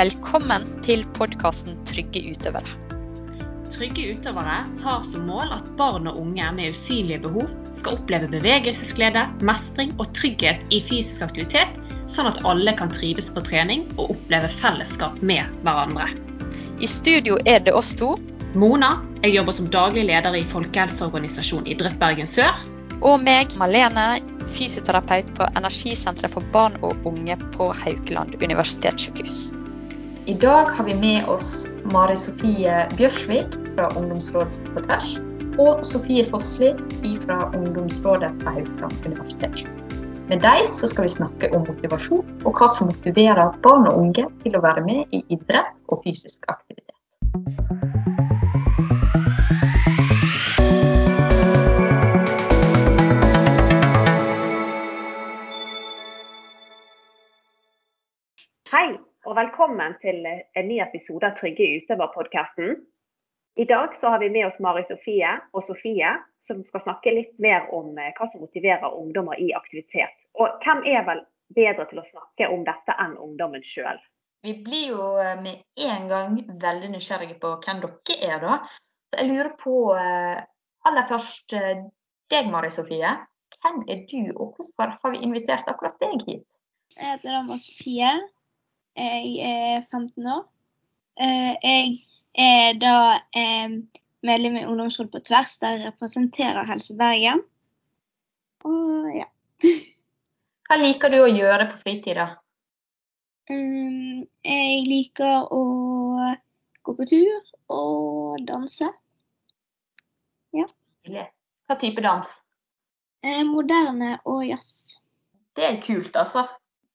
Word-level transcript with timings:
Velkommen 0.00 0.62
til 0.80 1.02
podkasten 1.12 1.74
Trygge 1.84 2.22
utøvere. 2.30 2.76
Trygge 3.68 4.14
utøvere 4.14 4.54
har 4.80 5.02
som 5.04 5.26
mål 5.28 5.50
at 5.52 5.66
barn 5.76 6.08
og 6.08 6.16
unge 6.22 6.46
med 6.56 6.72
usynlige 6.72 7.18
behov 7.26 7.50
skal 7.76 7.98
oppleve 7.98 8.30
bevegelsesglede, 8.32 9.26
mestring 9.44 9.92
og 9.98 10.08
trygghet 10.16 10.72
i 10.72 10.78
fysisk 10.88 11.26
aktivitet, 11.26 11.76
sånn 12.08 12.30
at 12.30 12.40
alle 12.48 12.72
kan 12.80 12.88
trives 12.94 13.28
på 13.34 13.44
trening 13.44 13.84
og 13.98 14.14
oppleve 14.16 14.48
fellesskap 14.62 15.20
med 15.20 15.44
hverandre. 15.68 16.08
I 16.80 16.88
studio 16.88 17.36
er 17.44 17.60
det 17.68 17.76
oss 17.76 17.92
to. 18.00 18.14
Mona, 18.56 18.94
jeg 19.20 19.36
jobber 19.36 19.60
som 19.60 19.68
daglig 19.68 20.08
leder 20.08 20.40
i 20.40 20.46
folkehelseorganisasjonen 20.54 21.68
Idrett 21.76 22.00
Bergen 22.00 22.30
Sør. 22.38 22.56
Og 23.04 23.20
meg, 23.20 23.52
Malene, 23.60 24.08
fysioterapeut 24.56 25.28
på 25.36 25.52
Energisenteret 25.60 26.32
for 26.32 26.52
barn 26.56 26.80
og 26.80 26.96
unge 27.04 27.36
på 27.52 27.74
Haukeland 27.84 28.40
universitetssykehus. 28.40 29.50
I 30.30 30.34
dag 30.34 30.64
har 30.64 30.84
vi 30.84 30.94
med 30.94 31.24
oss 31.28 31.66
Mari 31.92 32.14
Sofie 32.16 32.74
Bjørsvik 32.94 33.56
fra 33.74 33.88
Ungdomsrådet 33.98 34.60
på 34.74 34.82
tvers 34.84 35.08
og 35.58 35.80
Sofie 35.82 36.22
Fossli 36.28 36.68
fra 37.24 37.38
Ungdomsrådet 37.48 38.30
på 38.38 38.52
Haukeland 38.54 39.08
universitet. 39.08 39.64
Med 40.28 40.44
dem 40.46 40.70
skal 40.70 41.08
vi 41.08 41.10
snakke 41.16 41.50
om 41.56 41.66
motivasjon 41.66 42.46
og 42.46 42.60
hva 42.60 42.70
som 42.70 42.92
motiverer 42.92 43.58
barn 43.66 43.90
og 43.90 43.98
unge 44.04 44.28
til 44.44 44.54
å 44.54 44.62
være 44.62 44.86
med 44.86 45.18
i 45.18 45.24
idrett 45.34 45.74
og 45.90 46.04
fysisk 46.04 46.46
aktivitet. 46.46 46.94
Og 59.30 59.36
velkommen 59.38 59.92
til 60.02 60.24
en 60.26 60.66
ny 60.66 60.80
episode 60.82 61.28
av 61.28 61.36
Trygge 61.38 61.62
utøver-podkasten. 61.78 62.72
I 63.62 63.66
dag 63.70 63.92
så 64.00 64.10
har 64.10 64.18
vi 64.18 64.30
med 64.34 64.48
oss 64.48 64.56
Mari 64.58 64.82
Sofie 64.88 65.36
og 65.54 65.62
Sofie, 65.68 66.16
som 66.42 66.64
skal 66.66 66.82
snakke 66.82 67.12
litt 67.14 67.36
mer 67.38 67.68
om 67.76 67.92
eh, 67.94 68.10
hva 68.16 68.26
som 68.32 68.42
motiverer 68.42 68.96
ungdommer 68.98 69.38
i 69.38 69.52
aktivitet. 69.54 70.16
Og 70.34 70.56
hvem 70.64 70.82
er 70.90 71.04
vel 71.06 71.22
bedre 71.54 71.86
til 71.92 72.00
å 72.02 72.06
snakke 72.08 72.48
om 72.50 72.64
dette 72.66 72.96
enn 73.04 73.14
ungdommen 73.22 73.62
sjøl? 73.62 74.00
Vi 74.42 74.56
blir 74.66 74.96
jo 74.96 75.06
eh, 75.22 75.36
med 75.44 75.62
en 75.86 76.10
gang 76.10 76.40
veldig 76.66 76.90
nysgjerrige 76.96 77.38
på 77.38 77.52
hvem 77.62 77.84
dere 77.84 78.18
er, 78.32 78.42
da. 78.42 78.58
Så 79.12 79.22
jeg 79.22 79.30
lurer 79.30 79.52
på 79.62 79.76
eh, 79.94 80.42
aller 80.90 81.08
først 81.12 81.54
deg, 81.54 82.50
Mari 82.50 82.72
Sofie. 82.74 83.14
Hvem 83.60 83.84
er 83.86 84.02
du, 84.10 84.34
og 84.34 84.58
hvorfor 84.58 84.98
har 84.98 85.14
vi 85.14 85.22
invitert 85.22 85.70
akkurat 85.70 86.02
deg 86.02 86.18
hit? 86.26 86.46
Jeg 86.96 87.14
heter 87.14 87.42
Amma 87.44 87.62
Sofie. 87.62 88.18
Jeg 88.96 89.36
er 89.46 89.84
15 89.90 90.26
år. 90.26 90.44
Eh, 91.20 91.54
jeg 91.62 92.06
er 92.34 92.78
da 92.80 92.94
medlem 94.26 94.56
i 94.56 94.66
Ungdomsrådet 94.66 95.12
på 95.12 95.22
tvers, 95.30 95.58
der 95.58 95.76
jeg 95.76 95.86
representerer 95.86 96.68
Helse 96.68 96.96
Bergen. 96.96 97.42
Og 98.64 99.10
ja. 99.16 99.26
Hva 100.68 100.78
liker 100.78 101.10
du 101.10 101.20
å 101.22 101.30
gjøre 101.30 101.70
på 101.72 101.80
fritida? 101.82 102.28
Jeg 103.50 104.82
liker 104.86 105.48
å 105.50 105.62
gå 106.86 106.94
på 106.94 107.06
tur 107.10 107.48
og 107.74 108.44
danse. 108.46 108.86
Ja. 110.54 110.66
Hva 111.66 111.78
type 111.80 112.02
dans? 112.04 112.30
Eh, 113.26 113.42
moderne 113.46 114.18
og 114.24 114.44
jazz. 114.46 115.00
Det 115.56 115.66
er 115.66 115.80
kult, 115.82 116.14
altså. 116.16 116.46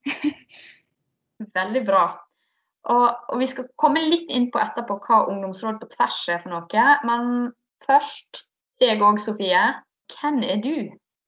Veldig 1.53 1.83
bra. 1.87 2.05
Og, 2.85 3.05
og, 3.29 3.39
vi 3.41 3.47
skal 3.49 3.67
komme 3.81 4.03
litt 4.05 4.29
inn 4.29 4.51
på 4.53 4.61
etterpå 4.61 4.99
hva 5.07 5.23
Ungdomsråd 5.31 5.79
på 5.81 5.89
tvers 5.95 6.19
er 6.29 6.41
for 6.43 6.53
noe. 6.53 6.85
Men 7.07 7.51
først 7.85 8.45
deg 8.81 9.01
òg, 9.01 9.19
Sofie. 9.23 9.63
Hvem 10.13 10.41
er 10.45 10.61
du? 10.61 10.75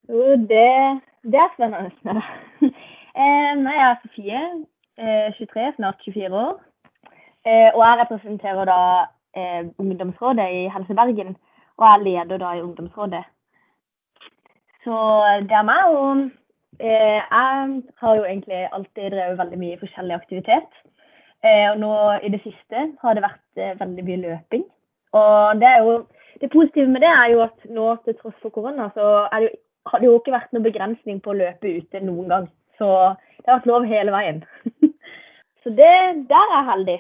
Jo, 0.08 0.38
det, 0.52 0.70
det 1.26 1.42
er 1.42 1.54
spennende. 1.56 2.24
eh, 3.22 3.52
nei, 3.58 3.76
jeg 3.80 3.90
er 3.90 4.02
Sofie. 4.04 4.44
Eh, 4.98 5.38
23, 5.40 5.74
snart 5.80 6.06
24 6.06 6.42
år. 6.44 6.58
Eh, 7.48 7.70
og 7.74 7.82
jeg 7.82 8.02
representerer 8.04 8.70
da 8.70 8.82
eh, 9.38 9.64
Ungdomsrådet 9.82 10.50
i 10.60 10.68
Helse 10.74 10.98
Bergen. 10.98 11.38
Og 11.78 11.90
jeg 11.90 12.06
leder 12.06 12.42
da 12.42 12.54
i 12.54 12.62
Ungdomsrådet. 12.62 13.26
Så 14.86 14.98
det 15.50 15.58
er 15.58 15.66
meg. 15.68 15.90
og 15.90 16.28
Eh, 16.28 16.47
jeg 16.86 17.82
har 18.02 18.18
jo 18.18 18.26
egentlig 18.28 18.68
alltid 18.72 19.12
drevet 19.14 19.40
veldig 19.40 19.60
mye 19.62 19.80
forskjellig 19.82 20.16
aktivitet. 20.16 20.70
Eh, 21.46 21.68
og 21.72 21.80
nå 21.82 21.94
i 22.26 22.32
det 22.34 22.42
siste 22.44 22.84
har 23.02 23.18
det 23.18 23.24
vært 23.26 23.62
eh, 23.62 23.78
veldig 23.80 24.06
mye 24.06 24.22
løping. 24.26 24.66
Og 25.18 25.62
det 25.62 25.72
jo 25.86 25.98
det 26.42 26.52
positive 26.54 26.90
med 26.92 27.02
det 27.02 27.10
er 27.10 27.32
jo 27.34 27.44
at 27.46 27.70
nå 27.74 27.88
til 28.06 28.18
tross 28.20 28.38
for 28.44 28.54
korona, 28.54 28.90
så 28.94 29.26
det 29.34 29.48
jo, 29.48 29.54
har 29.90 30.02
det 30.02 30.10
jo 30.10 30.18
ikke 30.20 30.36
vært 30.36 30.52
noen 30.54 30.66
begrensning 30.68 31.22
på 31.24 31.34
å 31.34 31.38
løpe 31.40 31.72
ute 31.80 32.02
noen 32.04 32.30
gang. 32.34 32.50
Så 32.78 32.90
det 33.40 33.50
har 33.50 33.60
vært 33.60 33.70
lov 33.72 33.88
hele 33.90 34.14
veien. 34.14 34.44
så 35.64 35.74
det, 35.74 35.94
der 36.30 36.52
er 36.52 36.60
jeg 36.60 36.70
heldig. 36.72 37.00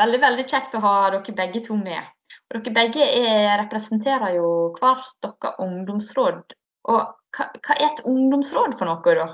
Veldig, 0.00 0.20
veldig 0.22 0.46
kjekt 0.48 0.78
å 0.78 0.84
ha 0.84 0.94
dere 1.12 1.36
begge 1.42 1.64
to 1.66 1.76
med. 1.76 2.08
Og 2.50 2.60
dere 2.60 2.76
begge 2.78 3.04
er, 3.04 3.58
representerer 3.64 4.36
jo 4.38 4.48
hvert 4.78 5.12
deres 5.26 5.60
ungdomsråd. 5.66 6.56
Og 6.90 6.98
hva, 7.36 7.46
hva, 7.62 7.76
er 7.76 7.86
et 7.86 8.04
ungdomsråd 8.10 8.76
for 8.78 8.90
noe, 8.90 9.14
da? 9.20 9.28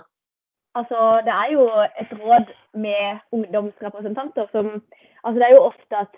Altså, 0.77 0.99
Det 1.25 1.33
er 1.33 1.53
jo 1.53 1.67
et 2.03 2.13
råd 2.21 2.53
med 2.75 3.19
ungdomsrepresentanter 3.33 4.47
som 4.53 4.83
altså 5.25 5.39
Det 5.41 5.47
er 5.49 5.55
jo 5.55 5.69
ofte 5.71 5.97
at 6.05 6.15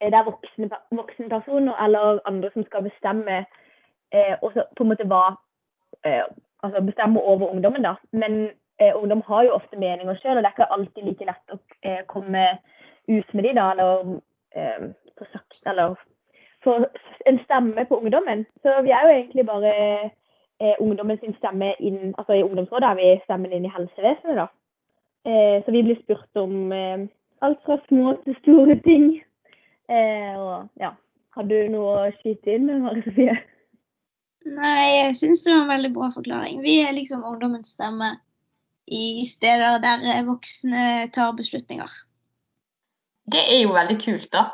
det 0.00 0.14
er 0.14 0.26
voksne, 0.26 0.68
voksne 0.90 1.28
personer 1.28 1.84
eller 1.84 2.18
andre 2.28 2.50
som 2.52 2.64
skal 2.64 2.82
bestemme 2.84 3.36
eh, 4.12 4.34
også 4.42 4.66
på 4.76 4.84
en 4.84 4.90
måte 4.90 5.06
hva 5.08 5.22
eh, 6.04 6.26
altså 6.62 6.82
bestemme 6.82 7.20
over 7.20 7.50
ungdommen. 7.54 7.82
da. 7.82 7.94
Men 8.12 8.50
eh, 8.80 8.92
ungdom 8.94 9.22
har 9.26 9.42
jo 9.42 9.54
ofte 9.58 9.78
meninger 9.78 10.14
sjøl, 10.14 10.36
og 10.36 10.42
det 10.42 10.50
er 10.50 10.56
ikke 10.56 10.72
alltid 10.76 11.06
like 11.06 11.28
lett 11.30 11.54
å 11.54 11.58
eh, 11.82 12.02
komme 12.08 12.44
ut 13.08 13.34
med 13.34 13.44
de 13.44 13.54
da, 13.58 13.70
eller 13.70 14.18
eh, 14.56 14.90
få 15.18 15.30
sagt, 15.32 15.60
eller 15.66 15.96
få 16.64 16.76
en 17.26 17.40
stemme 17.44 17.86
på 17.88 18.00
ungdommen. 18.00 18.44
Så 18.62 18.82
vi 18.82 18.92
er 18.92 19.06
jo 19.06 19.16
egentlig 19.16 19.46
bare 19.46 19.74
eh, 20.64 20.76
ungdommen 20.80 21.20
sin 21.20 21.36
stemme 21.38 21.74
inn 21.78 22.14
altså 22.16 22.38
I 22.38 22.44
ungdomsrådet 22.46 22.88
har 22.88 22.98
vi 22.98 23.10
stemmen 23.24 23.52
inn 23.52 23.68
i 23.68 23.72
helsevesenet. 23.76 24.40
da. 24.40 24.48
Eh, 25.28 25.64
så 25.64 25.72
vi 25.72 25.82
blir 25.82 26.00
spurt 26.02 26.40
om 26.40 26.72
eh, 26.72 27.06
alt 27.44 27.60
fra 27.66 27.78
små 27.88 28.16
til 28.24 28.36
store 28.42 28.76
ting. 28.84 29.08
Eh, 29.88 30.34
og 30.40 30.68
ja, 30.80 30.94
Har 31.34 31.48
du 31.50 31.56
noe 31.68 31.94
å 31.98 32.10
skyte 32.20 32.54
inn 32.54 32.68
med, 32.68 32.84
Mari 32.84 33.02
Sofie? 33.02 33.34
Nei, 34.44 34.88
jeg 35.00 35.16
syns 35.18 35.42
det 35.42 35.50
var 35.50 35.64
en 35.64 35.72
veldig 35.72 35.90
bra 35.96 36.10
forklaring. 36.14 36.60
Vi 36.62 36.76
er 36.84 36.92
liksom 36.94 37.24
ungdommens 37.26 37.72
stemme 37.74 38.12
i 38.86 39.24
steder 39.26 39.80
der 39.82 40.04
voksne 40.28 41.08
tar 41.14 41.32
beslutninger. 41.34 41.90
Det 43.32 43.40
er 43.40 43.64
jo 43.64 43.72
veldig 43.74 43.96
kult, 44.04 44.28
da. 44.36 44.44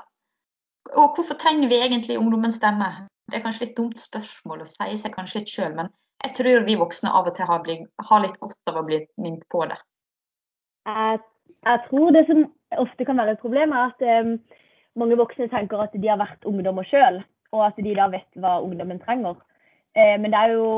Og 0.95 1.17
hvorfor 1.17 1.37
trenger 1.43 1.69
vi 1.69 1.83
egentlig 1.83 2.19
ungdommens 2.19 2.57
stemme? 2.57 2.89
Det 3.31 3.39
er 3.39 3.45
kanskje 3.45 3.67
litt 3.67 3.77
dumt 3.79 3.99
spørsmål 4.01 4.65
å 4.65 4.69
si 4.69 4.97
seg 4.99 5.15
kanskje 5.15 5.41
litt 5.41 5.53
sjøl, 5.53 5.75
men 5.77 5.91
jeg 6.25 6.35
tror 6.37 6.65
vi 6.67 6.77
voksne 6.77 7.13
av 7.17 7.29
og 7.31 7.37
til 7.37 7.49
har, 7.49 7.61
blitt, 7.65 7.87
har 8.09 8.25
litt 8.25 8.39
godt 8.43 8.73
av 8.73 8.81
å 8.81 8.87
bli 8.87 8.99
minnet 9.23 9.47
på 9.53 9.63
det. 9.71 9.79
Jeg, 10.89 11.21
jeg, 11.65 11.83
tror 11.87 12.11
det 12.17 12.25
som 12.29 12.43
ofte 12.83 13.07
kan 13.09 13.21
være 13.21 13.37
et 13.37 13.45
problem, 13.45 13.73
er 13.73 13.93
at 13.93 14.27
um, 14.27 14.35
mange 14.99 15.19
voksne 15.21 15.49
tenker 15.53 15.85
at 15.85 15.95
de 15.95 16.11
har 16.11 16.21
vært 16.21 16.45
ungdommer 16.49 16.89
sjøl, 16.91 17.23
og 17.55 17.65
at 17.69 17.79
de 17.79 17.95
da 17.97 18.11
vet 18.13 18.43
hva 18.43 18.59
ungdommen 18.65 19.01
trenger. 19.05 19.39
Uh, 19.97 20.17
men 20.21 20.35
det 20.35 20.43
er 20.43 20.57
jo 20.57 20.69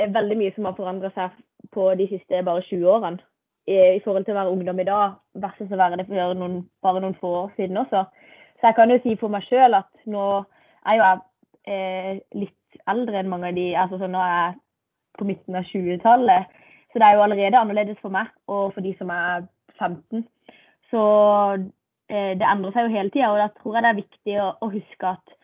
eh, 0.00 0.10
veldig 0.10 0.40
mye 0.40 0.56
som 0.56 0.66
har 0.68 0.78
forandra 0.78 1.12
seg 1.14 1.36
på 1.74 1.92
de 2.00 2.08
siste 2.10 2.42
bare 2.46 2.64
20 2.66 2.88
årene 2.90 3.22
i, 3.70 4.00
forhold 4.02 4.24
til 4.26 4.34
å 4.34 4.40
være 4.40 4.52
ungdom 4.56 4.80
i 4.82 4.88
dag 4.88 5.18
versus 5.42 5.70
å 5.70 5.78
være 5.78 6.00
det 6.00 6.08
for 6.08 6.34
noen, 6.34 6.62
bare 6.82 7.02
noen 7.04 7.18
få 7.20 7.30
år 7.44 7.50
siden 7.58 7.78
også. 7.78 8.06
Så 8.58 8.68
jeg 8.68 8.76
kan 8.76 8.90
jo 8.90 8.98
si 9.04 9.14
for 9.20 9.32
meg 9.32 9.46
sjøl 9.46 9.76
at 9.78 9.90
nå 10.10 10.24
er 10.88 10.96
jo 10.96 11.04
jeg 11.04 11.20
eh, 11.68 12.18
litt 12.36 12.82
eldre 12.88 13.20
enn 13.20 13.30
mange 13.30 13.50
av 13.50 13.58
de 13.58 13.66
altså 13.76 13.98
så 14.00 14.08
Nå 14.10 14.20
er 14.22 14.34
jeg 14.36 14.58
på 15.18 15.26
midten 15.26 15.58
av 15.58 15.66
20-tallet, 15.68 16.58
så 16.90 17.00
det 17.00 17.06
er 17.06 17.16
jo 17.16 17.24
allerede 17.24 17.58
annerledes 17.58 17.98
for 18.00 18.14
meg 18.14 18.30
og 18.48 18.70
for 18.74 18.84
de 18.84 18.92
som 18.98 19.10
er 19.12 19.46
15. 19.76 20.22
Så 20.90 21.02
eh, 22.10 22.32
det 22.38 22.46
endrer 22.46 22.74
seg 22.74 22.86
jo 22.86 22.94
hele 22.94 23.12
tida, 23.12 23.32
og 23.32 23.40
da 23.42 23.48
tror 23.58 23.76
jeg 23.76 23.84
det 23.84 23.90
er 23.90 24.00
viktig 24.00 24.36
å, 24.42 24.48
å 24.62 24.70
huske 24.72 25.10
at 25.10 25.34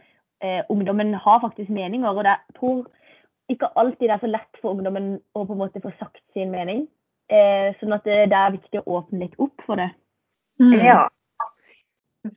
eh, 0.43 0.63
ungdommen 0.73 1.15
har 1.27 1.43
faktisk 1.43 1.73
meninger. 1.75 2.09
Og 2.09 2.27
jeg 2.27 2.59
tror 2.59 2.87
ikke 3.53 3.73
alltid 3.79 4.09
det 4.09 4.15
er 4.17 4.23
så 4.25 4.31
lett 4.31 4.63
for 4.63 4.75
ungdommen 4.75 5.17
å 5.35 5.45
på 5.45 5.55
en 5.55 5.63
måte 5.63 5.83
få 5.83 5.93
sagt 6.01 6.23
sin 6.35 6.55
mening. 6.55 6.87
Eh, 7.27 7.75
sånn 7.81 7.95
at 7.95 8.07
det, 8.07 8.29
det, 8.31 8.39
er 8.39 8.55
viktig 8.55 8.83
å 8.83 9.01
åpne 9.01 9.25
litt 9.25 9.37
opp 9.43 9.67
for 9.67 9.83
det. 9.83 9.91
Mm. 10.63 10.79
Ja. 10.79 11.01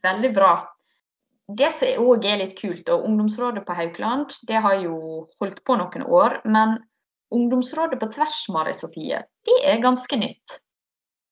Veldig 0.02 0.34
bra 0.34 0.52
det 1.56 1.70
som 1.74 2.06
òg 2.06 2.24
er 2.28 2.40
litt 2.42 2.56
kult, 2.58 2.88
og 2.92 3.04
Ungdomsrådet 3.08 3.64
på 3.66 3.76
Haukeland 3.76 4.34
det 4.48 4.60
har 4.64 4.80
jo 4.82 5.26
holdt 5.40 5.62
på 5.66 5.76
noen 5.80 6.06
år. 6.06 6.40
Men 6.44 6.78
Ungdomsrådet 7.34 8.00
på 8.00 8.10
tvers, 8.14 8.42
Mari 8.50 8.74
Sofie, 8.74 9.22
det 9.46 9.58
er 9.66 9.82
ganske 9.82 10.18
nytt? 10.18 10.60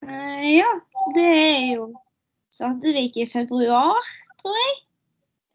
Uh, 0.07 0.45
ja, 0.47 0.69
det 1.17 1.27
er 1.27 1.65
jo 1.75 1.89
startet 2.55 2.95
vi 2.95 3.07
ikke 3.09 3.25
i 3.25 3.31
februar, 3.33 4.13
tror 4.43 4.59
jeg. 4.59 4.77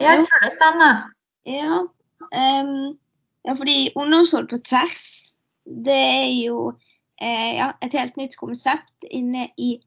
Ja, 0.04 0.16
jeg 0.18 0.26
tror 0.28 0.44
det 0.44 0.52
stemmer. 0.56 1.06
Ja, 1.48 1.84
um, 1.84 2.74
ja 3.48 3.56
fordi 3.60 3.78
Ungdomsrådet 3.96 4.52
på 4.52 4.60
tvers, 4.70 5.08
det 5.64 6.00
er 6.00 6.32
jo 6.44 6.74
eh, 7.22 7.56
ja, 7.58 7.72
et 7.82 7.96
helt 7.96 8.18
nytt 8.20 8.36
konsept 8.40 9.08
inne 9.12 9.48
i 9.58 9.78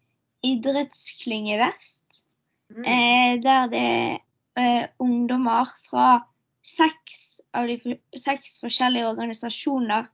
Idrettsklynge 0.47 1.59
Vest. 1.61 2.25
Mm. 2.73 2.85
Eh, 2.85 3.33
der 3.43 3.69
det 3.73 3.89
eh, 4.59 4.89
ungdommer 4.99 5.69
fra 5.91 6.27
seks 6.67 7.41
av 7.53 7.69
de 7.71 7.99
seks 8.19 8.61
forskjellige 8.61 9.09
organisasjoner 9.09 10.09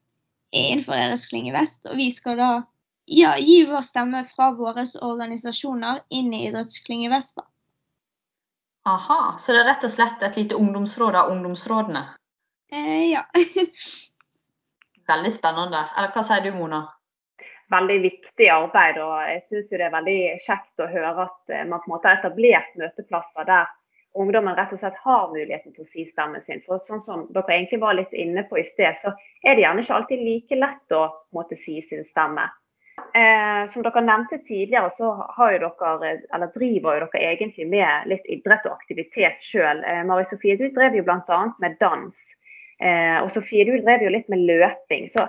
innenfor 0.52 0.98
Idrettsklynge 0.98 1.54
Vest. 1.54 1.86
Og 1.88 1.96
vi 1.96 2.10
skal 2.12 2.36
da 2.40 2.50
ja, 3.04 3.34
gi 3.38 3.62
vår 3.68 3.84
stemme 3.86 4.24
fra 4.28 4.52
våre 4.56 4.84
organisasjoner 5.00 6.02
inn 6.10 6.32
i 6.34 6.44
Idrettsklynge 6.48 7.10
Vest. 7.12 7.40
da. 7.40 7.48
Aha, 8.92 9.36
så 9.38 9.54
det 9.54 9.62
er 9.62 9.68
rett 9.70 9.84
og 9.86 9.94
slett 9.94 10.22
et 10.26 10.36
lite 10.36 10.58
ungdomsråd 10.58 11.16
av 11.16 11.30
ungdomsrådene. 11.32 12.02
Eh, 12.72 13.12
ja. 13.12 13.22
Veldig 15.12 15.32
spennende. 15.32 15.86
Eller 15.96 16.12
hva 16.14 16.24
sier 16.26 16.44
du, 16.44 16.52
Mona? 16.56 16.82
veldig 17.72 17.98
viktig 18.02 18.48
arbeid. 18.52 18.98
og 19.02 19.14
Jeg 19.28 19.42
syns 19.48 19.70
det 19.70 19.86
er 19.86 19.94
veldig 19.94 20.18
kjekt 20.46 20.82
å 20.82 20.90
høre 20.90 21.12
at 21.26 21.54
eh, 21.54 21.64
man 21.68 21.82
på 21.82 21.88
en 21.88 21.94
måte 21.94 22.10
har 22.10 22.20
etablert 22.20 22.74
møteplasser 22.80 23.48
der 23.48 23.70
ungdommen 24.18 24.56
rett 24.56 24.72
og 24.74 24.80
slett 24.80 24.98
har 25.04 25.30
muligheten 25.32 25.74
til 25.74 25.84
å 25.84 25.90
si 25.92 26.06
stemmen 26.10 26.42
sin. 26.46 26.62
For 26.66 26.82
sånn 26.82 27.02
som 27.04 27.26
dere 27.32 27.56
egentlig 27.56 27.80
var 27.82 27.96
litt 27.96 28.12
inne 28.12 28.44
på 28.48 28.58
i 28.60 28.66
sted, 28.68 28.98
så 29.02 29.14
er 29.44 29.56
det 29.56 29.64
gjerne 29.64 29.84
ikke 29.84 30.00
alltid 30.00 30.26
like 30.26 30.58
lett 30.58 30.96
å 30.96 31.06
måtte 31.36 31.58
si 31.64 31.80
sin 31.88 32.04
stemme. 32.10 32.48
Eh, 33.16 33.62
som 33.72 33.84
dere 33.84 34.02
nevnte 34.04 34.38
tidligere, 34.46 34.90
så 34.96 35.14
dere, 35.38 36.50
driver 36.54 36.98
jo 37.00 37.08
dere 37.12 37.32
egentlig 37.32 37.66
med 37.68 38.08
litt 38.12 38.28
idrett 38.28 38.68
og 38.68 38.76
aktivitet 38.76 39.40
sjøl. 39.44 39.82
Eh, 39.84 40.02
Mari 40.08 40.28
Sofie, 40.30 40.58
du 40.60 40.68
drev 40.76 40.96
jo 40.96 41.04
bl.a. 41.08 41.40
med 41.60 41.78
dans. 41.80 42.12
Eh, 42.80 43.18
og 43.22 43.32
Sofie, 43.32 43.64
du 43.68 43.78
drev 43.80 44.04
jo 44.04 44.12
litt 44.12 44.28
med 44.32 44.44
løping. 44.48 45.08
Så 45.14 45.26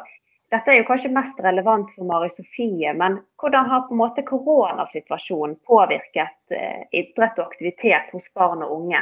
dette 0.53 0.69
er 0.69 0.81
jo 0.81 0.85
kanskje 0.85 1.09
mest 1.13 1.39
relevant 1.41 1.89
for 1.95 2.05
Mari 2.05 2.29
Sofie, 2.33 2.91
men 2.93 3.17
hvordan 3.41 3.69
har 3.71 3.87
på 3.87 3.95
en 3.95 4.01
måte 4.03 4.25
koronasituasjonen 4.27 5.55
påvirket 5.65 6.53
eh, 6.53 6.83
idrett 6.93 7.39
og 7.41 7.47
aktivitet 7.47 8.11
hos 8.13 8.27
barn 8.37 8.61
og 8.65 8.75
unge? 8.77 9.01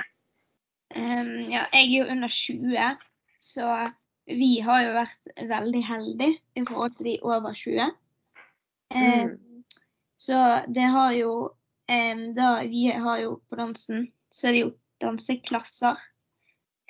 Um, 0.95 1.33
ja, 1.51 1.65
jeg 1.73 1.81
er 1.81 1.91
jo 1.97 2.07
under 2.13 2.31
20, 2.31 3.03
så 3.43 3.67
vi 4.31 4.51
har 4.63 4.85
jo 4.85 4.95
vært 4.95 5.31
veldig 5.51 5.83
heldige 5.87 6.37
i 6.55 6.63
forhold 6.67 6.95
til 6.95 7.09
de 7.09 7.17
over 7.27 7.57
20. 7.57 7.91
Em, 8.95 9.35
Så 10.21 10.37
det 10.69 10.87
har 10.93 11.11
jo 11.17 11.31
um, 11.89 12.25
da 12.37 12.49
Vi 12.69 12.91
har 12.91 13.21
jo 13.23 13.39
på 13.49 13.59
dansen, 13.59 14.11
så 14.31 14.47
er 14.47 14.51
det 14.51 14.63
jo 14.65 14.73
danseklasser. 15.03 15.99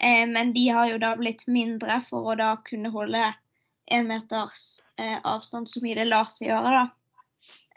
Men 0.01 0.49
de 0.53 0.63
har 0.73 0.87
jo 0.89 0.97
da 0.97 1.11
blitt 1.13 1.43
mindre 1.45 1.99
for 2.01 2.31
å 2.31 2.33
da 2.35 2.55
kunne 2.65 2.89
holde 2.89 3.21
en 3.91 4.07
meters 4.07 4.81
eh, 4.97 5.17
avstand 5.23 5.69
så 5.69 5.81
mye 5.83 5.95
det 5.99 6.07
lar 6.09 6.29
seg 6.31 6.47
gjøre, 6.49 6.71
da. 6.77 6.83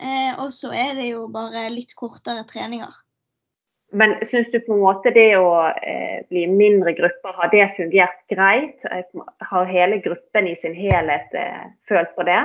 Eh, 0.01 0.33
og 0.43 0.53
så 0.53 0.73
er 0.75 0.95
det 0.99 1.09
jo 1.13 1.27
bare 1.33 1.69
litt 1.71 1.95
kortere 1.99 2.45
treninger. 2.51 2.93
Men 3.95 4.17
syns 4.27 4.49
du 4.51 4.59
på 4.65 4.75
en 4.75 4.81
måte 4.83 5.13
det 5.15 5.37
å 5.39 5.53
eh, 5.71 6.25
bli 6.31 6.47
mindre 6.51 6.97
grupper, 6.99 7.37
har 7.37 7.51
det 7.53 7.69
fungert 7.77 8.25
greit? 8.33 8.81
Eh, 8.91 9.05
Har 9.51 9.71
hele 9.71 10.01
gruppen 10.03 10.49
i 10.51 10.57
sin 10.63 10.75
helhet 10.75 11.35
eh, 11.39 11.69
følt 11.89 12.11
på 12.17 12.27
det? 12.27 12.41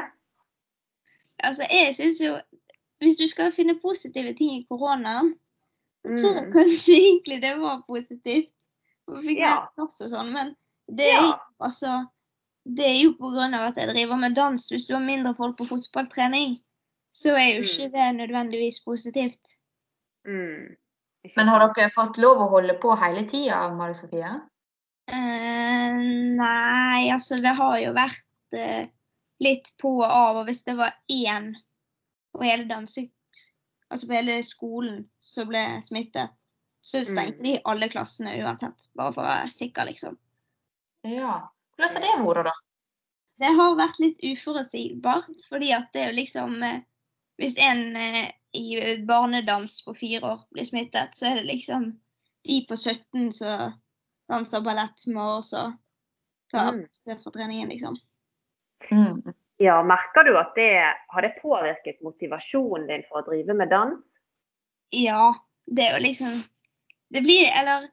Altså, 1.44 1.66
jeg 1.71 1.95
syns 1.95 2.19
jo 2.21 2.38
Hvis 3.00 3.16
du 3.16 3.25
skal 3.31 3.54
finne 3.56 3.77
positive 3.80 4.33
ting 4.36 4.57
i 4.57 4.66
koronaen, 4.68 5.30
så 6.04 6.18
tror 6.19 6.33
jeg 6.36 6.45
Mm. 6.50 6.51
kanskje 6.51 6.95
egentlig 7.00 7.42
det 7.42 7.54
var 7.62 7.77
positivt. 7.88 8.50
Vi 9.07 9.21
fikk 9.30 9.39
Ja. 9.39 9.54
mer 9.56 9.69
plass 9.75 10.01
og 10.01 10.10
sånn, 10.12 10.33
men 10.33 10.56
det 10.92 11.07
er, 11.07 11.21
Ja. 11.21 11.39
altså, 11.62 11.94
det 12.77 12.86
er 12.86 12.98
jo 13.01 13.13
av 13.19 13.69
at 13.69 13.77
jeg 13.77 13.89
driver 13.89 14.18
med 14.19 14.36
dans. 14.36 14.69
Hvis 14.71 14.86
du 14.88 14.94
har 14.94 15.04
mindre 15.04 15.33
folk 15.36 15.57
på 15.57 15.66
fotballtrening, 15.69 16.60
så 17.12 17.33
er 17.36 17.56
jo 17.57 17.63
ikke 17.66 17.88
Mm. 17.88 17.92
det 17.92 18.16
nødvendigvis 18.19 18.83
positivt. 18.86 19.57
Mm. 20.27 20.75
Men 21.36 21.48
har 21.48 21.74
dere 21.74 21.89
fått 21.95 22.18
lov 22.18 22.38
å 22.38 22.50
holde 22.50 22.74
på 22.80 22.95
hele 22.95 23.25
tida, 23.27 23.69
Mari 23.75 23.94
Sofie? 23.94 24.30
Eh, 25.10 25.98
nei, 26.38 27.10
altså 27.12 27.42
det 27.42 27.56
har 27.57 27.77
jo 27.81 27.94
vært 27.94 28.54
eh, 28.54 28.88
litt 29.42 29.71
på 29.81 29.95
og 30.00 30.06
av. 30.10 30.38
Og 30.38 30.45
hvis 30.45 30.63
det 30.63 30.77
var 30.77 30.94
én 31.12 31.56
på 32.33 32.44
hele 32.45 32.68
danse... 32.69 33.10
Altså 33.89 34.06
på 34.06 34.13
hele 34.13 34.44
skolen 34.45 35.07
som 35.19 35.48
ble 35.50 35.63
smittet, 35.81 36.30
så 36.86 37.01
stengte 37.04 37.39
Mm. 37.39 37.44
de 37.44 37.60
alle 37.66 37.89
klassene 37.89 38.36
uansett. 38.44 38.86
Bare 38.95 39.13
for 39.13 39.24
å 39.24 39.25
være 39.25 39.50
sikker, 39.50 39.86
liksom. 39.89 40.18
Ja. 41.04 41.50
Hvordan 41.79 42.03
har 42.03 42.19
det 42.19 42.25
vært, 42.27 42.49
da? 42.49 42.55
Det 43.39 43.51
har 43.55 43.75
vært 43.79 43.99
litt 44.03 44.23
uforutsigbart, 44.27 45.45
fordi 45.47 45.71
at 45.71 45.87
det 45.95 46.01
er 46.03 46.09
jo 46.11 46.17
liksom 46.19 46.63
eh, 46.63 46.81
Hvis 47.39 47.55
en 47.63 47.95
eh, 47.95 48.31
i 48.51 48.97
barnedans 49.07 49.77
på 49.85 49.93
fire 49.95 50.27
år 50.27 50.39
blir 50.51 50.65
smittet, 50.67 51.13
så 51.15 51.29
er 51.29 51.35
det 51.39 51.45
liksom 51.47 51.85
de 52.43 52.57
på 52.67 52.75
17 52.75 53.29
som 53.31 53.77
danser 54.27 54.63
ballett, 54.65 55.05
må 55.07 55.37
også 55.37 55.69
ta 56.51 56.65
Mm. 56.71 56.81
for 57.05 57.21
fra 57.23 57.31
treningen, 57.31 57.69
liksom. 57.69 57.95
Mm. 58.91 59.33
Ja, 59.57 59.83
Merker 59.83 60.23
du 60.23 60.37
at 60.39 60.55
det 60.55 60.93
har 61.07 61.21
det 61.21 61.37
påvirket 61.41 62.01
motivasjonen 62.01 62.87
din 62.87 63.03
for 63.09 63.21
å 63.21 63.27
drive 63.29 63.53
med 63.53 63.69
dans? 63.69 64.03
Ja, 64.91 65.33
det 65.67 65.85
er 65.85 65.97
jo 65.97 66.03
liksom 66.03 66.43
Det 67.13 67.21
blir 67.21 67.45
Eller 67.53 67.89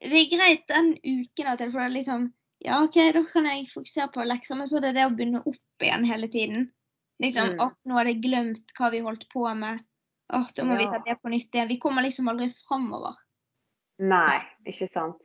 det 0.00 0.18
er 0.18 0.30
greit 0.36 0.64
den 0.68 0.96
uken 1.04 1.46
at 1.46 1.60
jeg 1.60 1.72
får 1.72 1.92
liksom 1.94 2.32
Ja, 2.64 2.78
OK, 2.84 2.94
da 3.14 3.24
kan 3.26 3.46
jeg 3.48 3.66
fokusere 3.72 4.12
på 4.14 4.24
lekser, 4.26 4.58
men 4.58 4.68
så 4.70 4.78
er 4.78 4.86
det 4.86 4.94
det 5.00 5.08
å 5.08 5.14
begynne 5.14 5.42
opp 5.42 5.82
igjen 5.82 6.06
hele 6.06 6.28
tiden. 6.30 6.68
Liksom 7.22 7.56
Mm. 7.56 7.74
Nå 7.84 7.94
har 7.94 8.06
jeg 8.10 8.22
glemt 8.22 8.72
hva 8.78 8.90
vi 8.90 9.00
holdt 9.02 9.28
på 9.32 9.46
med. 9.54 9.82
Åh, 10.32 10.48
da 10.56 10.64
må 10.64 10.78
vi 10.78 10.86
ta 10.86 11.02
det 11.04 11.18
på 11.22 11.28
nytt 11.28 11.54
igjen. 11.54 11.68
Vi 11.68 11.78
kommer 11.78 12.02
liksom 12.02 12.28
aldri 12.28 12.48
framover. 12.68 13.18
Nei, 13.98 14.40
ikke 14.66 14.88
sant. 14.88 15.18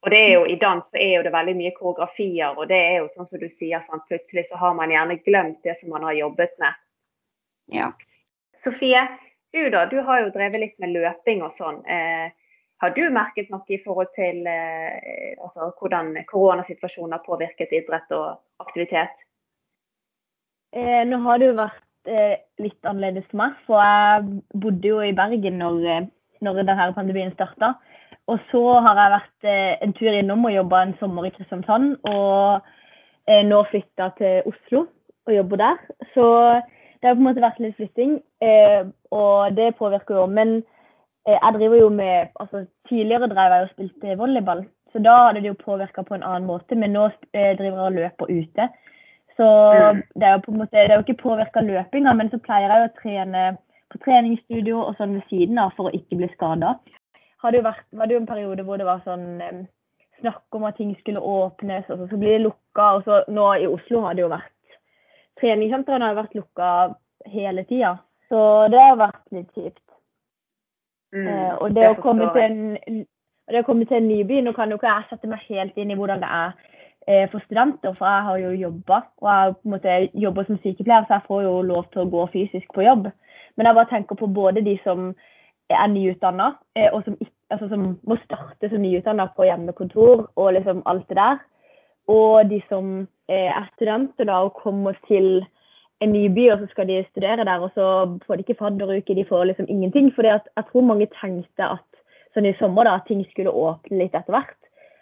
Og 0.00 0.10
det 0.10 0.18
er 0.18 0.30
jo, 0.34 0.44
I 0.46 0.56
dans 0.56 0.84
så 0.88 0.96
er 0.96 1.16
jo 1.16 1.24
det 1.26 1.32
veldig 1.32 1.56
mye 1.56 1.72
koreografier, 1.76 2.56
og 2.56 2.68
det 2.68 2.78
er 2.78 2.94
jo 3.00 3.08
sånn 3.16 3.28
som 3.28 3.40
du 3.40 3.48
sier, 3.48 3.82
sånn, 3.88 4.04
plutselig 4.08 4.46
så 4.48 4.60
har 4.60 4.76
man 4.78 4.92
gjerne 4.92 5.18
glemt 5.26 5.58
det 5.66 5.76
som 5.80 5.90
man 5.92 6.06
har 6.08 6.16
jobbet 6.16 6.54
med. 6.62 6.78
Ja. 7.76 7.90
Sofie, 8.64 9.02
du 9.52 9.68
da, 9.72 9.84
du 9.90 9.98
har 10.06 10.22
jo 10.22 10.32
drevet 10.32 10.60
litt 10.60 10.78
med 10.80 10.94
løping 10.94 11.42
og 11.44 11.52
sånn. 11.58 11.82
Eh, 11.84 12.32
har 12.80 12.94
du 12.96 13.02
merket 13.12 13.50
noe 13.52 13.66
i 13.68 13.80
forhold 13.84 14.08
til 14.16 14.46
eh, 14.48 15.34
altså, 15.36 15.68
hvordan 15.76 16.14
koronasituasjonen 16.30 17.12
har 17.18 17.26
påvirket 17.26 17.74
idrett 17.76 18.14
og 18.16 18.40
aktivitet? 18.64 19.12
Eh, 20.72 21.02
nå 21.04 21.18
har 21.26 21.40
det 21.40 21.50
jo 21.50 21.58
vært 21.58 22.08
eh, 22.08 22.40
litt 22.62 22.88
annerledes 22.88 23.28
for 23.28 23.42
meg, 23.42 23.58
for 23.66 23.84
jeg 23.84 24.40
bodde 24.64 24.92
jo 24.92 25.02
i 25.04 25.12
Bergen 25.16 25.60
når, 25.60 25.78
eh, 25.92 26.08
når 26.40 26.62
denne 26.62 26.88
pandemien 26.96 27.34
starta. 27.34 27.74
Og 28.30 28.40
så 28.48 28.64
har 28.86 29.02
jeg 29.02 29.14
vært 29.18 29.50
eh, 29.52 29.76
en 29.84 29.94
tur 30.00 30.16
innom 30.16 30.48
og 30.48 30.56
jobba 30.56 30.82
en 30.86 30.96
sommer 31.02 31.28
i 31.28 31.34
Kristiansand. 31.36 31.98
Og 32.08 32.64
eh, 33.28 33.44
nå 33.44 33.60
flytta 33.68 34.08
til 34.22 34.48
Oslo 34.48 34.86
og 35.28 35.36
jobber 35.36 35.66
der. 35.66 35.86
Så 36.14 36.24
det 37.00 37.10
har 37.10 37.18
på 37.18 37.20
en 37.20 37.28
måte 37.28 37.44
vært 37.44 37.60
litt 37.60 37.76
flytting, 37.76 38.18
og 39.16 39.54
det 39.56 39.70
påvirker 39.78 40.18
jo. 40.18 40.24
Men 40.28 40.58
jeg 41.26 41.54
driver 41.54 41.76
jo 41.76 41.88
med 41.88 42.28
altså 42.40 42.66
Tidligere 42.88 43.28
drev 43.28 43.52
jeg 43.52 43.62
og 43.62 43.72
spilte 43.74 44.14
volleyball, 44.18 44.64
så 44.92 44.98
da 45.04 45.16
hadde 45.26 45.42
det 45.44 45.50
jo 45.52 45.58
påvirka 45.64 46.02
på 46.02 46.14
en 46.16 46.22
annen 46.26 46.46
måte. 46.48 46.74
Men 46.74 46.92
nå 46.96 47.04
eh, 47.34 47.52
driver 47.58 47.76
jeg 47.76 47.86
og 47.86 47.92
løper 47.98 48.30
ute. 48.30 48.68
Så 49.36 49.46
Mm. 49.46 50.02
det 50.20 50.26
er 50.26 50.32
jo 50.32 50.42
på 50.44 50.50
en 50.52 50.58
måte, 50.58 50.76
det 50.76 50.90
er 50.90 50.96
jo 50.98 51.04
ikke 51.06 51.22
påvirka 51.22 51.60
løpinga, 51.60 52.12
men 52.14 52.30
så 52.30 52.38
pleier 52.38 52.68
jeg 52.68 52.80
jo 52.80 52.88
å 52.88 52.96
trene 53.02 53.44
på 53.90 53.98
treningsstudio 54.04 54.80
og 54.82 54.96
sånn 54.96 55.14
ved 55.14 55.22
siden 55.30 55.58
av 55.58 55.70
for 55.76 55.88
å 55.88 55.94
ikke 55.94 56.16
bli 56.16 56.28
skada. 56.34 56.74
Var 57.42 57.50
det 57.52 58.12
jo 58.14 58.20
en 58.20 58.26
periode 58.26 58.62
hvor 58.66 58.76
det 58.76 58.86
var 58.86 59.00
sånn 59.04 59.40
eh, 59.40 59.62
snakk 60.20 60.42
om 60.52 60.64
at 60.64 60.76
ting 60.76 60.96
skulle 61.00 61.20
åpnes, 61.20 61.88
og 61.90 61.98
så, 61.98 62.08
så 62.10 62.16
blir 62.20 62.36
det 62.36 62.44
lukka. 62.48 62.90
Og 62.98 63.04
så 63.04 63.22
nå 63.28 63.46
i 63.54 63.66
Oslo 63.66 64.02
har 64.04 64.14
det 64.14 64.22
jo 64.26 64.32
vært 64.32 64.52
Treningssentrene 65.40 66.04
har 66.04 66.14
vært 66.18 66.34
lukka 66.36 66.94
hele 67.32 67.64
tida. 67.64 67.94
Så 68.28 68.68
det 68.70 68.80
har 68.80 68.98
vært 69.00 69.22
litt 69.32 69.48
kjipt. 69.56 69.80
Mm, 71.12 71.26
Eh, 71.26 71.54
og 71.58 71.74
det, 71.74 71.88
å 71.90 71.96
komme 72.02 72.28
en, 72.38 72.60
det 73.50 73.62
å 73.62 73.66
komme 73.66 73.86
til 73.88 73.98
en 73.98 74.06
ny 74.06 74.20
by 74.26 74.44
Nå 74.46 74.52
kan 74.54 74.70
jo 74.70 74.78
ikke 74.78 74.92
jeg 74.92 75.08
sette 75.10 75.30
meg 75.30 75.42
helt 75.48 75.80
inn 75.80 75.90
i 75.90 75.96
hvordan 75.98 76.22
det 76.22 76.30
er 76.30 76.52
eh, 77.06 77.26
for 77.32 77.42
studenter, 77.46 77.96
for 77.98 78.06
jeg 78.06 78.26
har 78.28 78.38
jo 78.44 78.52
jobba. 78.60 79.00
Og 79.22 79.30
jeg 79.32 79.56
på 79.56 79.68
en 79.68 79.74
måte 79.74 79.98
jobber 80.26 80.46
som 80.46 80.60
sykepleier, 80.62 81.08
så 81.08 81.18
jeg 81.18 81.26
får 81.26 81.42
jo 81.48 81.56
lov 81.72 81.90
til 81.90 82.04
å 82.04 82.10
gå 82.14 82.26
fysisk 82.36 82.72
på 82.76 82.86
jobb. 82.86 83.10
Men 83.56 83.66
jeg 83.66 83.78
bare 83.80 83.90
tenker 83.90 84.20
på 84.20 84.30
både 84.30 84.62
de 84.64 84.76
som 84.84 85.10
er 85.70 85.86
nyutdanna, 85.90 86.52
eh, 86.78 86.90
og 86.92 87.04
som, 87.06 87.16
altså, 87.50 87.68
som 87.70 87.86
må 88.06 88.18
starte 88.24 88.70
som 88.70 88.82
nyutdanna 88.82 89.30
på 89.34 89.46
hjemmekontor 89.46 90.28
og 90.36 90.52
liksom 90.54 90.82
alt 90.90 91.08
det 91.10 91.18
der. 91.18 91.42
Og 92.10 92.48
de 92.50 92.58
som 92.68 93.08
er 93.30 93.66
studenter 93.74 94.26
da, 94.26 94.40
og 94.46 94.56
kommer 94.58 94.96
til 95.06 95.44
en 96.00 96.12
ny 96.14 96.24
by, 96.32 96.46
og 96.54 96.62
så 96.62 96.70
skal 96.70 96.88
de 96.88 97.02
studere 97.10 97.44
der, 97.44 97.60
og 97.60 97.70
så 97.76 97.86
får 98.26 98.38
de 98.38 98.44
ikke 98.46 98.58
fadderuke, 98.60 99.16
de 99.16 99.26
får 99.28 99.44
liksom 99.50 99.68
ingenting. 99.68 100.08
For 100.14 100.26
jeg 100.26 100.40
tror 100.70 100.86
mange 100.86 101.10
tenkte 101.20 101.66
at 101.76 101.86
sånn 102.34 102.48
i 102.48 102.54
sommer 102.60 102.86
da, 102.86 102.96
at 102.98 103.08
ting 103.10 103.20
skulle 103.28 103.52
åpne 103.52 104.00
litt 104.00 104.16
etter 104.16 104.34
hvert. 104.34 104.56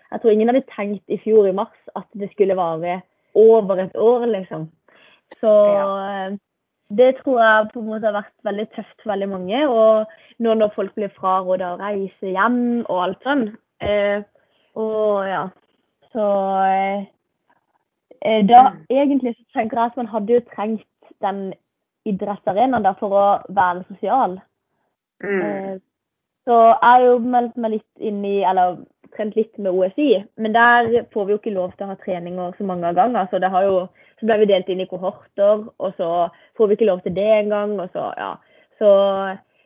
Jeg 0.08 0.22
tror 0.22 0.32
ingen 0.32 0.50
hadde 0.50 0.64
tenkt 0.72 1.12
i 1.12 1.20
fjor 1.20 1.48
i 1.48 1.54
mars 1.56 1.92
at 1.98 2.08
det 2.16 2.30
skulle 2.32 2.56
vare 2.56 3.00
over 3.38 3.82
et 3.84 3.96
år, 4.00 4.24
liksom. 4.32 4.68
Så 5.36 5.50
ja. 5.50 6.30
det 6.96 7.10
tror 7.20 7.42
jeg 7.42 7.68
på 7.74 7.82
en 7.82 7.90
måte 7.90 8.08
har 8.08 8.16
vært 8.16 8.48
veldig 8.48 8.66
tøft 8.72 8.96
for 9.02 9.12
veldig 9.12 9.28
mange. 9.34 9.60
Og 9.68 10.42
nå 10.44 10.56
når 10.56 10.72
folk 10.76 10.96
blir 10.96 11.12
fraråda 11.18 11.74
å 11.74 11.80
reise 11.82 12.32
hjem 12.32 12.60
og 12.86 13.04
alt 13.04 13.28
sånn. 13.28 13.44
Eh, 13.84 14.24
og 14.78 15.28
ja, 15.28 15.44
så 16.14 16.26
eh, 16.64 17.04
eh, 17.04 17.06
Da 18.22 18.62
mm. 18.70 18.78
egentlig 18.90 19.34
så 19.36 19.58
tenker 19.58 19.78
jeg 19.78 19.92
at 19.92 19.98
man 20.00 20.10
hadde 20.10 20.32
jo 20.32 20.44
trengt 20.54 21.12
den 21.22 21.52
idrettsarenaen 22.08 22.86
da 22.86 22.94
for 22.98 23.14
å 23.14 23.26
være 23.54 23.84
sosial. 23.88 24.38
Mm. 25.22 25.42
Eh, 25.42 25.74
så 26.48 26.56
jeg 26.56 26.84
har 26.84 27.04
jo 27.04 27.18
meldt 27.20 27.58
meg 27.60 27.74
litt 27.76 28.08
inn 28.10 28.22
i, 28.24 28.38
eller 28.48 28.78
trent 29.16 29.36
litt 29.36 29.56
med 29.60 29.72
OSI, 29.72 30.10
men 30.40 30.54
der 30.54 30.88
får 31.12 31.26
vi 31.26 31.34
jo 31.34 31.40
ikke 31.40 31.54
lov 31.54 31.74
til 31.74 31.86
å 31.86 31.90
ha 31.92 31.98
treninger 32.00 32.54
så 32.56 32.64
mange 32.68 32.92
ganger. 32.96 33.28
Så, 33.30 33.40
det 33.42 33.50
har 33.52 33.66
jo, 33.66 33.82
så 34.20 34.28
ble 34.28 34.38
vi 34.42 34.48
delt 34.52 34.70
inn 34.72 34.80
i 34.84 34.88
kohorter, 34.88 35.66
og 35.68 36.00
så 36.00 36.10
får 36.56 36.70
vi 36.70 36.78
ikke 36.78 36.88
lov 36.88 37.02
til 37.04 37.16
det 37.18 37.28
engang. 37.42 37.76
Så, 37.92 38.08
ja. 38.16 38.32
så 38.80 38.90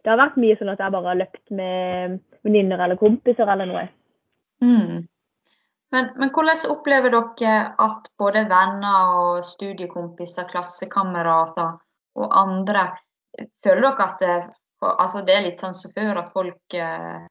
det 0.02 0.10
har 0.10 0.20
vært 0.24 0.40
mye 0.42 0.58
sånn 0.58 0.72
at 0.74 0.82
jeg 0.82 0.94
bare 0.96 1.10
har 1.12 1.20
løpt 1.22 1.54
med 1.54 2.18
venninner 2.42 2.82
eller 2.82 2.98
kompiser 2.98 3.50
eller 3.50 3.70
noe. 3.70 3.86
Mm. 4.62 5.04
Men, 5.92 6.08
men, 6.16 6.30
hvordan 6.32 6.56
opplever 6.72 7.12
dere 7.12 7.56
at 7.84 8.08
både 8.18 8.46
venner 8.48 9.16
og 9.18 9.44
studiekompiser, 9.44 10.48
klassekamerater 10.48 11.74
og 12.18 12.36
andre 12.36 12.90
Føler 13.64 13.80
dere 13.80 14.04
at 14.04 14.18
det, 14.20 14.32
altså 14.84 15.22
det 15.24 15.34
er 15.34 15.44
litt 15.46 15.62
sånn 15.62 15.76
som 15.76 15.92
før, 15.94 16.18
at 16.20 16.32
folk 16.32 16.74
eh, 16.76 17.22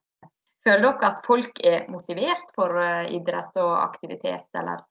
Føler 0.65 0.85
dere 0.87 1.09
at 1.11 1.25
folk 1.25 1.61
er 1.65 1.85
motivert 1.93 2.53
for 2.57 2.77
eh, 2.81 3.11
idrett 3.17 3.57
og 3.61 3.75
aktivitet, 3.81 4.47
eller 4.57 4.81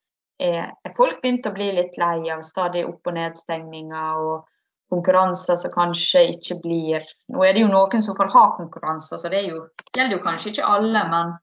er, 0.41 0.71
folk 0.97 1.21
begynt 1.23 1.47
å 1.47 1.55
bli 1.55 1.69
litt 1.77 1.99
lei 2.01 2.31
av 2.33 2.43
stadig 2.47 2.87
opp- 2.89 3.11
og 3.11 3.17
nedstengninger 3.19 4.23
og 4.23 4.49
konkurranser 4.91 5.59
som 5.61 5.71
kanskje 5.75 6.25
ikke 6.33 6.57
blir 6.65 7.05
Nå 7.31 7.45
er 7.47 7.55
det 7.55 7.63
jo 7.63 7.71
noen 7.71 8.03
som 8.03 8.17
får 8.19 8.33
ha 8.35 8.45
konkurranser, 8.57 9.21
så 9.21 9.31
det 9.31 9.45
jo, 9.47 9.63
gjelder 9.95 10.17
jo 10.17 10.25
kanskje 10.25 10.55
ikke 10.55 10.71
alle, 10.75 11.05
men 11.13 11.37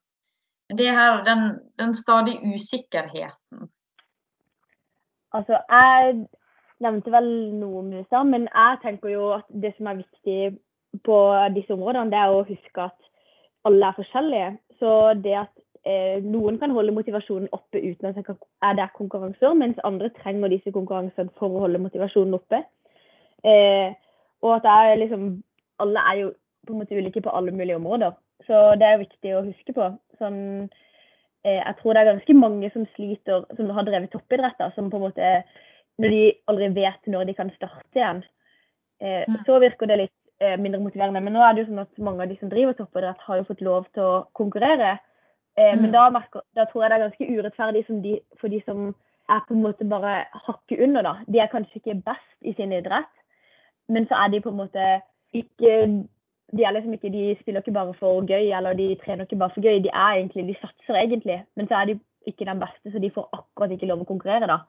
det 0.69 0.89
her, 0.91 1.23
den, 1.23 1.59
den 1.79 1.93
stadig 1.93 2.35
usikkerheten. 2.53 3.69
Altså, 5.33 5.59
jeg 5.69 6.25
nevnte 6.79 7.11
vel 7.11 7.29
noe 7.59 7.81
om 7.81 7.93
USA, 7.93 8.23
men 8.23 8.47
jeg 8.47 8.79
tenker 8.83 9.09
jo 9.09 9.29
at 9.37 9.47
det 9.63 9.73
som 9.77 9.87
er 9.87 10.01
viktig 10.01 10.39
på 11.05 11.17
disse 11.55 11.73
områdene, 11.73 12.11
det 12.11 12.19
er 12.19 12.33
å 12.33 12.45
huske 12.47 12.83
at 12.83 12.97
alle 13.67 13.87
er 13.87 13.97
forskjellige. 13.97 14.49
Så 14.79 14.91
det 15.23 15.35
at 15.41 15.53
eh, 15.87 16.23
noen 16.23 16.59
kan 16.61 16.73
holde 16.75 16.95
motivasjonen 16.95 17.49
oppe 17.55 17.81
uten 17.81 18.11
at 18.11 18.19
det 18.19 18.83
er 18.83 18.97
konkurranser, 18.97 19.53
mens 19.53 19.79
andre 19.87 20.11
trenger 20.21 20.51
disse 20.53 20.71
konkurransene 20.75 21.33
for 21.39 21.51
å 21.51 21.65
holde 21.65 21.81
motivasjonen 21.83 22.37
oppe. 22.37 22.63
Eh, 23.43 23.95
og 24.41 24.55
at 24.59 24.65
er 24.69 24.95
liksom 24.99 25.43
Alle 25.79 26.01
er 26.09 26.15
jo 26.17 26.29
på 26.65 26.73
en 26.73 26.79
måte 26.81 26.97
ulike 26.97 27.21
på 27.21 27.29
alle 27.29 27.51
mulige 27.51 27.75
områder. 27.75 28.11
Så 28.47 28.75
det 28.79 28.85
er 28.87 28.95
jo 28.95 29.03
viktig 29.03 29.33
å 29.37 29.43
huske 29.45 29.73
på. 29.73 29.89
Sånn, 30.21 30.39
eh, 31.45 31.59
jeg 31.59 31.75
tror 31.79 31.93
det 31.93 32.03
er 32.03 32.11
ganske 32.11 32.37
mange 32.37 32.71
som 32.73 32.85
sliter, 32.95 33.45
som 33.57 33.73
har 33.75 33.87
drevet 33.87 34.13
toppidretter, 34.13 34.73
som 34.75 34.91
på 34.91 34.99
en 34.99 35.07
måte 35.09 35.33
Når 35.97 36.13
de 36.13 36.23
aldri 36.45 36.67
vet 36.75 37.07
når 37.09 37.25
de 37.25 37.33
kan 37.33 37.49
starte 37.55 37.97
igjen, 37.97 38.19
eh, 39.01 39.23
mm. 39.25 39.37
så 39.47 39.55
virker 39.57 39.89
det 39.89 39.95
litt 40.03 40.43
eh, 40.45 40.53
mindre 40.61 40.77
motiverende. 40.83 41.23
Men 41.25 41.33
nå 41.33 41.41
er 41.41 41.55
det 41.55 41.63
jo 41.63 41.71
sånn 41.71 41.81
at 41.81 42.03
mange 42.05 42.21
av 42.21 42.29
de 42.29 42.37
som 42.37 42.51
driver 42.51 42.75
toppidrett, 42.77 43.23
har 43.25 43.39
jo 43.39 43.47
fått 43.47 43.63
lov 43.65 43.87
til 43.97 44.05
å 44.05 44.19
konkurrere. 44.37 44.91
Eh, 45.57 45.71
mm. 45.73 45.81
Men 45.81 45.95
da, 45.95 46.03
merker, 46.13 46.45
da, 46.53 46.67
tror 46.69 46.83
jeg 46.83 46.91
det 46.91 46.97
er 46.99 47.05
ganske 47.07 47.29
urettferdig 47.33 47.83
de, 48.03 48.13
for 48.37 48.53
de 48.53 48.61
som 48.67 48.83
er 49.33 49.41
på 49.47 49.55
en 49.55 49.63
måte 49.65 49.89
bare 49.89 50.19
hakket 50.45 50.83
under. 50.85 51.09
da. 51.09 51.15
De 51.25 51.41
er 51.41 51.51
kanskje 51.51 51.81
ikke 51.81 51.97
best 52.05 52.37
i 52.45 52.53
sin 52.59 52.75
idrett, 52.77 53.13
men 53.89 54.05
så 54.05 54.21
er 54.21 54.35
de 54.35 54.43
på 54.45 54.53
en 54.53 54.61
måte 54.61 54.85
ikke 55.35 55.73
de 56.55 56.63
er 56.63 56.71
liksom 56.71 56.93
ikke, 56.93 57.11
de 57.11 57.37
spiller 57.41 57.61
ikke 57.61 57.75
bare 57.75 57.93
for 57.99 58.25
gøy, 58.27 58.51
eller 58.57 58.73
de 58.73 58.95
trener 59.01 59.25
ikke 59.25 59.39
bare 59.41 59.55
for 59.55 59.61
gøy. 59.61 59.81
De 59.83 59.91
er 59.93 60.13
egentlig, 60.19 60.47
de 60.47 60.55
satser 60.61 60.95
egentlig, 60.95 61.41
men 61.55 61.67
så 61.67 61.75
er 61.75 61.85
de 61.85 61.99
ikke 62.27 62.45
den 62.45 62.59
beste, 62.59 62.91
så 62.91 62.99
de 62.99 63.11
får 63.15 63.29
akkurat 63.33 63.73
ikke 63.75 63.89
lov 63.89 64.03
å 64.03 64.07
konkurrere. 64.11 64.47
da. 64.47 64.59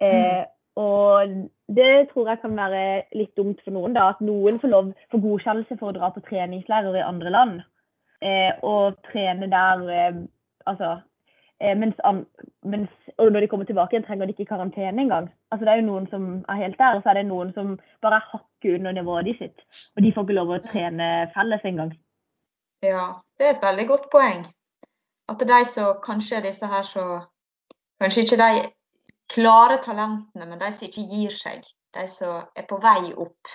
Eh, 0.00 0.14
mm. 0.14 0.54
Og 0.78 1.34
det 1.74 2.08
tror 2.12 2.28
jeg 2.28 2.38
kan 2.42 2.54
være 2.56 2.82
litt 3.18 3.34
dumt 3.36 3.58
for 3.64 3.74
noen, 3.74 3.96
da. 3.96 4.12
At 4.14 4.22
noen 4.22 4.60
får 4.62 4.70
lov 4.70 4.92
for 5.10 5.24
godkjennelse 5.24 5.78
for 5.80 5.90
å 5.90 5.96
dra 5.96 6.12
på 6.14 6.22
treningslærer 6.28 7.00
i 7.00 7.06
andre 7.06 7.34
land. 7.34 7.60
Eh, 8.22 8.52
og 8.62 8.98
trene 9.10 9.50
der 9.50 9.82
eh, 9.94 10.22
altså 10.66 10.98
mens, 11.60 11.94
mens, 12.62 12.90
Og 13.18 13.32
når 13.32 13.40
de 13.40 13.48
kommer 13.48 13.66
tilbake 13.66 13.96
igjen, 13.96 14.04
trenger 14.06 14.26
de 14.26 14.34
ikke 14.36 14.44
karantene 14.52 15.02
engang. 15.02 15.30
Altså, 15.50 15.64
det 15.64 15.72
er 15.72 15.80
jo 15.80 15.86
noen 15.88 16.06
som 16.10 16.26
er 16.48 16.60
helt 16.62 16.78
der, 16.78 16.96
og 16.96 17.02
så 17.02 17.10
er 17.10 17.18
det 17.18 17.26
noen 17.26 17.50
som 17.54 17.72
bare 18.02 18.20
er 18.20 18.28
hakket 18.32 18.78
under 18.78 18.92
nivået 18.92 19.26
de 19.26 19.34
sitt. 19.38 19.64
Og 19.96 20.02
de 20.02 20.12
får 20.14 20.26
ikke 20.26 20.36
lov 20.38 20.52
å 20.54 20.60
trene 20.68 21.08
felles 21.34 21.66
engang. 21.66 21.90
Ja, 22.82 23.06
det 23.38 23.46
er 23.46 23.56
et 23.56 23.62
veldig 23.62 23.86
godt 23.88 24.06
poeng. 24.12 24.46
At 25.28 25.42
det 25.42 25.48
de 25.50 25.64
som 25.66 25.98
kanskje 26.04 26.38
er 26.38 26.46
disse 26.46 26.66
her 26.66 26.86
så 26.86 27.08
Kanskje 27.98 28.22
ikke 28.22 28.36
de 28.38 28.68
klare 29.34 29.80
talentene, 29.82 30.46
men 30.46 30.60
de 30.60 30.68
som 30.72 30.86
ikke 30.86 31.02
gir 31.10 31.32
seg. 31.34 31.64
De 31.94 32.04
som 32.06 32.44
er 32.54 32.66
på 32.70 32.78
vei 32.78 33.10
opp. 33.10 33.50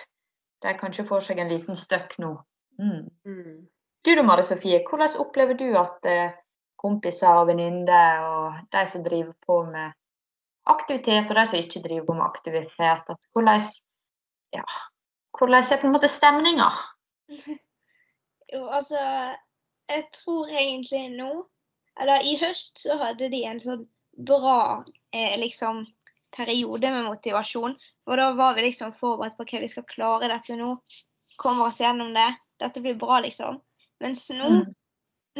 De 0.63 0.73
kanskje 0.79 1.05
får 1.07 1.23
seg 1.29 1.39
en 1.39 1.51
liten 1.51 1.79
støkk 1.79 2.17
nå. 2.19 2.33
Mm. 2.81 3.05
Mm. 3.23 3.61
Du 4.03 4.11
da, 4.15 4.25
Mari 4.27 4.43
Sofie, 4.43 4.81
hvordan 4.89 5.15
opplever 5.23 5.55
du 5.55 5.69
at 5.79 6.09
eh, 6.11 6.35
kompiser 6.83 7.41
og 7.41 7.47
venninner 7.49 8.23
og 8.27 8.63
de 8.75 8.83
som 8.91 9.03
driver 9.05 9.33
på 9.47 9.61
med 9.69 9.93
aktivitet, 10.69 11.29
og 11.29 11.37
de 11.37 11.45
som 11.47 11.59
ikke 11.59 11.83
driver 11.83 12.07
på 12.07 12.17
med 12.17 12.25
aktivitet, 12.25 13.09
at 13.15 13.29
hvordan, 13.33 13.67
ja, 14.55 14.65
hvordan 15.37 15.63
er 15.63 15.81
på 15.81 15.87
en 15.87 15.95
måte 15.95 16.11
stemninga? 16.11 16.71
Jo, 18.53 18.67
altså 18.69 18.99
Jeg 19.89 20.03
tror 20.13 20.47
egentlig 20.47 21.07
nå 21.09 21.47
Eller 22.01 22.21
i 22.21 22.35
høst 22.37 22.83
så 22.83 22.97
hadde 22.99 23.31
de 23.31 23.39
en 23.49 23.61
sånn 23.61 23.87
bra 24.13 24.83
eh, 25.13 25.39
liksom, 25.41 25.85
periode 26.35 26.89
med 26.91 27.07
motivasjon. 27.07 27.75
For 28.05 28.17
da 28.17 28.31
var 28.37 28.53
vi 28.57 28.67
liksom 28.67 28.93
forberedt 28.93 29.37
på 29.37 29.45
hva 29.49 29.61
vi 29.61 29.69
skal 29.71 29.85
klare 29.89 30.29
dette 30.29 30.57
nå. 30.57 30.75
Kommer 31.37 31.69
oss 31.69 31.79
gjennom 31.81 32.13
det. 32.13 32.27
Dette 32.61 32.81
blir 32.81 32.97
bra, 32.97 33.19
liksom. 33.25 33.57
Mens 34.01 34.27
nå, 34.33 34.49
mm. 34.49 34.73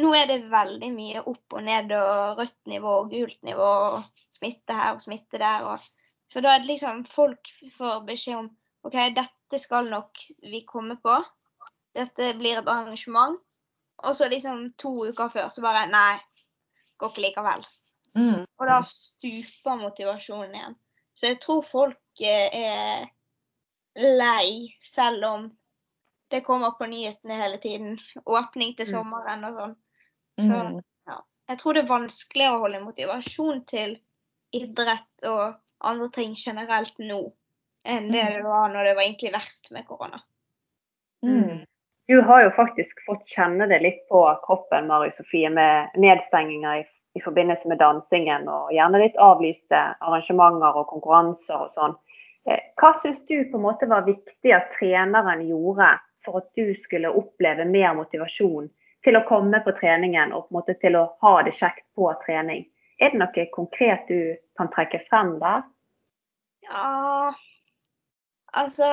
Nå 0.00 0.10
er 0.16 0.26
det 0.26 0.40
veldig 0.50 0.90
mye 0.94 1.22
opp 1.30 1.54
og 1.54 1.62
ned 1.66 1.92
og 1.94 2.40
rødt 2.40 2.70
nivå 2.70 2.96
og 3.02 3.12
gult 3.12 3.40
nivå 3.46 3.68
og 3.94 4.26
smitte 4.32 4.74
her 4.74 4.96
og 4.96 5.02
smitte 5.04 5.38
der. 5.38 5.66
Og, 5.70 5.84
så 6.30 6.42
da 6.42 6.54
er 6.54 6.62
det 6.62 6.72
liksom 6.72 7.04
folk 7.06 7.50
får 7.76 8.02
beskjed 8.08 8.40
om 8.40 8.50
OK, 8.84 8.98
dette 9.16 9.60
skal 9.62 9.88
nok 9.88 10.20
vi 10.42 10.64
komme 10.68 10.98
på. 11.00 11.16
Dette 11.94 12.34
blir 12.36 12.58
et 12.60 12.68
arrangement. 12.68 13.38
Og 14.04 14.16
så 14.18 14.28
liksom 14.28 14.66
to 14.80 14.90
uker 15.08 15.30
før 15.32 15.48
så 15.54 15.62
bare 15.64 15.86
Nei, 15.88 16.18
går 16.98 17.12
ikke 17.12 17.24
likevel. 17.28 17.62
Mm. 18.18 18.42
Og 18.44 18.66
da 18.68 18.80
stuper 18.86 19.78
motivasjonen 19.80 20.56
igjen. 20.58 20.78
Så 21.14 21.30
jeg 21.30 21.40
tror 21.42 21.62
folk 21.66 22.22
eh, 22.26 22.50
er 22.50 23.06
lei, 24.18 24.74
selv 24.82 25.24
om 25.28 25.46
det 26.30 26.42
kommer 26.46 26.74
på 26.78 26.86
nyhetene 26.90 27.38
hele 27.38 27.60
tiden. 27.62 27.98
Åpning 28.26 28.74
til 28.76 28.88
mm. 28.88 28.92
sommeren 28.92 29.46
og 29.48 29.58
sånn. 29.60 29.74
Så 30.40 30.50
mm. 30.50 30.80
ja. 31.10 31.18
Jeg 31.52 31.60
tror 31.60 31.76
det 31.76 31.84
er 31.84 31.92
vanskeligere 31.92 32.56
å 32.56 32.64
holde 32.64 32.82
motivasjon 32.84 33.62
til 33.70 33.96
idrett 34.54 35.28
og 35.28 35.58
andre 35.84 36.08
ting 36.14 36.34
generelt 36.38 36.98
nå 37.02 37.20
enn 37.84 38.08
det 38.08 38.24
det 38.38 38.44
var 38.46 38.70
når 38.72 38.86
det 38.88 38.94
var 38.96 39.04
egentlig 39.04 39.34
verst 39.34 39.70
med 39.74 39.84
korona. 39.84 40.22
Mm. 41.24 41.64
Du 42.08 42.20
har 42.24 42.44
jo 42.44 42.52
faktisk 42.56 43.00
fått 43.04 43.26
kjenne 43.28 43.66
det 43.68 43.82
litt 43.82 44.00
på 44.08 44.22
kroppen, 44.44 44.88
Mari 44.88 45.10
Sofie, 45.16 45.50
med 45.52 45.92
nedstenginger 46.00 46.80
i 46.80 46.86
i 47.14 47.20
forbindelse 47.20 47.68
med 47.68 47.78
dansingen, 47.78 48.48
og 48.50 48.72
gjerne 48.74 49.00
litt 49.02 49.18
avlyste 49.22 49.80
arrangementer 50.02 50.80
og 50.80 50.88
konkurranser 50.90 51.66
og 51.66 51.76
sånn. 51.78 51.94
Eh, 52.50 52.60
hva 52.80 52.90
syns 53.02 53.20
du 53.28 53.36
på 53.50 53.58
en 53.58 53.66
måte 53.68 53.88
var 53.90 54.06
viktig 54.08 54.52
at 54.52 54.72
treneren 54.78 55.44
gjorde 55.46 55.92
for 56.26 56.42
at 56.42 56.48
du 56.58 56.74
skulle 56.82 57.12
oppleve 57.14 57.66
mer 57.68 57.94
motivasjon 57.96 58.66
til 59.04 59.18
å 59.18 59.24
komme 59.28 59.60
på 59.64 59.74
treningen 59.80 60.32
og 60.32 60.46
på 60.46 60.54
en 60.54 60.58
måte 60.58 60.76
til 60.80 60.96
å 60.98 61.06
ha 61.24 61.34
det 61.46 61.54
kjekt 61.58 61.84
på 61.96 62.08
trening? 62.24 62.64
Er 63.00 63.12
det 63.12 63.20
noe 63.20 63.46
konkret 63.54 64.08
du 64.08 64.36
kan 64.58 64.70
trekke 64.72 65.02
frem 65.08 65.36
der? 65.42 65.64
Ja 66.68 67.34
Altså 68.54 68.88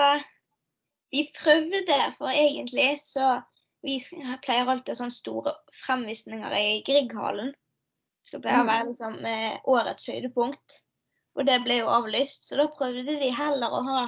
Vi 1.12 1.28
prøvde, 1.36 1.98
for 2.18 2.32
egentlig 2.34 2.96
så 3.00 3.42
Vi 3.86 3.98
pleier 4.46 4.70
alltid 4.70 4.98
sånne 4.98 5.16
store 5.16 5.56
fremvisninger 5.86 6.54
i 6.54 6.82
Grieghallen. 6.86 7.54
Så 8.22 8.38
det 8.38 8.54
å 8.54 8.68
være 8.68 8.92
liksom, 8.92 9.16
eh, 9.26 9.56
årets 9.66 10.06
høydepunkt. 10.06 10.76
Og 11.34 11.48
det 11.48 11.56
ble 11.64 11.80
jo 11.80 11.88
avlyst, 11.90 12.46
så 12.46 12.60
da 12.60 12.68
prøvde 12.76 13.16
de 13.18 13.32
heller 13.34 13.74
å 13.74 13.82
ha 13.88 14.04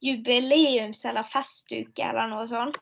jubileums- 0.00 1.04
eller 1.04 1.28
festuke 1.28 2.08
eller 2.08 2.30
noe 2.30 2.46
sånt. 2.48 2.78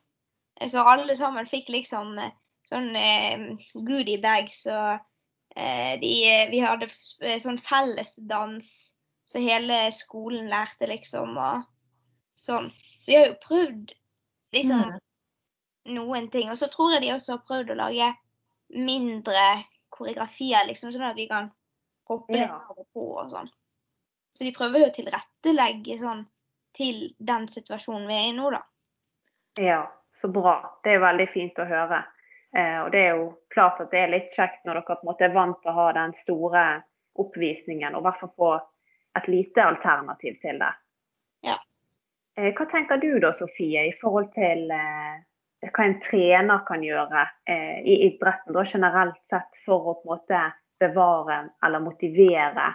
Så 0.71 0.85
alle 0.87 1.17
sammen 1.19 1.49
fikk 1.49 1.67
liksom 1.75 2.15
eh, 2.21 2.31
sånn 2.71 2.95
eh, 2.95 3.43
goodie 3.75 4.21
bags 4.23 4.63
og 4.71 4.99
eh, 5.55 5.93
de, 6.01 6.11
Vi 6.53 6.63
hadde 6.63 6.87
sånn 7.43 7.59
fellesdans 7.67 8.95
så 9.27 9.39
hele 9.43 9.85
skolen 9.95 10.49
lærte 10.51 10.89
liksom 10.91 11.37
og 11.39 11.67
sånn. 12.39 12.71
Så 13.01 13.11
de 13.11 13.17
har 13.17 13.29
jo 13.29 13.39
prøvd 13.43 13.93
liksom 14.55 14.81
Mm. 14.91 14.99
noen 15.95 16.27
ting. 16.31 16.49
Og 16.51 16.57
så 16.59 16.67
tror 16.67 16.93
jeg 16.93 17.01
de 17.01 17.13
også 17.13 17.37
har 17.37 17.45
prøvd 17.47 17.71
å 17.71 17.79
lage 17.79 18.09
mindre 18.75 19.63
koreografier, 19.89 20.67
liksom, 20.67 20.91
sånn 20.91 21.07
at 21.07 21.15
vi 21.15 21.27
kan 21.27 21.51
hoppe 22.09 22.33
litt 22.35 22.51
av 22.51 22.75
og 22.75 22.87
på 22.93 23.05
og 23.21 23.31
sånn. 23.31 23.49
Så 24.31 24.43
de 24.43 24.51
prøver 24.55 24.79
jo 24.79 24.89
å 24.89 24.95
tilrettelegge 24.95 25.97
sånn 25.99 26.25
til 26.75 27.15
den 27.19 27.47
situasjonen 27.51 28.07
vi 28.07 28.15
er 28.15 28.29
i 28.29 28.35
nå, 28.35 28.51
da. 28.51 28.61
Ja, 29.59 29.81
så 30.21 30.27
bra. 30.31 30.79
Det 30.83 30.93
er 30.95 31.03
veldig 31.03 31.27
fint 31.33 31.59
å 31.59 31.67
høre. 31.67 32.03
Eh, 32.57 32.77
og 32.83 32.91
det 32.91 33.01
er 33.05 33.15
jo 33.15 33.27
klart 33.53 33.79
at 33.83 33.91
det 33.93 34.01
er 34.01 34.13
litt 34.13 34.35
kjekt 34.35 34.65
når 34.65 34.81
dere 34.81 34.87
på 34.87 34.97
en 34.99 35.09
måte 35.11 35.27
er 35.27 35.35
vant 35.35 35.59
til 35.61 35.71
å 35.71 35.77
ha 35.77 35.87
den 35.95 36.13
store 36.23 36.65
oppvisningen, 37.21 37.95
og 37.95 38.01
i 38.01 38.07
hvert 38.07 38.21
fall 38.21 38.33
få 38.43 38.53
et 39.19 39.27
lite 39.31 39.63
alternativ 39.63 40.37
til 40.43 40.61
det. 40.61 40.71
Ja. 41.47 41.57
Eh, 42.37 42.51
hva 42.55 42.67
tenker 42.71 43.01
du 43.01 43.11
da, 43.23 43.33
Sofie, 43.35 43.87
i 43.87 43.95
forhold 44.01 44.31
til 44.35 44.71
eh, 44.75 45.19
hva 45.67 45.85
en 45.85 45.99
trener 46.03 46.63
kan 46.67 46.83
gjøre 46.83 47.27
i 47.85 47.99
idretten 48.07 48.55
da, 48.55 48.63
generelt 48.65 49.19
sett 49.29 49.59
for 49.65 49.91
å 49.91 49.97
på 49.99 50.07
en 50.07 50.13
måte 50.15 50.39
bevare 50.81 51.43
eller 51.61 51.83
motivere 51.83 52.71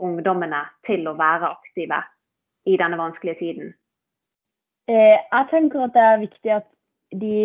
ungdommene 0.00 0.62
til 0.86 1.08
å 1.10 1.16
være 1.18 1.50
aktive 1.50 1.98
i 2.70 2.76
denne 2.80 2.98
vanskelige 3.00 3.40
tiden? 3.40 3.72
Eh, 4.90 5.18
jeg 5.18 5.48
tenker 5.50 5.86
at 5.86 5.94
det 5.94 6.06
er 6.06 6.22
viktig 6.24 6.54
at 6.54 6.68
de 7.20 7.42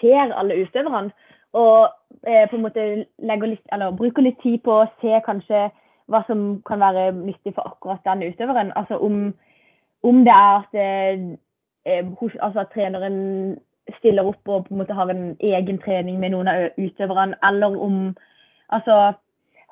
ser 0.00 0.34
alle 0.34 0.62
utøverne. 0.62 1.12
Og 1.52 1.88
eh, 2.26 2.48
på 2.48 2.56
en 2.56 2.62
måte 2.62 2.84
litt, 3.18 3.64
eller 3.72 3.96
bruker 3.96 4.24
litt 4.24 4.40
tid 4.42 4.62
på 4.64 4.78
å 4.82 4.90
se 5.02 5.20
kanskje 5.26 5.66
hva 6.10 6.22
som 6.26 6.62
kan 6.68 6.80
være 6.80 7.10
nyttig 7.12 7.54
for 7.54 7.68
akkurat 7.68 8.00
den 8.08 8.24
utøveren. 8.32 8.72
Altså 8.76 8.96
om, 8.98 9.34
om 10.02 10.24
det 10.24 10.32
er 10.32 10.54
at, 10.62 10.74
eh, 10.74 11.26
eh, 11.86 12.08
hos, 12.20 12.32
altså 12.40 12.64
at 12.64 12.72
treneren 12.74 13.58
stiller 13.98 14.26
opp 14.30 14.48
og 14.48 14.66
på 14.66 14.74
en 14.74 14.80
måte 14.80 14.96
har 14.96 15.10
en 15.10 15.36
egen 15.40 15.78
trening 15.82 16.20
med 16.20 16.32
noen 16.32 16.48
av 16.48 16.68
utøverne, 16.78 17.38
eller 17.42 17.78
om 17.78 18.14
Altså, 18.72 19.12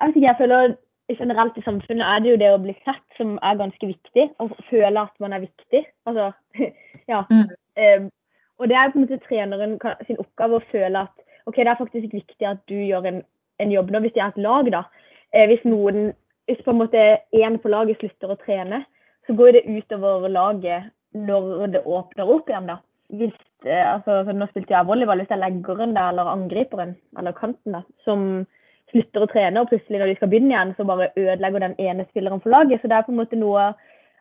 jeg 0.00 0.08
ikke, 0.08 0.20
jeg 0.20 0.36
føler 0.38 0.74
generelt 1.18 1.56
i 1.56 1.62
samfunnet 1.64 2.04
er 2.04 2.18
det 2.20 2.30
jo 2.30 2.40
det 2.42 2.48
å 2.52 2.58
bli 2.60 2.74
sett 2.84 3.16
som 3.16 3.38
er 3.42 3.56
ganske 3.56 3.86
viktig. 3.86 4.26
Og 4.42 4.50
føle 4.68 5.00
at 5.00 5.14
man 5.24 5.32
er 5.32 5.46
viktig. 5.46 5.80
Altså, 6.06 6.26
ja. 7.12 7.22
Mm. 7.30 8.10
Og 8.60 8.68
det 8.68 8.76
er 8.76 8.92
på 8.92 9.00
en 9.00 9.06
måte 9.06 9.20
treneren 9.24 9.76
sin 10.06 10.20
oppgave 10.20 10.58
å 10.58 10.66
føle 10.70 11.04
at 11.06 11.14
ok, 11.48 11.56
det 11.56 11.70
er 11.72 11.78
faktisk 11.80 12.14
viktig 12.14 12.46
at 12.46 12.60
du 12.68 12.76
gjør 12.76 13.08
en, 13.08 13.22
en 13.62 13.72
jobb 13.72 13.90
nå, 13.90 14.02
hvis 14.04 14.14
de 14.16 14.22
er 14.22 14.34
et 14.34 14.42
lag, 14.44 14.68
da. 14.72 14.84
Eh, 15.32 15.46
hvis 15.48 15.64
noen, 15.64 16.12
hvis 16.50 16.60
på 16.66 16.74
en 16.74 16.80
måte 16.82 17.04
én 17.36 17.56
på 17.62 17.72
laget 17.72 18.00
slutter 18.00 18.34
å 18.34 18.38
trene, 18.44 18.82
så 19.26 19.36
går 19.38 19.56
det 19.56 19.66
utover 19.68 20.28
laget 20.28 20.90
når 21.16 21.72
det 21.74 21.82
åpner 21.88 22.32
opp 22.36 22.52
igjen, 22.52 22.68
da. 22.68 22.78
Hvis, 23.16 23.34
eh, 23.64 23.86
altså, 23.94 24.20
så 24.26 24.36
nå 24.36 24.50
spilte 24.50 24.76
jeg 24.76 24.88
volleyball, 24.90 25.22
hvis 25.22 25.32
det 25.32 25.38
er 25.38 25.44
leggeren 25.46 25.96
da, 25.96 26.10
eller 26.12 26.30
angriperen, 26.34 26.94
eller 27.18 27.36
kanten, 27.38 27.78
da, 27.78 27.82
som 28.04 28.44
slutter 28.92 29.24
å 29.24 29.30
trene, 29.30 29.62
og 29.62 29.70
plutselig 29.70 30.02
når 30.02 30.12
de 30.12 30.20
skal 30.20 30.30
begynne 30.30 30.52
igjen, 30.52 30.76
så 30.76 30.86
bare 30.86 31.12
ødelegger 31.16 31.64
den 31.64 31.76
ene 31.80 32.06
spilleren 32.10 32.42
for 32.42 32.52
laget. 32.52 32.82
Så 32.82 32.90
det 32.90 32.98
er 32.98 33.06
på 33.06 33.14
en 33.14 33.20
måte 33.22 33.38
noe 33.38 33.70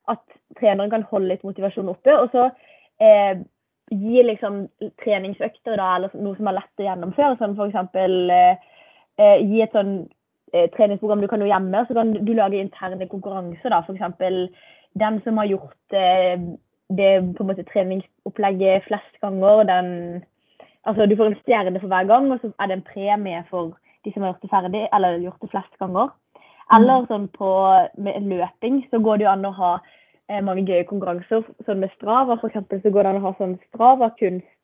at 0.09 0.21
treneren 0.59 0.91
kan 0.93 1.05
holde 1.09 1.31
litt 1.31 1.45
motivasjon 1.45 1.89
oppe. 1.91 2.13
Og 2.13 2.29
så 2.33 2.49
eh, 3.01 3.41
gi 3.89 4.23
liksom 4.23 4.63
treningsøkter 5.01 5.77
da, 5.79 5.89
eller 5.97 6.15
noe 6.21 6.37
som 6.37 6.49
er 6.49 6.57
lett 6.59 6.81
å 6.81 6.87
gjennomføre. 6.87 7.37
Sånn 7.39 7.57
f.eks. 7.57 7.99
Eh, 7.99 8.71
eh, 9.19 9.43
gi 9.43 9.61
et 9.65 9.75
sånn 9.75 9.93
eh, 10.53 10.69
treningsprogram 10.75 11.23
du 11.23 11.29
kan 11.31 11.43
gjøre 11.43 11.53
hjemme, 11.53 11.83
så 11.87 11.97
kan 11.97 12.15
du 12.15 12.33
lage 12.33 12.61
interne 12.61 13.09
konkurranser. 13.11 13.73
da, 13.73 13.83
F.eks. 13.83 14.65
den 14.99 15.21
som 15.25 15.41
har 15.41 15.51
gjort 15.51 15.97
eh, 15.97 16.35
det 16.89 17.11
på 17.37 17.43
en 17.43 17.51
måte 17.51 17.67
treningsopplegget 17.69 18.87
flest 18.89 19.21
ganger, 19.21 19.63
den 19.69 19.93
Altså 20.87 21.05
du 21.05 21.15
får 21.19 21.25
en 21.27 21.41
stjerne 21.43 21.79
for 21.81 21.91
hver 21.91 22.07
gang, 22.07 22.31
og 22.31 22.39
så 22.39 22.49
er 22.55 22.69
det 22.69 22.75
en 22.77 22.87
premie 22.87 23.41
for 23.49 23.73
de 24.05 24.13
som 24.13 24.23
har 24.23 24.31
gjort 24.31 24.45
det 24.45 24.49
ferdig, 24.49 24.83
eller 24.95 25.17
gjort 25.19 25.41
det 25.43 25.49
flest 25.51 25.75
ganger. 25.81 26.13
Eller 26.73 27.07
sånn 27.09 27.27
på 27.35 27.49
med 27.99 28.29
løping, 28.31 28.83
så 28.89 29.01
går 29.03 29.19
det 29.19 29.25
jo 29.27 29.31
an 29.33 29.47
å 29.49 29.51
ha 29.57 29.71
mange 30.45 30.65
gøye 30.67 30.85
konkurranser. 30.89 31.43
Sånn 31.65 31.81
med 31.83 31.91
Strava, 31.97 32.37
for 32.37 32.51
eksempel, 32.51 32.81
så 32.83 32.91
går 32.93 33.05
det 33.05 33.13
an 33.13 33.21
å 33.21 33.27
ha 33.27 33.35
sånn 33.39 33.57
Strava-kunst. 33.69 34.55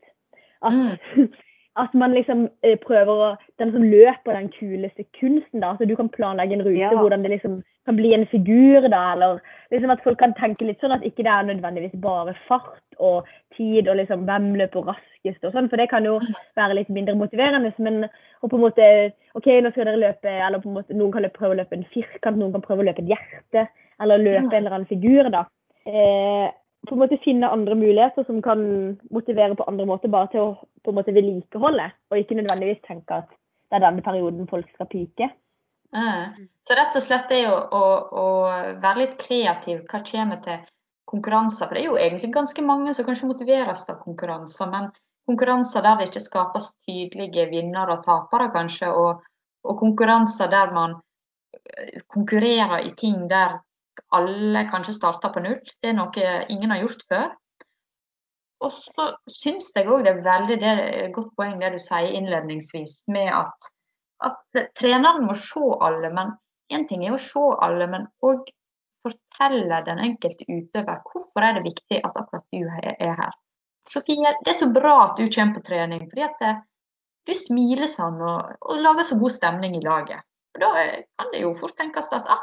At, 0.65 1.05
at 1.83 1.95
man 1.97 2.15
liksom 2.15 2.47
eh, 2.63 2.77
prøver 2.81 3.11
å 3.11 3.31
Den 3.59 3.71
som 3.71 3.83
løper 3.83 4.35
den 4.35 4.49
kuleste 4.51 5.05
kunsten, 5.19 5.61
da. 5.63 5.75
Så 5.77 5.87
du 5.87 5.95
kan 5.95 6.11
planlegge 6.11 6.57
en 6.57 6.65
rute 6.65 6.79
Ja. 6.79 6.93
hvordan 6.95 7.23
det 7.23 7.31
liksom 7.35 7.63
kan 7.85 7.95
bli 7.95 8.13
en 8.13 8.25
figur, 8.25 8.87
da. 8.89 9.13
Eller 9.13 9.39
liksom 9.71 9.91
at 9.93 10.03
folk 10.03 10.19
kan 10.19 10.33
tenke 10.33 10.65
litt 10.65 10.81
sånn 10.81 10.95
at 10.95 11.05
ikke 11.05 11.23
det 11.23 11.31
er 11.31 11.49
nødvendigvis 11.49 11.95
bare 12.01 12.35
fart 12.47 12.81
og 12.99 13.27
tid 13.57 13.87
og 13.87 13.97
liksom 13.99 14.25
hvem 14.25 14.55
løper 14.59 14.87
raskest 14.89 15.43
og 15.45 15.53
sånn. 15.53 15.69
For 15.69 15.77
det 15.77 15.89
kan 15.91 16.05
jo 16.07 16.17
være 16.57 16.79
litt 16.79 16.89
mindre 16.89 17.15
motiverende. 17.15 17.73
Men 17.77 18.07
og 18.41 18.49
på 18.49 18.57
en 18.57 18.65
måte 18.65 18.87
OK, 19.37 19.47
nå 19.61 19.71
skal 19.71 19.89
dere 19.89 20.01
løpe 20.01 20.29
Eller 20.29 20.61
på 20.61 20.69
en 20.69 20.77
måte 20.79 20.97
noen 20.97 21.13
kan 21.13 21.29
prøve 21.33 21.55
å 21.55 21.59
løpe 21.61 21.77
en 21.77 21.87
firkant, 21.93 22.37
noen 22.37 22.53
kan 22.55 22.65
prøve 22.65 22.83
å 22.83 22.89
løpe 22.89 23.03
et 23.05 23.13
hjerte. 23.15 23.67
Eller 24.01 24.23
løpe 24.23 24.51
en 24.51 24.63
eller 24.63 24.79
annen 24.79 24.89
figur, 24.89 25.29
da. 25.31 25.45
Eh, 25.85 26.51
på 26.85 26.95
en 26.95 27.01
måte 27.01 27.17
finne 27.23 27.49
andre 27.49 27.75
muligheter 27.75 28.23
som 28.27 28.41
kan 28.45 28.61
motivere 29.09 29.55
på 29.57 29.65
andre 29.69 29.85
måter, 29.89 30.11
bare 30.13 30.29
til 30.33 30.43
å 30.43 30.49
på 30.85 30.93
en 30.93 30.99
måte 30.99 31.13
vedlikeholde. 31.15 31.89
Og 32.11 32.21
ikke 32.21 32.37
nødvendigvis 32.37 32.83
tenke 32.85 33.21
at 33.23 33.31
det 33.31 33.79
er 33.79 33.85
denne 33.87 34.05
perioden 34.05 34.49
folk 34.49 34.69
skal 34.73 34.89
pike. 34.91 35.31
Mm. 35.95 36.47
Så 36.67 36.77
rett 36.77 36.97
og 36.97 37.03
slett 37.05 37.29
det 37.31 37.45
å, 37.49 37.55
å, 37.55 37.83
å 38.21 38.25
være 38.83 39.01
litt 39.01 39.17
kreativ 39.21 39.85
hva 39.89 40.01
kommer 40.05 40.41
til 40.45 40.61
konkurranser. 41.09 41.67
For 41.67 41.77
det 41.77 41.83
er 41.83 41.89
jo 41.89 41.99
egentlig 42.01 42.31
ganske 42.35 42.65
mange 42.65 42.93
som 42.93 43.07
kanskje 43.07 43.29
motiveres 43.31 43.85
av 43.89 44.01
konkurranser, 44.03 44.69
men 44.73 44.89
konkurranser 45.29 45.85
der 45.85 45.99
det 45.99 46.09
ikke 46.11 46.25
skapes 46.25 46.69
tydelige 46.85 47.47
vinnere 47.49 47.97
og 47.97 48.05
tapere, 48.05 48.51
kanskje, 48.53 48.91
og, 48.93 49.25
og 49.65 49.79
konkurranser 49.81 50.51
der 50.51 50.73
man 50.75 50.99
konkurrerer 52.13 52.83
i 52.85 52.91
ting 52.99 53.25
der 53.31 53.59
alle 54.15 54.65
kanskje 54.71 54.95
starter 54.97 55.33
på 55.33 55.43
null. 55.45 55.59
Det 55.81 55.91
er 55.91 55.97
noe 55.97 56.29
ingen 56.53 56.73
har 56.73 56.83
gjort 56.83 57.05
før. 57.09 57.29
Og 58.65 58.71
så 58.73 59.07
syns 59.29 59.71
jeg 59.75 59.89
òg 59.91 60.05
det 60.05 60.13
er 60.13 60.25
veldig 60.25 60.57
det 60.61 60.73
er 60.73 61.13
godt 61.15 61.33
poeng 61.37 61.57
det 61.61 61.73
du 61.75 61.79
sier 61.81 62.15
innledningsvis, 62.17 63.01
med 63.11 63.29
at, 63.35 63.71
at 64.25 64.61
treneren 64.79 65.27
må 65.27 65.35
se 65.37 65.63
alle. 65.85 66.11
Men 66.15 66.35
én 66.73 66.87
ting 66.89 67.03
er 67.05 67.17
å 67.17 67.21
se 67.21 67.43
alle, 67.65 67.89
men 67.91 68.07
òg 68.25 68.47
fortelle 69.05 69.81
den 69.85 70.01
enkelte 70.01 70.47
utøver 70.49 71.01
hvorfor 71.09 71.45
er 71.45 71.57
det 71.57 71.65
viktig 71.67 71.99
at 72.01 72.15
akkurat 72.21 72.45
du 72.53 72.63
er 72.63 72.95
er 72.95 73.17
her. 73.19 73.35
Sofie, 73.91 74.31
det 74.45 74.53
er 74.53 74.57
så 74.57 74.71
bra 74.73 74.95
at 75.03 75.19
du 75.19 75.27
kommer 75.29 75.59
på 75.59 75.67
trening, 75.67 76.07
fordi 76.09 76.23
at 76.25 76.41
eh, 76.41 76.63
du 77.29 77.33
smiler 77.37 77.89
sånn 77.89 78.17
og, 78.17 78.55
og 78.65 78.81
lager 78.81 79.05
så 79.05 79.17
god 79.21 79.35
stemning 79.35 79.77
i 79.77 79.83
laget. 79.85 80.25
Og 80.55 80.63
Da 80.63 80.71
eh, 80.81 81.03
kan 81.19 81.29
det 81.33 81.43
jo 81.43 81.53
fort 81.57 81.77
tenkes 81.77 82.09
at 82.17 82.31
ah, 82.33 82.41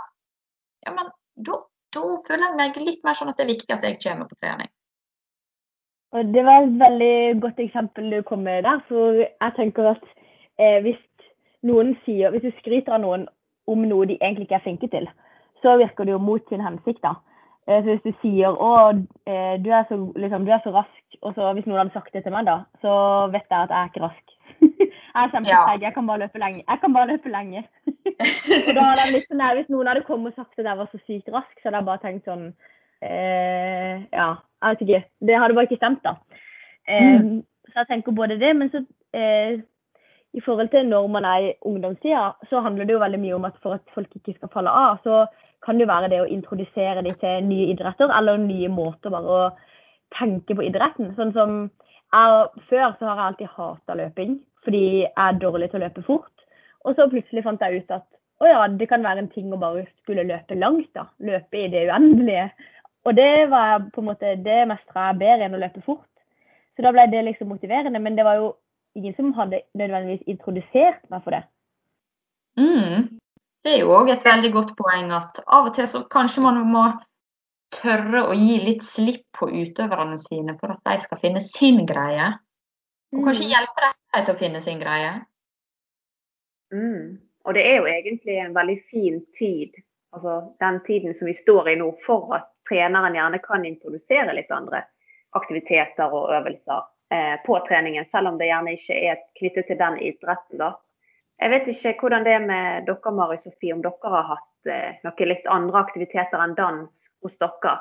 ja, 0.87 0.95
men 0.95 1.11
da, 1.37 1.59
da 1.95 2.05
føler 2.27 2.47
jeg 2.49 2.59
meg 2.59 2.79
litt 2.83 3.05
mer 3.05 3.19
sånn 3.19 3.33
at 3.33 3.39
det 3.39 3.47
er 3.47 3.55
viktig 3.55 3.77
at 3.77 3.85
jeg 3.87 4.01
kommer 4.05 4.31
på 4.31 4.39
trening. 4.41 4.71
Og 6.13 6.33
Det 6.35 6.45
var 6.45 6.61
et 6.61 6.79
veldig 6.81 7.41
godt 7.41 7.61
eksempel 7.65 8.11
du 8.13 8.23
kom 8.23 8.45
med 8.45 8.65
der. 8.65 8.81
For 8.89 9.23
jeg 9.23 9.55
tenker 9.57 9.95
at 9.95 10.03
eh, 10.61 10.81
hvis 10.85 11.01
noen 11.65 11.95
sier, 12.05 12.31
hvis 12.31 12.45
du 12.45 12.53
skryter 12.59 12.99
av 12.99 13.05
noen 13.05 13.27
om 13.71 13.85
noe 13.89 14.09
de 14.11 14.19
egentlig 14.21 14.49
ikke 14.49 14.59
er 14.59 14.67
flinke 14.67 14.91
til, 14.93 15.09
så 15.63 15.79
virker 15.81 16.05
det 16.05 16.13
jo 16.13 16.19
mot 16.21 16.43
sin 16.49 16.61
hensikt. 16.61 17.01
da. 17.03 17.15
Eh, 17.67 17.81
så 17.81 17.89
Hvis 17.95 18.05
du 18.05 18.13
sier 18.21 18.53
å, 18.53 18.73
eh, 19.27 19.57
du, 19.63 19.71
er 19.71 19.87
så, 19.89 19.97
liksom, 20.17 20.45
du 20.45 20.53
er 20.53 20.61
så 20.65 20.75
rask, 20.75 21.05
og 21.23 21.35
så 21.35 21.53
hvis 21.55 21.67
noen 21.67 21.85
hadde 21.85 21.97
sagt 21.97 22.13
det 22.13 22.25
til 22.25 22.35
meg, 22.35 22.45
da, 22.47 22.65
så 22.83 22.93
vet 23.33 23.47
jeg 23.49 23.63
at 23.63 23.71
jeg 23.71 23.81
er 23.81 23.91
ikke 23.93 24.05
rask. 24.05 24.37
jeg 25.15 25.25
er 25.25 25.33
kjempetreig, 25.33 25.83
jeg 25.83 25.95
kan 25.97 26.07
bare 26.09 26.23
løpe 26.25 26.43
lenge. 26.43 26.63
Jeg 26.69 26.81
kan 26.83 26.95
bare 26.95 27.11
løpe 27.11 27.33
lenge. 27.33 27.65
og 28.67 28.71
da 28.77 28.85
hadde 28.87 29.07
jeg 29.07 29.15
litt 29.17 29.29
sånn 29.31 29.43
Hvis 29.59 29.73
noen 29.73 29.91
hadde 29.91 30.05
kommet 30.07 30.33
og 30.33 30.39
sagt 30.43 30.59
at 30.61 30.69
jeg 30.71 30.79
var 30.79 30.91
så 30.93 31.01
sykt 31.07 31.33
rask, 31.35 31.53
så 31.59 31.69
hadde 31.69 31.81
jeg 31.81 31.89
bare 31.91 32.03
tenkt 32.05 32.31
sånn 32.31 32.47
eh, 33.03 34.07
Ja, 34.15 34.29
jeg 34.63 34.77
vet 34.77 34.87
ikke. 34.87 35.03
Det 35.29 35.41
hadde 35.43 35.59
bare 35.59 35.71
ikke 35.71 35.81
stemt, 35.81 36.07
da. 36.07 36.17
Eh, 36.89 37.19
Så 37.73 37.79
jeg 37.81 37.89
tenker 37.89 38.13
både 38.13 38.39
det, 38.41 38.51
men 38.59 38.71
så 38.73 38.83
eh, 39.17 39.61
i 40.33 40.41
forhold 40.45 40.71
til 40.73 40.89
når 40.89 41.07
man 41.13 41.25
er 41.29 41.47
i 41.47 41.55
ungdomstida, 41.69 42.33
så 42.49 42.61
handler 42.65 42.89
det 42.89 42.95
jo 42.97 43.03
veldig 43.03 43.21
mye 43.21 43.37
om 43.37 43.47
at 43.49 43.59
for 43.63 43.77
at 43.77 43.95
folk 43.95 44.13
ikke 44.17 44.35
skal 44.39 44.51
falle 44.53 44.73
av, 44.73 45.01
så 45.05 45.27
kan 45.65 45.77
det 45.77 45.85
jo 45.85 45.93
være 45.93 46.09
det 46.11 46.21
å 46.23 46.31
introdusere 46.31 47.05
dem 47.05 47.19
til 47.21 47.45
nye 47.47 47.69
idretter 47.75 48.11
eller 48.17 48.41
nye 48.41 48.71
måter 48.73 49.13
bare 49.13 49.37
å 49.37 49.43
tenke 50.19 50.57
på 50.57 50.65
idretten. 50.67 51.13
Sånn 51.19 51.35
som 51.37 51.59
jeg, 52.13 52.49
Før 52.69 52.97
så 52.99 53.09
har 53.09 53.21
jeg 53.21 53.27
alltid 53.27 53.55
hata 53.57 53.97
løping 53.97 54.41
fordi 54.65 54.85
jeg 55.03 55.13
er 55.17 55.39
dårlig 55.43 55.71
til 55.71 55.81
å 55.81 55.85
løpe 55.85 56.05
fort. 56.07 56.47
Og 56.87 56.97
så 56.97 57.09
plutselig 57.11 57.45
fant 57.47 57.63
jeg 57.63 57.83
ut 57.83 57.95
at 57.99 58.07
å 58.43 58.49
ja, 58.49 58.63
det 58.67 58.89
kan 58.91 59.05
være 59.07 59.23
en 59.23 59.31
ting 59.31 59.53
å 59.55 59.61
bare 59.61 59.85
skulle 60.03 60.27
løpe 60.27 60.59
langt. 60.59 60.91
da. 60.97 61.07
Løpe 61.23 61.61
i 61.61 61.69
det 61.71 61.87
uendelige. 61.91 62.49
Og 63.07 63.15
det 63.19 63.49
var 63.51 63.85
på 63.95 64.03
en 64.03 64.09
måte, 64.11 64.35
det 64.43 64.65
mestra 64.71 65.11
jeg 65.11 65.21
bedre 65.21 65.47
enn 65.47 65.55
å 65.55 65.63
løpe 65.63 65.83
fort. 65.87 66.09
Så 66.75 66.83
da 66.83 66.91
ble 66.95 67.07
det 67.13 67.23
liksom 67.27 67.53
motiverende. 67.53 68.03
Men 68.03 68.19
det 68.19 68.27
var 68.27 68.41
jo 68.41 68.53
ingen 68.99 69.15
som 69.15 69.33
hadde 69.37 69.63
nødvendigvis 69.79 70.27
introdusert 70.27 71.03
meg 71.13 71.23
for 71.23 71.37
det. 71.37 71.43
Mm. 72.59 73.19
Det 73.63 73.77
er 73.77 73.85
jo 73.85 73.95
òg 73.95 74.11
et 74.11 74.27
veldig 74.27 74.51
godt 74.53 74.75
poeng 74.79 75.13
at 75.15 75.39
av 75.47 75.71
og 75.71 75.77
til 75.77 75.87
så 75.89 76.03
kanskje 76.11 76.43
man 76.43 76.59
må 76.69 76.87
tørre 77.73 78.27
å 78.29 78.35
gi 78.37 78.59
litt 78.61 78.83
slipp 78.85 79.25
på 79.39 79.49
utøverne 79.49 80.19
sine 80.21 80.57
for 80.59 80.75
at 80.75 80.83
de 80.89 80.99
skal 81.01 81.21
finne 81.23 81.43
sin 81.45 81.87
greie. 81.89 82.33
Og 83.13 83.25
kanskje 83.27 83.45
Mm. 83.45 83.53
hjelpe 83.53 83.81
dem 83.85 84.25
til 84.25 84.35
å 84.35 84.39
finne 84.39 84.61
sin 84.61 84.81
greie. 84.81 85.13
Mm. 86.73 87.19
Og 87.45 87.55
det 87.55 87.67
er 87.67 87.77
jo 87.77 87.87
egentlig 87.91 88.39
en 88.39 88.55
veldig 88.55 88.79
fin 88.91 89.21
tid, 89.39 89.75
altså 90.13 90.55
den 90.61 90.81
tiden 90.87 91.19
som 91.19 91.27
vi 91.27 91.35
står 91.35 91.69
i 91.69 91.77
nå, 91.77 91.91
for 92.07 92.35
at 92.35 92.49
treneren 92.69 93.15
gjerne 93.15 93.39
kan 93.43 93.65
introdusere 93.65 94.35
litt 94.35 94.51
andre 94.51 94.85
aktiviteter 95.37 96.13
og 96.13 96.31
øvelser 96.33 96.83
eh, 97.11 97.37
på 97.47 97.59
treningen, 97.69 98.07
selv 98.11 98.29
om 98.29 98.39
det 98.39 98.49
gjerne 98.49 98.77
ikke 98.77 98.99
er 99.11 99.21
knyttet 99.39 99.67
til 99.67 99.79
den 99.79 99.99
idretten. 99.99 100.59
da. 100.59 100.73
Jeg 101.41 101.51
vet 101.51 101.69
ikke 101.69 101.95
hvordan 102.01 102.25
det 102.25 102.33
er 102.33 102.47
med 102.47 102.87
dere, 102.87 103.13
Mari 103.13 103.39
Sofie, 103.43 103.75
om 103.75 103.83
dere 103.83 104.13
har 104.17 104.29
hatt 104.37 104.71
eh, 104.71 105.01
noen 105.05 105.29
litt 105.29 105.47
andre 105.51 105.83
aktiviteter 105.83 106.39
enn 106.41 106.55
dans 106.55 107.09
hos 107.25 107.37
dere? 107.43 107.81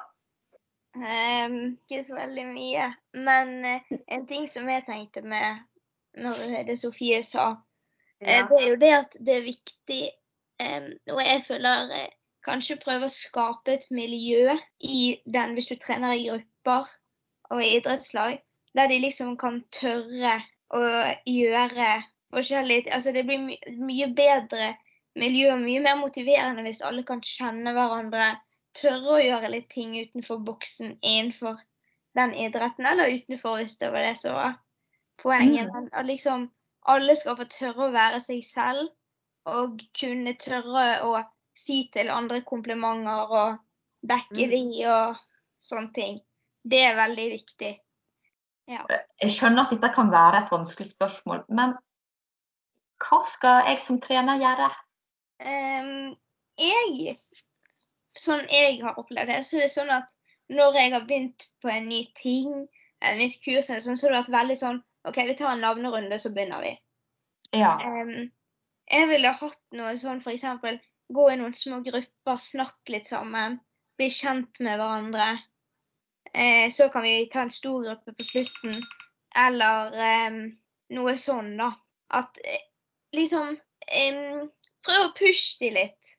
Ehm, 0.96 1.78
ikke 1.88 2.04
så 2.04 2.16
veldig 2.16 2.46
mye. 2.52 2.88
Men 3.14 3.54
uh, 3.66 3.92
en 4.12 4.26
ting 4.28 4.48
som 4.50 4.70
jeg 4.70 4.84
tenkte 4.88 5.22
med 5.24 5.62
når 6.20 6.66
det 6.68 6.78
Sofie 6.80 7.22
sa, 7.24 7.54
eh, 8.20 8.44
det 8.50 8.58
er 8.60 8.68
jo 8.68 8.80
det 8.82 8.92
at 8.98 9.16
det 9.20 9.36
er 9.38 9.46
viktig 9.46 10.02
um, 10.60 10.90
Og 11.16 11.22
jeg 11.24 11.44
føler 11.48 11.94
uh, 11.96 12.10
kanskje 12.44 12.80
prøve 12.84 13.08
å 13.08 13.16
skape 13.16 13.78
et 13.78 13.88
miljø 13.92 14.58
i 14.84 15.22
den 15.26 15.56
hvis 15.56 15.72
du 15.72 15.78
trener 15.80 16.18
i 16.18 16.28
grupper 16.28 16.92
og 17.52 17.64
i 17.64 17.78
idrettslag, 17.78 18.42
der 18.76 18.92
de 18.92 19.00
liksom 19.00 19.38
kan 19.40 19.62
tørre 19.72 20.42
å 20.72 20.84
gjøre 21.28 22.02
forskjellige 22.32 22.92
Altså 22.96 23.12
det 23.16 23.26
blir 23.28 23.40
my 23.44 23.58
mye 23.80 24.08
bedre 24.16 24.74
miljø 25.20 25.56
mye 25.60 25.82
mer 25.84 25.98
motiverende 26.00 26.64
hvis 26.68 26.84
alle 26.88 27.04
kan 27.08 27.24
kjenne 27.24 27.74
hverandre 27.76 28.30
tørre 28.78 29.18
å 29.18 29.22
gjøre 29.22 29.52
litt 29.54 29.70
ting 29.74 29.94
utenfor 30.00 30.42
boksen 30.46 30.98
innenfor 31.02 31.60
den 32.18 32.34
idretten, 32.36 32.86
eller 32.86 33.14
utenfor 33.14 33.60
hvis 33.60 33.78
det 33.82 33.92
var 33.92 34.06
det 34.08 34.16
som 34.20 34.36
var 34.36 34.58
poenget. 35.22 35.68
Mm. 35.68 35.74
Men 35.76 35.90
at 35.94 36.08
liksom 36.08 36.50
alle 36.92 37.16
skal 37.16 37.38
få 37.40 37.48
tørre 37.52 37.88
å 37.88 37.94
være 37.94 38.20
seg 38.24 38.42
selv, 38.46 38.90
og 39.50 39.82
kunne 39.98 40.36
tørre 40.38 40.88
å 41.08 41.14
si 41.58 41.84
til 41.94 42.12
andre 42.14 42.42
komplimenter 42.48 43.32
og 43.32 43.62
backe 44.08 44.48
Mm. 44.48 44.52
de 44.52 44.86
og 44.88 45.16
sånne 45.58 45.94
ting. 45.94 46.20
Det 46.64 46.84
er 46.86 46.96
veldig 46.96 47.30
viktig. 47.32 47.72
Jeg 48.72 49.32
skjønner 49.34 49.66
at 49.66 49.74
dette 49.74 49.90
kan 49.94 50.12
være 50.12 50.44
et 50.44 50.52
vanskelig 50.52 50.92
spørsmål, 50.94 51.44
men 51.50 51.74
hva 53.02 53.20
skal 53.26 53.66
jeg 53.68 53.82
som 53.82 54.00
trener 54.00 54.40
gjøre? 54.40 54.70
Um, 55.42 56.16
jeg, 56.62 57.18
sånn 58.22 58.46
jeg 58.52 58.80
har 58.84 59.00
opplevd 59.02 59.32
det, 59.32 59.42
så 59.48 59.58
er 59.58 59.66
det 59.66 59.74
sånn 59.74 59.92
at 59.94 60.14
når 60.52 60.78
jeg 60.78 60.94
har 60.94 61.08
begynt 61.08 61.48
på 61.64 61.72
en 61.72 61.90
ny 61.90 62.04
ting, 62.20 62.54
en 63.02 63.20
nytt 63.22 63.40
kurs, 63.44 63.70
sånn, 63.72 63.98
så 63.98 64.08
har 64.08 64.14
det 64.14 64.20
vært 64.20 64.36
veldig 64.36 64.58
sånn 64.60 64.82
OK, 65.10 65.18
vi 65.26 65.36
tar 65.38 65.56
en 65.56 65.64
navnerunde, 65.66 66.18
så 66.22 66.30
begynner 66.30 66.62
vi. 66.62 66.76
Ja. 67.58 67.74
Um, 67.82 68.30
jeg 68.92 69.08
ville 69.10 69.32
hatt 69.34 69.62
noe 69.74 69.96
sånn 69.98 70.22
f.eks. 70.22 70.44
gå 71.12 71.24
i 71.32 71.38
noen 71.40 71.56
små 71.58 71.80
grupper, 71.86 72.38
snakke 72.38 72.94
litt 72.94 73.10
sammen, 73.10 73.58
bli 73.98 74.12
kjent 74.14 74.62
med 74.62 74.78
hverandre. 74.78 75.32
Eh, 76.34 76.70
så 76.72 76.92
kan 76.94 77.08
vi 77.08 77.16
ta 77.34 77.42
en 77.42 77.54
stor 77.54 77.82
gruppe 77.88 78.14
på 78.14 78.28
slutten, 78.28 78.78
eller 79.42 79.98
ehm, 80.06 80.40
noe 80.96 81.16
sånn, 81.18 81.56
da. 81.58 81.74
At 82.14 82.38
eh, 82.46 82.68
liksom 83.18 83.58
Prøv 83.92 85.04
å 85.04 85.14
pushe 85.18 85.58
de 85.60 85.72
litt 85.76 86.10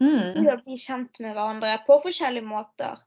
Mm. 0.00 0.34
til 0.36 0.48
å 0.52 0.56
bli 0.64 0.76
kjent 0.76 1.20
med 1.20 1.32
hverandre 1.34 1.78
på 1.86 2.00
forskjellige 2.04 2.44
måter. 2.44 2.98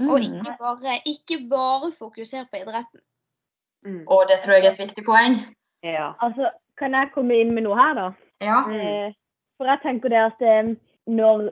Og 0.00 0.18
Mm. 0.20 0.40
ikke 0.40 0.56
bare, 0.58 0.98
ikke 1.06 1.48
bare 1.48 1.92
fokusere 1.92 2.46
på 2.52 2.60
idretten. 2.60 3.00
Mm. 3.84 4.04
Og 4.08 4.26
det 4.28 4.40
tror 4.40 4.54
jeg 4.54 4.64
er 4.66 4.70
et 4.70 4.78
viktig 4.78 5.04
poeng. 5.04 5.36
Ja. 5.82 6.12
Altså, 6.22 6.50
kan 6.76 6.92
jeg 6.92 7.12
komme 7.14 7.40
inn 7.40 7.54
med 7.54 7.62
noe 7.64 7.76
her, 7.76 7.94
da? 7.94 8.10
Ja. 8.40 8.60
Mm. 8.66 8.80
Eh, 8.80 9.12
For 9.58 9.66
jeg 9.66 9.80
tenker 9.82 10.08
det 10.08 10.16
at 10.18 10.40
eh, 10.42 10.74
når, 11.06 11.50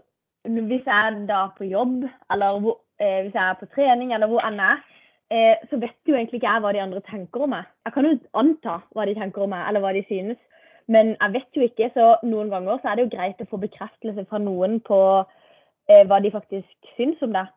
hvis 0.49 0.85
jeg 0.87 1.07
er 1.07 1.27
da 1.27 1.49
på 1.49 1.65
jobb, 1.69 2.05
eller 2.33 2.61
hvor, 2.61 2.79
eh, 3.01 3.23
hvis 3.23 3.35
jeg 3.35 3.51
er 3.51 3.55
på 3.61 3.67
trening, 3.75 4.13
eller 4.15 4.27
hvor 4.27 4.41
enn 4.49 4.57
jeg 4.57 4.79
er, 4.79 4.83
eh, 5.31 5.57
så 5.69 5.77
vet 5.81 5.97
jo 6.09 6.15
egentlig 6.15 6.41
ikke 6.41 6.49
jeg 6.53 6.63
hva 6.63 6.73
de 6.73 6.81
andre 6.81 7.01
tenker 7.05 7.43
om 7.43 7.51
meg. 7.51 7.65
Jeg 7.85 7.93
kan 7.93 8.05
jo 8.05 8.19
anta 8.35 8.79
hva 8.95 9.05
de 9.07 9.15
tenker 9.15 9.43
om 9.43 9.51
meg, 9.51 9.69
eller 9.69 9.81
hva 9.81 9.93
de 9.93 10.05
synes. 10.09 10.39
Men 10.89 11.15
jeg 11.15 11.35
vet 11.35 11.59
jo 11.59 11.67
ikke, 11.67 11.91
så 11.95 12.15
noen 12.25 12.51
ganger 12.53 12.81
så 12.81 12.91
er 12.91 12.97
det 12.97 13.07
jo 13.07 13.15
greit 13.17 13.43
å 13.45 13.49
få 13.51 13.61
bekreftelse 13.61 14.25
fra 14.31 14.41
noen 14.41 14.79
på 14.85 14.99
eh, 15.21 16.05
hva 16.09 16.21
de 16.25 16.33
faktisk 16.33 16.93
syns 16.97 17.21
om 17.25 17.35
deg, 17.37 17.51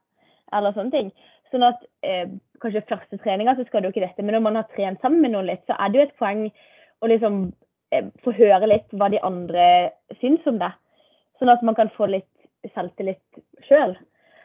eller 0.51 0.75
sånne 0.75 0.95
ting. 0.95 1.11
Sånn 1.51 1.63
at 1.67 1.79
eh, 2.07 2.27
kanskje 2.63 2.83
første 2.89 3.19
treninga 3.23 3.55
så 3.55 3.65
skal 3.67 3.87
jo 3.87 3.93
ikke 3.93 4.03
dette, 4.03 4.23
men 4.23 4.35
når 4.37 4.45
man 4.47 4.59
har 4.59 4.69
trent 4.75 5.01
sammen 5.03 5.23
med 5.23 5.35
noen 5.35 5.47
litt, 5.47 5.63
så 5.67 5.79
er 5.79 5.91
det 5.91 5.99
jo 5.99 6.05
et 6.09 6.19
poeng 6.19 6.45
å 7.01 7.11
liksom 7.11 7.41
eh, 7.95 8.11
få 8.25 8.35
høre 8.35 8.69
litt 8.69 8.95
hva 8.95 9.09
de 9.11 9.23
andre 9.27 9.65
syns 10.19 10.45
om 10.51 10.59
det. 10.61 10.71
Sånn 11.39 11.51
at 11.51 11.63
man 11.65 11.77
kan 11.79 11.91
få 11.95 12.11
litt 12.11 12.29
selvtillit 12.75 13.43
sjøl. 13.67 13.95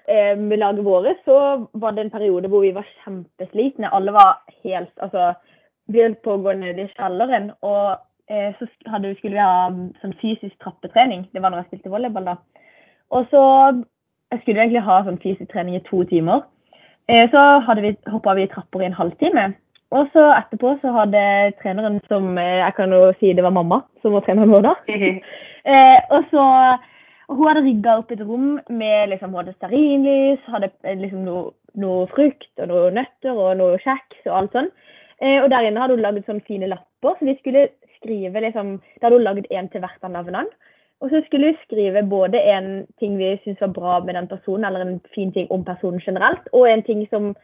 Eh, 0.08 0.38
med 0.38 0.62
laget 0.62 0.86
vårt 0.86 1.24
så 1.26 1.66
var 1.72 1.92
det 1.92 2.06
en 2.06 2.14
periode 2.14 2.48
hvor 2.48 2.62
vi 2.62 2.74
var 2.74 2.86
kjempeslitne. 3.02 3.90
Alle 3.90 4.14
var 4.14 4.38
helt 4.62 4.94
Altså, 5.02 5.32
vi 5.90 6.02
holdt 6.02 6.22
på 6.22 6.36
å 6.36 6.42
gå 6.42 6.54
ned 6.58 6.78
i 6.78 6.86
kjelleren. 6.94 7.50
Og 7.66 7.98
så 8.28 8.66
hadde, 8.90 9.14
skulle 9.18 9.36
vi 9.36 9.42
ha 9.42 9.68
mm, 9.70 9.84
sånn 10.02 10.16
fysisk 10.22 10.54
trappetrening. 10.62 11.28
Det 11.32 11.42
var 11.42 11.52
når 11.52 11.62
jeg 11.62 11.68
spilte 11.70 11.92
volleyball, 11.92 12.26
da. 12.26 12.36
Og 13.14 13.28
så 13.30 13.42
jeg 14.32 14.40
skulle 14.40 14.56
vi 14.56 14.64
egentlig 14.64 14.86
ha 14.88 14.96
sånn 15.06 15.20
fysisk 15.22 15.52
trening 15.52 15.78
i 15.78 15.84
to 15.86 16.02
timer. 16.10 16.42
Eh, 17.06 17.28
så 17.30 17.44
hadde 17.66 17.84
vi, 17.84 17.92
hoppa 18.10 18.34
vi 18.34 18.48
trapper 18.50 18.82
i 18.82 18.88
en 18.88 18.98
halvtime. 18.98 19.46
Og 19.94 20.08
så 20.10 20.24
etterpå 20.34 20.72
så 20.82 20.90
hadde 20.90 21.22
treneren 21.60 22.00
som 22.10 22.32
eh, 22.42 22.58
Jeg 22.58 22.74
kan 22.74 22.90
jo 22.90 23.12
si 23.20 23.30
det 23.38 23.44
var 23.46 23.54
mamma 23.54 23.84
som 24.02 24.16
var 24.16 24.26
treneren 24.26 24.54
vår 24.54 24.70
da. 24.70 24.76
Eh, 25.66 25.98
og 26.14 26.22
så 26.30 26.42
og 27.26 27.36
Hun 27.36 27.48
hadde 27.48 27.62
rigga 27.64 27.96
opp 27.98 28.12
et 28.14 28.20
rom 28.22 28.60
med 28.70 29.08
liksom, 29.10 29.32
hun 29.32 29.40
hadde 29.40 29.54
stearinlys, 29.56 30.44
hadde 30.46 30.68
eh, 30.86 30.94
liksom 31.00 31.24
noe, 31.26 31.48
noe 31.74 32.04
frukt 32.12 32.62
og 32.62 32.68
noe 32.70 32.92
nøtter 32.94 33.34
og 33.34 33.56
noe 33.58 33.80
kjeks 33.82 34.28
og 34.28 34.36
alt 34.38 34.54
sånn. 34.54 34.68
Eh, 35.18 35.40
og 35.40 35.48
der 35.50 35.66
inne 35.66 35.82
hadde 35.82 35.96
hun 35.96 36.04
laget 36.04 36.28
sånne 36.28 36.46
fine 36.46 36.68
lapper, 36.70 37.16
så 37.18 37.26
vi 37.26 37.34
skulle 37.40 37.64
skrive 38.06 38.40
liksom 38.40 38.78
Da 39.00 39.06
hadde 39.06 39.18
hun 39.18 39.26
laget 39.26 39.46
en 39.50 39.68
til 39.68 39.80
hvert 39.84 40.02
av 40.02 40.14
navnene. 40.14 40.46
Og 41.00 41.10
så 41.10 41.20
skulle 41.26 41.52
vi 41.52 41.64
skrive 41.64 42.02
både 42.08 42.40
en 42.40 42.86
ting 42.98 43.18
vi 43.18 43.34
syntes 43.42 43.60
var 43.60 43.74
bra 43.76 43.98
med 44.00 44.14
den 44.14 44.28
personen, 44.28 44.64
eller 44.64 44.80
en 44.80 45.00
fin 45.14 45.32
ting 45.32 45.50
om 45.50 45.64
personen 45.64 46.00
generelt, 46.00 46.48
og 46.52 46.70
en 46.70 46.82
ting 46.82 47.06
som 47.10 47.34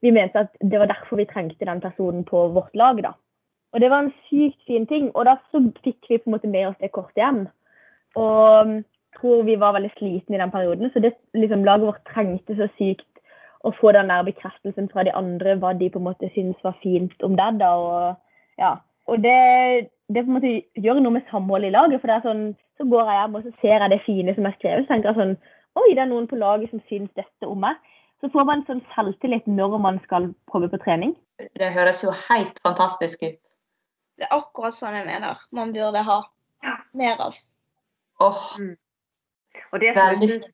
vi 0.00 0.10
mente 0.10 0.38
at 0.38 0.48
det 0.60 0.78
var 0.80 0.88
derfor 0.88 1.16
vi 1.16 1.28
trengte 1.28 1.64
den 1.64 1.80
personen 1.80 2.24
på 2.24 2.48
vårt 2.48 2.74
lag. 2.74 3.02
da. 3.02 3.12
Og 3.72 3.80
det 3.80 3.90
var 3.90 3.98
en 3.98 4.14
sykt 4.28 4.60
fin 4.66 4.86
ting. 4.86 5.10
Og 5.16 5.24
da 5.24 5.36
så 5.50 5.60
fikk 5.84 6.08
vi 6.08 6.18
på 6.18 6.30
en 6.30 6.36
måte 6.36 6.48
med 6.48 6.66
oss 6.68 6.80
det 6.80 6.92
kortet 6.92 7.20
hjem. 7.20 7.46
Og 8.16 8.66
um, 8.66 8.84
tror 9.20 9.42
vi 9.42 9.56
var 9.60 9.72
veldig 9.76 9.92
slitne 9.98 10.36
i 10.36 10.40
den 10.40 10.50
perioden, 10.50 10.90
så 10.90 11.00
det 11.00 11.14
liksom 11.34 11.64
laget 11.64 11.86
vårt 11.86 12.04
trengte 12.14 12.56
så 12.56 12.68
sykt 12.78 13.08
å 13.62 13.72
få 13.76 13.92
den 13.92 14.08
der 14.08 14.24
bekreftelsen 14.26 14.88
fra 14.92 15.04
de 15.04 15.12
andre, 15.14 15.54
hva 15.60 15.72
de 15.78 15.90
på 15.92 16.00
en 16.00 16.08
måte 16.08 16.30
syntes 16.34 16.64
var 16.64 16.76
fint 16.82 17.22
om 17.22 17.36
det. 17.36 17.50
da, 17.60 17.74
og 17.76 18.16
ja. 18.58 18.76
Og 19.06 19.22
det, 19.22 19.88
det 20.14 20.24
på 20.24 20.30
en 20.30 20.36
måte 20.38 20.52
gjør 20.84 21.00
noe 21.02 21.16
med 21.16 21.26
samholdet 21.30 21.70
i 21.70 21.76
laget. 21.76 22.00
for 22.00 22.10
det 22.10 22.16
er 22.16 22.28
sånn, 22.28 22.44
Så 22.78 22.84
går 22.88 23.08
jeg 23.08 23.18
hjem 23.20 23.34
og 23.36 23.42
så 23.44 23.52
ser 23.60 23.78
jeg 23.78 23.90
det 23.90 24.04
fine 24.06 24.34
som 24.34 24.46
er 24.46 24.54
skrevet, 24.58 24.84
så 24.84 24.92
tenker 24.92 25.10
jeg 25.10 25.20
sånn 25.20 25.36
Oi, 25.80 25.94
det 25.96 26.02
er 26.02 26.10
noen 26.10 26.26
på 26.28 26.36
laget 26.36 26.70
som 26.70 26.82
syns 26.88 27.12
dette 27.16 27.48
om 27.48 27.60
meg. 27.64 27.76
Så 28.20 28.28
får 28.32 28.44
man 28.44 28.64
sånn 28.66 28.82
selvtillit 28.92 29.46
når 29.48 29.78
man 29.80 30.00
skal 30.04 30.28
prøve 30.50 30.68
på 30.68 30.80
trening. 30.84 31.14
Det 31.56 31.70
høres 31.72 32.02
jo 32.04 32.12
helt 32.28 32.58
fantastisk 32.66 33.22
ut. 33.24 33.38
Det 34.20 34.28
er 34.28 34.36
akkurat 34.36 34.76
sånn 34.76 34.98
jeg 34.98 35.08
mener 35.08 35.40
man 35.50 35.72
burde 35.72 36.02
ha 36.04 36.18
mer 36.92 37.24
av. 37.24 37.38
Åh, 38.20 38.42
Og 39.72 39.80
det 39.80 39.94
som, 39.94 40.02
jeg 40.02 40.12
Veldig 40.12 40.28
synes, 40.28 40.50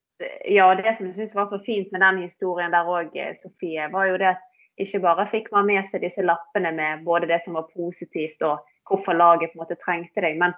ja, 0.47 0.69
det 0.75 0.95
som 0.97 1.07
jeg 1.11 1.15
syns 1.19 1.35
var 1.35 1.51
så 1.51 1.59
fint 1.67 1.91
med 1.93 2.01
den 2.01 2.23
historien 2.29 2.73
der 2.75 2.87
òg, 2.87 3.15
Sofie, 3.43 3.91
var 3.93 4.07
jo 4.07 4.17
det 4.23 4.33
at 4.37 4.47
ikke 4.79 5.01
bare 5.03 5.27
fikk 5.31 5.51
man 5.53 5.67
med 5.67 5.87
seg 5.91 6.05
disse 6.07 6.23
lappene 6.23 6.71
med 6.75 7.05
både 7.05 7.29
det 7.31 7.41
som 7.45 7.59
var 7.59 7.67
positivt 7.75 8.43
og 8.47 8.63
hvorfor 8.89 9.17
laget 9.17 9.53
på 9.53 9.59
en 9.59 9.65
måte 9.65 9.79
trengte 9.83 10.25
deg, 10.25 10.39
men 10.41 10.55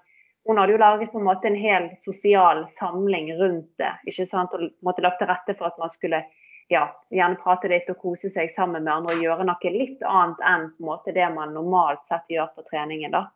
hun 0.48 0.58
hadde 0.58 0.72
jo 0.72 0.80
laget 0.80 1.12
på 1.12 1.20
en 1.20 1.26
måte 1.26 1.48
en 1.50 1.58
hel 1.58 1.90
sosial 2.04 2.64
samling 2.78 3.32
rundt 3.38 3.70
det. 3.78 3.92
ikke 4.06 4.26
sant, 4.30 4.54
Og 4.54 4.70
måtte 4.82 5.02
lagt 5.04 5.18
til 5.20 5.28
rette 5.28 5.54
for 5.58 5.68
at 5.68 5.78
man 5.78 5.92
skulle 5.92 6.22
ja, 6.70 6.86
gjerne 7.10 7.36
prate 7.42 7.68
litt 7.68 7.90
og 7.90 7.98
kose 7.98 8.30
seg 8.30 8.54
sammen 8.56 8.84
med 8.84 8.92
andre 8.92 9.16
og 9.16 9.24
gjøre 9.24 9.44
noe 9.44 9.72
litt 9.74 10.02
annet 10.06 10.40
enn 10.46 10.68
på 10.70 10.84
en 10.84 10.88
måte 10.92 11.12
det 11.12 11.26
man 11.34 11.52
normalt 11.54 12.00
sett 12.08 12.24
gjør 12.30 12.54
på 12.54 12.64
treningen. 12.70 13.12
da. 13.12 13.26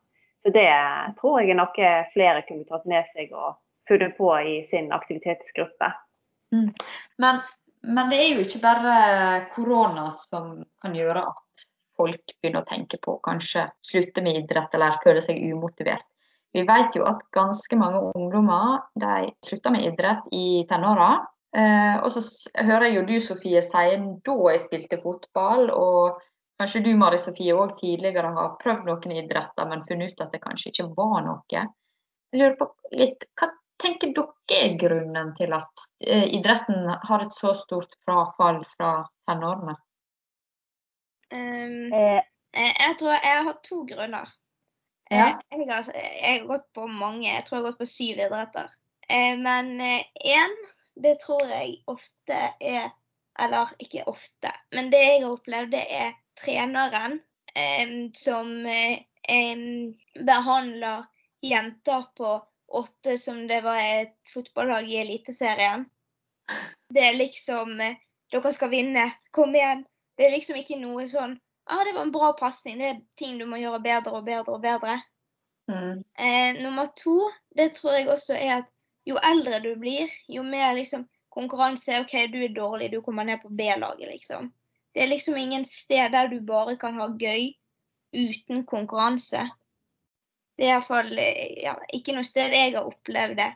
Så 0.42 0.52
det 0.54 0.70
tror 1.20 1.40
jeg 1.40 1.50
er 1.50 1.60
noe 1.60 1.90
flere 2.14 2.46
kunne 2.48 2.64
tatt 2.68 2.86
med 2.86 3.04
seg 3.12 3.34
og 3.34 3.58
funnet 3.88 4.16
på 4.16 4.30
i 4.40 4.56
sin 4.70 4.92
aktivitetsgruppe. 4.92 5.92
Men 7.20 7.42
men 7.84 8.10
det 8.10 8.18
er 8.20 8.30
jo 8.32 8.44
ikke 8.44 8.62
bare 8.62 8.92
korona 9.54 10.08
som 10.16 10.62
kan 10.82 10.94
gjøre 10.96 11.24
at 11.28 11.64
folk 11.98 12.34
begynner 12.40 12.64
å 12.64 12.68
tenke 12.68 12.98
på 13.02 13.18
kanskje 13.24 13.68
slutte 13.84 14.22
med 14.24 14.42
idrett 14.42 14.74
eller 14.74 14.98
føle 15.04 15.22
seg 15.24 15.40
umotivert. 15.42 16.06
Vi 16.54 16.62
vet 16.62 16.94
jo 16.94 17.02
at 17.08 17.22
ganske 17.34 17.76
mange 17.76 18.00
ungdommer 18.14 18.84
de 19.00 19.32
slutter 19.42 19.74
med 19.74 19.86
idrett 19.88 20.28
i 20.32 20.62
tenåra. 20.70 21.16
Eh, 21.54 21.96
og 22.02 22.10
så 22.14 22.22
hører 22.66 22.88
jeg 22.88 22.94
jo 22.96 23.02
du 23.08 23.16
Sofie 23.22 23.62
si 23.62 23.96
da 24.26 24.36
jeg 24.50 24.62
spilte 24.62 25.00
fotball, 25.02 25.68
og 25.70 26.20
kanskje 26.60 26.84
du 26.86 26.92
Mari 26.98 27.18
Sofie 27.18 27.54
òg 27.58 27.74
tidligere 27.80 28.30
har 28.38 28.54
prøvd 28.62 28.86
noen 28.86 29.16
idretter, 29.18 29.66
men 29.70 29.82
funnet 29.86 30.14
ut 30.14 30.24
at 30.26 30.34
det 30.34 30.42
kanskje 30.42 30.70
ikke 30.70 30.88
var 30.94 31.20
noe. 31.26 31.42
Jeg 31.50 31.70
lurer 32.38 32.56
på 32.58 32.70
litt, 33.02 33.26
Hva 33.38 33.50
tenker 33.82 34.14
dere 34.14 34.60
er 34.60 34.76
grunnen 34.78 35.34
til 35.38 35.54
at 35.58 35.86
eh, 36.06 36.28
idretten 36.38 36.86
har 36.90 37.26
et 37.26 37.34
så 37.34 37.50
stort 37.58 37.98
frafall 38.06 38.62
fra 38.76 38.96
tenårene? 39.26 39.74
Um, 41.32 42.22
Eh, 42.54 42.70
jeg 42.78 42.96
tror 42.98 43.16
jeg 43.18 43.44
har 43.48 43.56
to 43.66 43.82
grunner. 43.88 44.30
Ja. 45.10 45.26
Eh, 45.50 45.58
Jeg, 45.58 45.66
har, 45.70 45.88
jeg 45.94 46.38
har 46.38 46.46
gått 46.46 46.68
på 46.74 46.86
mange, 46.86 47.26
jeg 47.26 47.44
tror 47.44 47.56
jeg 47.58 47.62
har 47.64 47.70
gått 47.70 47.80
på 47.82 47.90
syv 47.90 48.20
idretter. 48.22 48.76
Eh, 49.08 49.34
Men 49.38 49.80
én, 49.80 50.54
det 50.94 51.18
tror 51.24 51.46
jeg 51.50 51.80
ofte 51.86 52.38
er 52.60 52.92
Eller 53.34 53.66
ikke 53.82 54.04
ofte, 54.06 54.52
men 54.70 54.92
det 54.92 55.00
jeg 55.02 55.22
har 55.24 55.32
opplevd, 55.34 55.72
det 55.72 55.86
er 55.90 56.12
treneren 56.38 57.16
eh, 57.56 57.94
som 58.14 58.52
eh, 58.62 59.00
behandler 60.14 61.02
jenter 61.42 62.04
på 62.14 62.36
åtte 62.78 63.16
som 63.18 63.48
det 63.48 63.58
var 63.64 63.80
et 63.82 64.30
fotballag 64.30 64.86
i 64.86 65.00
Eliteserien. 65.00 65.82
Det 66.94 67.02
er 67.02 67.18
liksom 67.18 67.74
Dere 67.74 68.52
skal 68.54 68.70
vinne, 68.70 69.08
kom 69.34 69.50
igjen. 69.54 69.82
Det 70.16 70.26
er 70.26 70.36
liksom 70.36 70.60
ikke 70.60 70.78
noe 70.78 71.08
sånn 71.10 71.38
ah, 71.64 71.84
det 71.84 71.92
var 71.92 72.02
en 72.02 72.12
bra 72.12 72.32
pasning. 72.32 72.78
Det 72.78 72.88
er 72.90 73.00
ting 73.18 73.38
du 73.38 73.46
må 73.48 73.58
gjøre 73.60 73.82
bedre 73.84 74.18
og 74.18 74.26
bedre 74.26 74.56
og 74.56 74.62
bedre. 74.62 74.98
Mm. 75.70 76.04
Eh, 76.18 76.62
nummer 76.62 76.90
to, 76.96 77.30
det 77.56 77.74
tror 77.78 77.96
jeg 77.96 78.08
også 78.12 78.36
er 78.36 78.58
at 78.60 78.70
jo 79.08 79.18
eldre 79.20 79.60
du 79.64 79.74
blir, 79.80 80.12
jo 80.28 80.44
mer 80.44 80.74
liksom 80.76 81.06
konkurranse 81.34 81.98
OK, 82.04 82.14
du 82.32 82.38
er 82.44 82.54
dårlig, 82.54 82.92
du 82.92 83.00
kommer 83.02 83.24
ned 83.24 83.42
på 83.42 83.48
B-laget, 83.48 84.08
liksom. 84.08 84.52
Det 84.94 85.02
er 85.02 85.10
liksom 85.10 85.36
ingen 85.36 85.64
sted 85.64 86.12
der 86.12 86.28
du 86.30 86.38
bare 86.46 86.76
kan 86.78 87.00
ha 87.00 87.08
gøy 87.08 87.52
uten 88.14 88.64
konkurranse. 88.70 89.48
Det 90.54 90.68
er 90.68 90.76
iallfall 90.76 91.10
ja, 91.18 91.74
ikke 91.96 92.14
noe 92.14 92.26
sted 92.26 92.54
jeg 92.54 92.76
har 92.76 92.86
opplevd 92.86 93.40
det. 93.40 93.50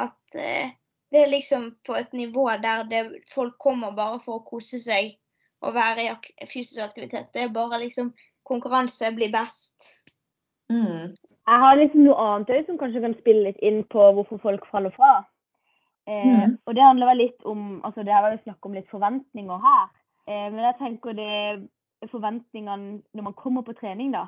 At 0.00 0.38
eh, 0.38 0.72
det 1.10 1.24
er 1.24 1.32
liksom 1.34 1.74
på 1.84 1.98
et 1.98 2.14
nivå 2.16 2.46
der 2.62 2.86
det, 2.88 3.02
folk 3.28 3.58
kommer 3.60 3.92
bare 3.92 4.22
for 4.24 4.38
å 4.38 4.46
kose 4.46 4.78
seg 4.80 5.18
og 5.60 5.74
være 5.74 6.04
i 6.04 6.10
ak 6.12 6.30
fysisk 6.52 6.82
aktivitet. 6.84 7.32
Det 7.34 7.42
er 7.42 7.52
bare 7.52 7.80
liksom 7.82 8.12
konkurranse 8.48 9.12
blir 9.14 9.32
best. 9.32 9.90
Mm. 10.70 11.16
Jeg 11.50 11.58
har 11.64 11.76
liksom 11.76 12.04
noe 12.06 12.16
annet 12.24 12.52
òg 12.54 12.66
som 12.66 12.78
kanskje 12.78 13.02
kan 13.04 13.16
spille 13.18 13.48
litt 13.48 13.60
inn 13.66 13.82
på 13.90 14.10
hvorfor 14.16 14.40
folk 14.42 14.66
faller 14.70 14.94
fra. 14.96 15.24
Eh, 16.06 16.26
Mm. 16.26 16.58
Og 16.66 16.74
det 16.74 16.82
handler 16.82 17.06
vel 17.06 17.16
litt 17.16 17.44
om 17.44 17.80
altså 17.84 18.02
Det 18.02 18.12
har 18.12 18.30
jo 18.32 18.42
snakk 18.42 18.66
om 18.66 18.74
litt 18.74 18.88
forventninger 18.90 19.58
her. 19.66 19.88
Eh, 20.26 20.52
men 20.52 20.64
jeg 20.64 20.78
tenker 20.78 21.12
det 21.12 21.68
forventningene 22.10 23.02
når 23.14 23.22
man 23.22 23.36
kommer 23.36 23.62
på 23.62 23.72
trening, 23.72 24.12
da. 24.12 24.26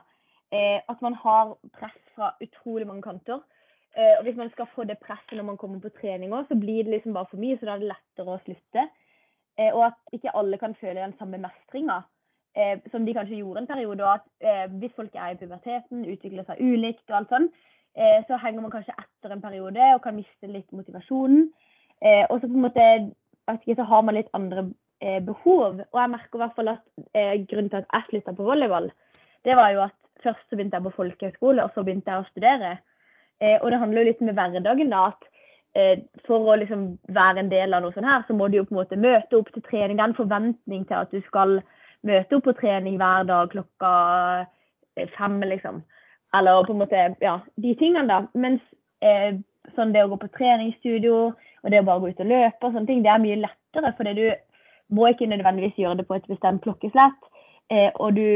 Eh, 0.52 0.80
at 0.88 1.02
man 1.02 1.14
har 1.14 1.56
press 1.72 1.98
fra 2.14 2.34
utrolig 2.44 2.86
mange 2.86 3.02
kanter. 3.02 3.40
Eh, 3.96 4.18
og 4.18 4.24
hvis 4.24 4.36
man 4.36 4.50
skal 4.50 4.66
få 4.74 4.84
det 4.84 4.98
presset 5.00 5.36
når 5.36 5.44
man 5.44 5.56
kommer 5.56 5.80
på 5.80 5.92
trening 6.00 6.32
òg, 6.32 6.46
så 6.48 6.58
blir 6.58 6.84
det 6.84 6.92
liksom 6.92 7.12
bare 7.12 7.28
for 7.30 7.40
mye. 7.40 7.58
Så 7.58 7.66
da 7.66 7.74
er 7.74 7.78
det 7.78 7.92
lettere 7.92 8.34
å 8.34 8.42
slutte. 8.44 8.88
Eh, 9.60 9.72
og 9.74 9.86
at 9.90 10.16
ikke 10.16 10.32
alle 10.38 10.58
kan 10.58 10.74
føle 10.80 11.00
den 11.00 11.14
samme 11.18 11.40
mestringa 11.40 12.00
eh, 12.56 12.78
som 12.90 13.04
de 13.04 13.14
kanskje 13.16 13.40
gjorde 13.40 13.62
en 13.62 13.68
periode. 13.68 14.04
Og 14.04 14.14
at 14.14 14.26
eh, 14.40 14.64
hvis 14.80 14.94
folk 14.96 15.14
er 15.14 15.34
i 15.34 15.40
puberteten, 15.40 16.06
utvikler 16.08 16.46
seg 16.48 16.62
ulikt 16.62 17.04
og 17.10 17.20
alt 17.20 17.36
sånn, 17.36 17.52
så 18.24 18.38
henger 18.40 18.62
man 18.64 18.72
kanskje 18.72 18.94
etter 18.96 19.34
en 19.34 19.42
periode 19.42 19.86
og 19.92 19.98
kan 20.00 20.14
miste 20.16 20.48
litt 20.48 20.70
motivasjonen. 20.72 21.42
Og 22.00 22.38
så 22.40 22.48
på 22.48 22.54
en 22.56 22.62
måte 22.64 22.86
ikke, 23.52 23.74
så 23.76 23.84
har 23.84 24.06
man 24.08 24.16
litt 24.16 24.30
andre 24.32 24.62
eh, 25.04 25.18
behov. 25.20 25.82
Og 25.82 25.98
jeg 26.00 26.12
merker 26.14 26.38
i 26.38 26.40
hvert 26.40 26.54
fall 26.56 26.70
at 26.72 26.86
grunnen 27.50 27.68
til 27.68 27.82
at 27.82 27.90
jeg 27.90 28.06
slutta 28.06 28.32
på 28.38 28.46
volleyball, 28.46 28.88
det 29.44 29.58
var 29.60 29.74
jo 29.74 29.82
at 29.84 29.98
først 30.24 30.46
så 30.48 30.56
begynte 30.56 30.80
jeg 30.80 30.86
på 30.86 30.94
folkehøyskole, 31.02 31.66
og 31.66 31.76
så 31.76 31.84
begynte 31.84 32.14
jeg 32.14 32.24
å 32.24 32.30
studere. 32.30 32.72
Og 33.60 33.68
det 33.74 33.82
handler 33.82 34.00
jo 34.00 34.08
litt 34.08 34.24
med 34.24 34.38
hverdagen, 34.40 34.96
da. 34.96 35.04
at 35.12 35.28
for 36.26 36.50
å 36.52 36.56
liksom 36.60 36.82
være 37.16 37.40
en 37.40 37.48
del 37.52 37.72
av 37.72 37.84
noe 37.84 37.94
sånt 37.94 38.08
her, 38.08 38.24
så 38.28 38.34
må 38.36 38.48
du 38.48 38.58
jo 38.58 38.66
på 38.68 38.74
en 38.74 38.82
måte 38.82 38.98
møte 39.00 39.38
opp 39.38 39.48
til 39.54 39.64
trening. 39.68 39.96
Det 39.96 40.04
er 40.04 40.10
en 40.10 40.18
forventning 40.18 40.84
til 40.88 40.98
at 40.98 41.14
du 41.14 41.22
skal 41.28 41.60
møte 42.04 42.36
opp 42.36 42.44
på 42.48 42.56
trening 42.58 42.98
hver 43.00 43.24
dag 43.28 43.50
klokka 43.54 43.92
eh, 44.98 45.08
fem, 45.16 45.40
liksom. 45.48 45.80
Eller 46.36 46.66
på 46.66 46.76
en 46.76 46.82
måte, 46.82 47.06
ja, 47.24 47.38
de 47.64 47.74
tingene, 47.80 48.08
da. 48.10 48.20
Mens 48.36 48.60
eh, 49.04 49.38
sånn 49.76 49.94
det 49.94 50.04
å 50.04 50.12
gå 50.12 50.20
på 50.20 50.32
treningsstudio, 50.36 51.18
og 51.62 51.70
det 51.72 51.80
å 51.80 51.88
bare 51.88 52.02
gå 52.02 52.12
ut 52.12 52.24
og 52.24 52.32
løpe 52.32 52.68
og 52.68 52.74
sånne 52.74 52.88
ting, 52.90 53.04
det 53.04 53.12
er 53.12 53.22
mye 53.22 53.40
lettere. 53.44 53.94
Fordi 53.96 54.14
du 54.18 54.26
må 54.92 55.08
ikke 55.08 55.30
nødvendigvis 55.30 55.78
gjøre 55.80 56.02
det 56.02 56.08
på 56.08 56.18
et 56.18 56.28
bestemt 56.28 56.64
klokkeslett. 56.66 57.31
Eh, 57.72 57.90
og 57.94 58.16
du, 58.16 58.26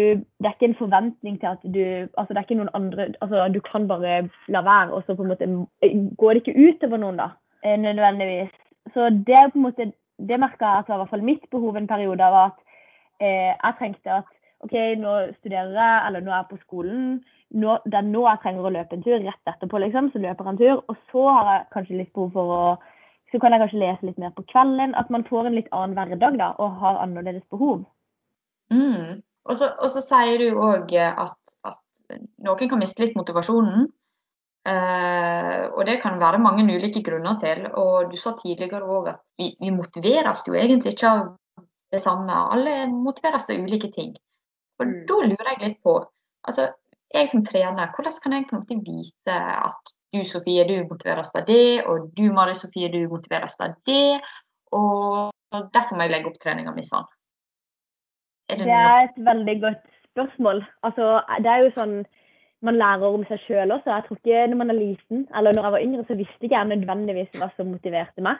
det 0.41 0.49
er 0.49 0.55
ikke 0.55 0.71
en 0.71 0.79
forventning 0.79 1.35
til 1.41 1.49
at 1.51 1.65
du 1.75 1.83
Altså 2.17 2.31
det 2.31 2.39
er 2.39 2.45
ikke 2.47 2.57
noen 2.61 2.77
andre 2.79 3.09
altså 3.21 3.49
Du 3.53 3.59
kan 3.61 3.89
bare 3.89 4.29
la 4.49 4.63
være, 4.65 4.93
og 4.97 5.03
så 5.05 5.15
på 5.15 5.27
en 5.27 5.33
måte 5.33 5.49
eh, 5.83 5.97
går 6.19 6.33
det 6.33 6.43
ikke 6.43 6.63
utover 6.69 7.03
noen, 7.03 7.19
da. 7.21 7.29
Eh, 7.65 7.77
nødvendigvis. 7.77 8.55
Så 8.95 9.11
det 9.11 9.43
på 9.53 9.59
en 9.59 9.67
måte 9.67 9.93
Det 10.31 10.41
merka 10.41 10.71
jeg 10.71 10.79
at 10.79 10.89
var 10.89 10.97
i 10.97 11.03
hvert 11.03 11.13
fall 11.15 11.29
mitt 11.31 11.45
behov 11.51 11.77
en 11.77 11.91
periode 11.91 12.25
av 12.25 12.37
at 12.47 12.59
eh, 13.21 13.53
jeg 13.53 13.77
trengte 13.79 14.13
at 14.21 14.33
OK, 14.65 14.73
nå 14.99 15.13
studerer 15.39 15.75
jeg, 15.77 15.97
eller 16.07 16.23
nå 16.25 16.31
er 16.33 16.39
jeg 16.39 16.51
på 16.51 16.57
skolen. 16.63 17.03
Nå, 17.51 17.75
det 17.85 17.99
er 17.99 18.07
nå 18.07 18.23
jeg 18.25 18.41
trenger 18.43 18.65
å 18.67 18.73
løpe 18.73 18.97
en 18.97 19.05
tur. 19.05 19.19
Rett 19.21 19.51
etterpå, 19.53 19.79
liksom, 19.83 20.09
så 20.13 20.23
løper 20.23 20.49
jeg 20.49 20.55
en 20.55 20.61
tur. 20.63 20.81
Og 20.89 20.97
så 21.13 21.27
har 21.29 21.51
jeg 21.51 21.67
kanskje 21.75 21.99
litt 21.99 22.13
behov 22.15 22.33
for 22.33 22.55
å 22.57 22.63
Så 23.33 23.41
kan 23.43 23.53
jeg 23.53 23.61
kanskje 23.61 23.83
lese 23.83 24.07
litt 24.07 24.19
mer 24.23 24.31
på 24.33 24.47
kvelden. 24.49 24.95
At 24.95 25.11
man 25.11 25.25
får 25.29 25.47
en 25.47 25.59
litt 25.59 25.69
annen 25.75 25.97
hverdag, 25.99 26.39
da, 26.39 26.53
og 26.63 26.81
har 26.81 27.03
annerledes 27.03 27.45
behov. 27.51 27.85
Mm. 28.71 29.23
Og, 29.47 29.57
så, 29.59 30.03
sier 30.03 30.43
du 30.43 30.59
òg 30.59 30.93
at, 30.99 31.37
at 31.67 32.19
noen 32.43 32.71
kan 32.71 32.81
miste 32.81 33.05
litt 33.05 33.17
motivasjonen. 33.19 33.87
Eh, 34.67 35.61
og 35.71 35.83
det 35.87 36.01
kan 36.03 36.19
være 36.19 36.43
mange 36.43 36.65
ulike 36.67 37.03
grunner 37.07 37.39
til. 37.43 37.67
Og 37.79 38.11
du 38.11 38.17
sa 38.19 38.35
tidligere 38.39 38.83
òg 38.83 39.13
at 39.15 39.23
vi, 39.39 39.53
vi 39.63 39.71
motiveres 39.75 40.43
jo 40.49 40.57
egentlig 40.59 40.97
ikke 40.97 41.13
av 41.13 41.29
det 41.95 42.03
samme. 42.03 42.35
Alle 42.57 42.89
motiveres 42.91 43.47
av 43.51 43.63
ulike 43.63 43.93
ting. 43.95 44.17
Og 44.81 44.87
Mm. 44.87 45.07
da 45.07 45.15
lurer 45.15 45.53
jeg 45.53 45.63
litt 45.63 45.83
på 45.83 46.01
altså 46.47 46.69
Jeg 47.15 47.29
som 47.31 47.45
trener, 47.47 47.93
hvordan 47.95 48.13
kan 48.23 48.33
jeg 48.33 48.47
på 48.49 48.57
en 48.57 48.61
måte 48.61 48.77
vite 48.83 49.35
at 49.39 49.93
du 50.13 50.25
Sofie, 50.25 50.65
du 50.67 50.89
motiveres 50.91 51.31
av 51.35 51.45
det, 51.47 51.85
og 51.87 52.11
du 52.19 52.33
Mari 52.33 52.55
Sofie, 52.55 52.89
du 52.91 53.09
motiveres 53.09 53.55
av 53.61 53.77
det, 53.87 54.21
og 54.75 55.31
derfor 55.73 55.97
må 55.97 56.03
jeg 56.03 56.11
legge 56.11 56.33
opp 56.33 56.41
treninga 56.43 56.75
mi 56.75 56.83
sånn? 56.83 57.07
Er 58.49 58.57
det 58.57 58.67
Det 58.67 58.73
er 58.73 59.05
et 59.05 59.25
veldig 59.31 59.61
godt 59.61 59.85
spørsmål. 60.13 60.65
Altså, 60.83 61.21
det 61.43 61.47
er 61.47 61.65
jo 61.65 61.71
sånn 61.77 61.97
man 62.63 62.79
lærer 62.81 63.15
om 63.15 63.25
seg 63.29 63.39
sjøl 63.45 63.71
også. 63.71 63.91
Jeg 63.93 64.05
tror 64.07 64.17
ikke 64.17 64.47
når 64.51 64.57
man 64.57 64.71
er 64.71 64.79
liten, 64.81 65.27
eller 65.37 65.53
når 65.53 65.63
jeg 65.67 65.73
var 65.73 65.83
yngre, 65.85 66.05
så 66.09 66.17
visste 66.17 66.43
ikke 66.47 66.57
jeg 66.57 66.71
nødvendigvis 66.73 67.35
hva 67.39 67.51
som 67.57 67.67
motiverte 67.71 68.23
meg. 68.25 68.37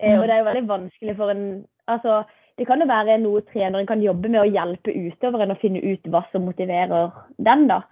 Eh, 0.00 0.12
Mm. 0.14 0.20
og 0.20 0.26
det 0.26 0.34
er 0.34 0.38
jo 0.38 0.50
veldig 0.50 0.68
vanskelig 0.68 1.16
for 1.16 1.30
en 1.30 1.64
Altså, 1.88 2.22
det 2.58 2.66
kan 2.66 2.80
jo 2.80 2.86
være 2.86 3.18
noe 3.20 3.40
treneren 3.40 3.86
kan 3.86 4.00
jobbe 4.00 4.28
med 4.28 4.40
å 4.40 4.50
hjelpe 4.50 4.88
utøveren 4.94 5.50
å 5.52 5.60
finne 5.60 5.82
ut 5.84 6.00
hva 6.08 6.24
som 6.32 6.46
motiverer 6.46 7.10
den, 7.38 7.66
da. 7.68 7.82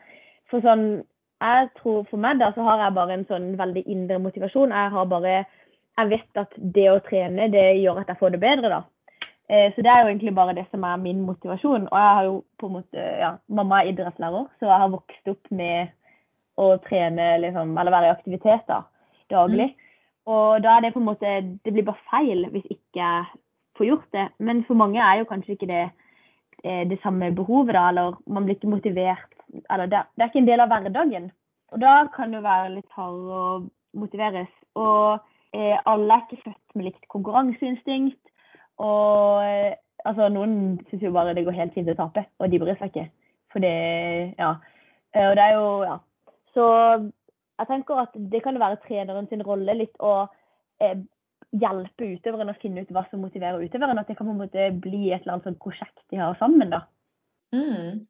For 0.51 0.61
sånn 0.61 1.05
Jeg 1.42 1.68
tror 1.83 2.05
for 2.09 2.16
meg, 2.16 2.38
da, 2.38 2.53
så 2.53 2.62
har 2.62 2.79
jeg 2.79 2.94
bare 2.94 3.12
en 3.12 3.25
sånn 3.27 3.57
veldig 3.57 3.83
indre 3.87 4.18
motivasjon. 4.18 4.70
Jeg 4.70 4.90
har 4.90 5.05
bare 5.07 5.44
Jeg 5.98 6.09
vet 6.09 6.37
at 6.37 6.48
det 6.57 6.88
å 6.90 7.01
trene, 7.01 7.51
det 7.51 7.83
gjør 7.83 8.01
at 8.01 8.07
jeg 8.07 8.16
får 8.18 8.31
det 8.31 8.40
bedre, 8.40 8.68
da. 8.68 8.83
Eh, 9.53 9.73
Så 9.75 9.83
det 9.85 9.91
er 9.93 10.01
jo 10.03 10.09
egentlig 10.09 10.35
bare 10.35 10.55
det 10.57 10.65
som 10.71 10.85
er 10.88 10.97
min 10.97 11.21
motivasjon. 11.29 11.88
Og 11.91 11.99
jeg 11.99 12.15
har 12.17 12.25
jo 12.25 12.37
på 12.59 12.67
en 12.69 12.77
måte, 12.79 13.09
ja, 13.21 13.33
Mamma 13.49 13.83
er 13.83 13.91
idrettslærer, 13.93 14.47
så 14.59 14.71
jeg 14.71 14.81
har 14.83 14.95
vokst 14.95 15.29
opp 15.29 15.51
med 15.51 15.93
å 16.57 16.77
trene 16.87 17.27
liksom, 17.43 17.77
eller 17.79 17.93
være 17.93 18.09
i 18.11 18.15
aktivitet 18.15 18.65
da, 18.69 18.83
daglig. 19.33 19.73
Og 20.27 20.62
da 20.65 20.77
er 20.77 20.85
det 20.85 20.93
på 20.95 21.01
en 21.01 21.09
måte 21.09 21.31
Det 21.65 21.73
blir 21.73 21.83
bare 21.83 22.07
feil 22.11 22.45
hvis 22.53 22.67
ikke 22.71 23.01
jeg 23.01 23.25
får 23.77 23.87
gjort 23.87 24.09
det. 24.12 24.29
Men 24.38 24.65
for 24.65 24.79
mange 24.79 25.03
er 25.03 25.21
jo 25.21 25.29
kanskje 25.29 25.57
ikke 25.57 25.69
det 25.69 25.85
eh, 26.65 26.88
det 26.88 27.01
samme 27.03 27.33
behovet, 27.35 27.75
da, 27.75 27.88
eller 27.88 28.17
man 28.27 28.45
blir 28.45 28.57
ikke 28.57 28.73
motivert. 28.73 29.37
Eller 29.71 29.87
det, 29.87 30.05
det 30.17 30.23
er 30.23 30.31
ikke 30.31 30.43
en 30.45 30.51
del 30.51 30.61
av 30.61 30.73
hverdagen. 30.73 31.31
Og 31.73 31.81
da 31.81 32.07
kan 32.15 32.31
det 32.31 32.41
jo 32.41 32.47
være 32.49 32.75
litt 32.77 32.97
hardere 32.97 33.45
å 33.45 33.62
motiveres. 33.99 34.53
Og 34.75 35.21
eh, 35.53 35.77
alle 35.85 36.15
er 36.15 36.25
ikke 36.25 36.45
født 36.45 36.77
med 36.77 36.88
likt 36.88 37.09
konkurranseinstinkt. 37.12 38.22
Og 38.83 39.42
eh, 39.47 39.75
altså, 40.05 40.29
noen 40.33 40.77
syns 40.90 41.05
jo 41.07 41.14
bare 41.14 41.35
det 41.37 41.45
går 41.47 41.59
helt 41.59 41.75
fint 41.77 41.90
å 41.92 41.99
tape, 41.99 42.27
og 42.38 42.51
de 42.51 42.61
bryr 42.62 42.79
seg 42.81 42.92
ikke. 42.92 43.09
For 43.53 43.64
det 43.64 44.35
Ja. 44.38 44.57
Eh, 45.14 45.29
Og 45.29 45.37
det 45.37 45.45
er 45.45 45.55
jo 45.59 45.83
Ja. 45.88 45.99
Så 46.55 46.64
jeg 47.59 47.66
tenker 47.68 48.01
at 48.03 48.14
det 48.14 48.42
kan 48.42 48.59
være 48.59 48.81
treneren 48.87 49.29
sin 49.29 49.42
rolle 49.42 49.75
litt 49.75 49.97
å 50.01 50.29
eh, 50.81 50.99
hjelpe 51.53 52.09
utøveren 52.16 52.51
å 52.51 52.59
finne 52.61 52.83
ut 52.83 52.90
hva 52.92 53.05
som 53.11 53.23
motiverer 53.25 53.62
utøveren. 53.62 53.99
At 53.99 54.09
det 54.09 54.16
kan 54.18 54.27
på 54.27 54.35
en 54.35 54.42
måte 54.42 54.71
bli 54.81 55.12
et 55.12 55.23
eller 55.23 55.37
annet 55.37 55.49
sånt 55.49 55.61
prosjekt 55.62 56.03
de 56.11 56.21
har 56.21 56.35
sammen. 56.40 56.71
da. 56.71 56.83
Mm. 57.55 58.07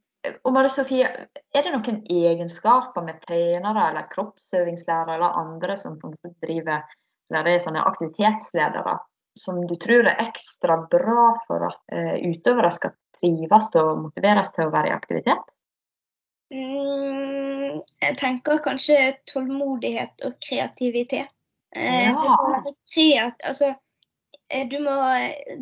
Og 0.46 0.52
Marie 0.54 0.70
Sofie, 0.70 1.06
er 1.06 1.64
det 1.64 1.72
noen 1.74 2.02
egenskaper 2.06 3.02
med 3.02 3.18
trenere 3.26 3.88
eller 3.90 4.06
kroppsøvingslærere 4.10 5.16
eller 5.18 5.38
andre 5.40 5.76
som 5.76 5.98
driver 5.98 6.84
eller 7.32 7.48
er 7.48 7.62
sånne 7.64 7.82
aktivitetsledere, 7.88 8.98
som 9.38 9.66
du 9.66 9.76
tror 9.80 10.06
er 10.06 10.20
ekstra 10.26 10.76
bra 10.90 11.32
for 11.46 11.68
at 11.68 11.80
eh, 11.94 12.18
utøvere 12.28 12.70
skal 12.74 12.94
trives 13.18 13.70
og 13.78 14.02
motiveres 14.06 14.52
til 14.52 14.66
å 14.66 14.72
være 14.74 14.90
i 14.90 14.96
aktivitet? 14.96 15.52
Mm, 16.52 17.80
jeg 18.02 18.18
tenker 18.20 18.60
kanskje 18.64 18.98
tålmodighet 19.30 20.26
og 20.26 20.36
kreativitet. 20.48 21.32
Eh, 21.76 22.10
Ja. 22.10 22.12
Du 22.12 22.28
må 22.28 22.36
være 22.52 23.32
altså, 23.48 23.74
eh, 24.50 24.68
du 24.68 24.78
må, 24.84 24.96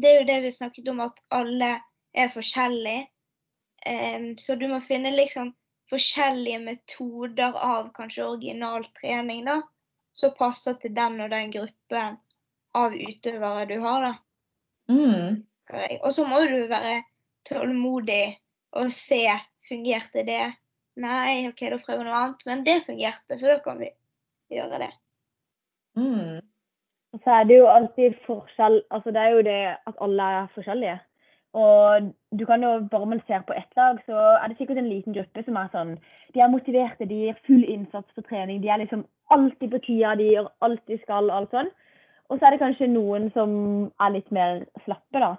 det 0.01 0.11
er 0.11 0.19
jo 0.21 0.27
det 0.27 0.41
vi 0.43 0.51
snakket 0.51 0.89
om, 0.89 1.01
at 1.01 1.23
alle 1.31 1.77
er 2.15 2.29
forskjellige. 2.35 3.07
Eh, 3.87 4.35
Så 4.37 4.59
du 4.59 4.67
må 4.69 4.81
finne 4.83 5.15
liksom 5.15 5.55
forskjellige 5.91 6.59
metoder 6.59 7.55
av 7.55 7.93
kanskje 7.95 8.27
original 8.27 8.85
trening, 8.99 9.45
da, 9.45 9.61
som 10.13 10.35
passer 10.39 10.75
til 10.83 10.95
den 10.95 11.21
og 11.21 11.31
den 11.31 11.51
gruppen 11.55 12.19
av 12.77 12.95
utøvere 12.95 13.67
du 13.71 13.79
har. 13.85 14.07
da. 14.07 14.13
Mm. 14.91 15.43
Og 16.03 16.13
så 16.15 16.27
må 16.27 16.43
du 16.51 16.65
være 16.71 17.03
tålmodig 17.49 18.39
og 18.79 18.91
se 18.95 19.23
fungerte 19.69 20.25
det. 20.27 20.45
Nei, 21.01 21.49
OK, 21.49 21.63
da 21.71 21.79
prøver 21.81 22.03
vi 22.03 22.09
noe 22.09 22.23
annet. 22.23 22.47
Men 22.47 22.65
det 22.67 22.83
fungerte, 22.87 23.39
så 23.39 23.53
da 23.53 23.59
kan 23.65 23.81
vi 23.81 23.91
gjøre 24.53 24.83
det. 24.83 24.91
Mm. 25.99 26.41
Så 27.25 27.37
er 27.37 27.47
det 27.49 27.57
jo 27.59 27.67
alltid 27.67 28.15
forskjell 28.23 28.77
Altså 28.95 29.11
det 29.11 29.23
er 29.23 29.33
jo 29.35 29.41
det 29.43 29.61
at 29.91 30.03
alle 30.05 30.27
er 30.41 30.53
forskjellige. 30.55 30.99
Og 31.59 32.13
du 32.39 32.45
kan 32.47 32.63
jo, 32.63 32.77
bare 32.91 33.07
man 33.11 33.23
ser 33.27 33.43
på 33.43 33.57
ett 33.59 33.73
lag, 33.77 33.99
så 34.07 34.15
er 34.39 34.49
det 34.49 34.57
sikkert 34.59 34.79
en 34.79 34.89
liten 34.89 35.17
gruppe 35.17 35.43
som 35.43 35.57
er 35.59 35.73
sånn 35.73 35.97
De 36.35 36.43
er 36.45 36.53
motiverte, 36.53 37.09
de 37.11 37.25
gir 37.25 37.41
full 37.47 37.65
innsats 37.67 38.15
på 38.15 38.23
trening. 38.29 38.61
De 38.63 38.71
er 38.71 38.79
liksom 38.85 39.03
alltid 39.35 39.73
på 39.73 39.81
tida, 39.87 40.15
de 40.15 40.29
gjør 40.31 40.51
alt 40.63 40.83
de 40.87 40.99
skal, 41.03 41.31
alt 41.35 41.51
sånn. 41.51 41.73
Og 42.31 42.39
så 42.39 42.47
er 42.47 42.51
det 42.55 42.61
kanskje 42.63 42.87
noen 42.93 43.31
som 43.35 43.51
er 44.01 44.13
litt 44.15 44.31
mer 44.31 44.65
slappe, 44.85 45.19
da. 45.19 45.33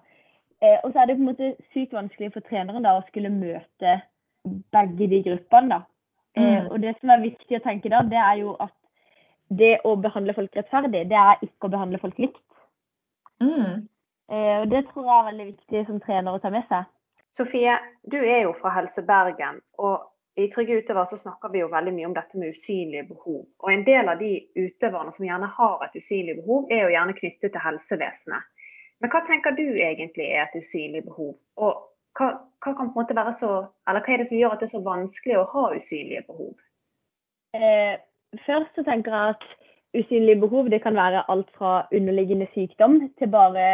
Eh, 0.61 0.77
og 0.83 0.91
så 0.91 1.01
er 1.01 1.07
det 1.07 1.15
på 1.17 1.23
en 1.23 1.29
måte 1.31 1.55
sykt 1.73 1.93
vanskelig 1.95 2.33
for 2.33 2.41
treneren 2.45 2.83
da 2.83 2.97
å 2.99 3.05
skulle 3.07 3.31
møte 3.33 4.01
begge 4.75 5.07
de 5.09 5.21
gruppene, 5.23 5.69
da. 5.69 5.81
Eh, 6.35 6.61
Mm. 6.61 6.71
og 6.71 6.81
det 6.81 6.95
som 6.99 7.09
er 7.09 7.23
viktig 7.23 7.57
å 7.59 7.63
tenke 7.63 7.89
da, 7.89 8.01
det 8.01 8.17
er 8.17 8.35
jo 8.41 8.55
at 8.59 8.71
det 9.49 9.79
å 9.83 9.95
behandle 9.99 10.33
folk 10.33 10.51
rettferdig, 10.55 11.09
det 11.09 11.17
er 11.17 11.39
ikke 11.43 11.67
å 11.67 11.71
behandle 11.71 11.99
folk 11.99 12.17
likt. 12.17 12.39
Mm. 13.41 13.87
Eh, 14.29 14.61
og 14.61 14.69
det 14.69 14.85
tror 14.87 15.03
jeg 15.03 15.17
er 15.19 15.31
veldig 15.31 15.45
viktig 15.55 15.85
som 15.87 15.99
trener 15.99 16.31
å 16.31 16.41
ta 16.41 16.49
med 16.49 16.63
seg. 16.69 16.85
Sofie, 17.35 17.77
du 18.11 18.17
er 18.17 18.43
jo 18.43 18.53
fra 18.61 18.69
Helse 18.69 19.01
Bergen. 19.01 19.61
og 19.77 20.10
i 20.39 20.47
Trygge 20.53 20.77
utøvere 20.79 21.09
så 21.11 21.17
snakker 21.19 21.51
vi 21.51 21.59
jo 21.59 21.69
veldig 21.71 21.91
mye 21.95 22.07
om 22.07 22.15
dette 22.15 22.39
med 22.39 22.55
usynlige 22.55 23.07
behov. 23.09 23.43
Og 23.59 23.73
En 23.73 23.85
del 23.85 24.09
av 24.09 24.19
de 24.19 24.31
utøverne 24.55 25.11
som 25.15 25.25
gjerne 25.25 25.49
har 25.57 25.85
et 25.85 25.97
usynlig 25.99 26.37
behov, 26.39 26.67
er 26.71 26.85
jo 26.85 26.93
gjerne 26.95 27.17
knyttet 27.19 27.51
til 27.51 27.63
helsevesenet. 27.65 28.47
Men 29.01 29.11
hva 29.11 29.23
tenker 29.27 29.55
du 29.57 29.65
egentlig 29.65 30.27
er 30.29 30.45
et 30.45 30.59
usynlig 30.61 31.03
behov? 31.07 31.33
Og 31.57 31.71
hva, 32.17 32.27
hva 32.63 32.73
kan 32.75 32.91
på 32.91 32.91
en 32.91 32.99
måte 32.99 33.17
være 33.17 33.33
så, 33.41 33.51
eller 33.89 34.05
hva 34.05 34.13
er 34.13 34.21
det 34.21 34.29
som 34.29 34.37
gjør 34.37 34.55
at 34.55 34.61
det 34.61 34.69
er 34.69 34.75
så 34.75 34.83
vanskelig 34.85 35.39
å 35.39 35.47
ha 35.55 35.65
usynlige 35.75 36.27
behov? 36.27 36.53
Eh, 37.57 37.95
først 38.45 38.77
så 38.77 38.85
tenker 38.87 39.15
jeg 39.15 39.35
at 39.35 39.49
usynlige 39.97 40.43
behov 40.43 40.69
det 40.71 40.83
kan 40.85 40.95
være 40.95 41.25
alt 41.33 41.49
fra 41.57 41.87
underliggende 41.91 42.47
sykdom 42.53 43.01
til 43.19 43.31
bare 43.33 43.65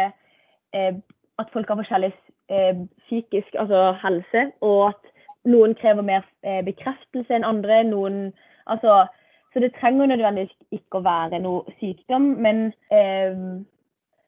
eh, 0.74 0.98
at 1.38 1.52
folk 1.54 1.70
har 1.70 1.78
forskjellig 1.78 2.10
eh, 2.50 2.82
psykisk 3.06 3.54
altså 3.62 3.92
helse, 4.02 4.48
og 4.60 4.88
at 4.88 5.12
noen 5.44 5.74
krever 5.78 6.02
mer 6.02 6.26
eh, 6.42 6.62
bekreftelse 6.64 7.34
enn 7.34 7.46
andre. 7.46 7.82
noen, 7.84 8.32
altså, 8.66 9.06
Så 9.52 9.60
det 9.60 9.72
trenger 9.80 10.06
nødvendigvis 10.06 10.54
ikke 10.72 10.98
å 10.98 11.06
være 11.06 11.38
noe 11.40 11.64
sykdom, 11.80 12.34
men, 12.44 12.72
eh, 12.90 13.32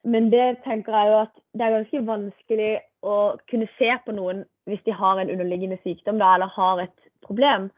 men 0.03 0.31
det 0.31 0.63
tenker 0.63 0.95
jeg 0.97 1.11
jo 1.11 1.19
at 1.19 1.35
det 1.53 1.61
er 1.61 1.75
ganske 1.75 2.05
vanskelig 2.07 2.71
å 3.03 3.37
kunne 3.49 3.67
se 3.77 3.91
på 4.05 4.15
noen 4.17 4.45
hvis 4.65 4.81
de 4.85 4.93
har 4.93 5.19
en 5.19 5.29
underliggende 5.29 5.77
sykdom 5.83 6.17
da, 6.17 6.33
eller 6.35 6.49
har 6.55 6.81
et 6.81 6.97
problem. 7.25 7.69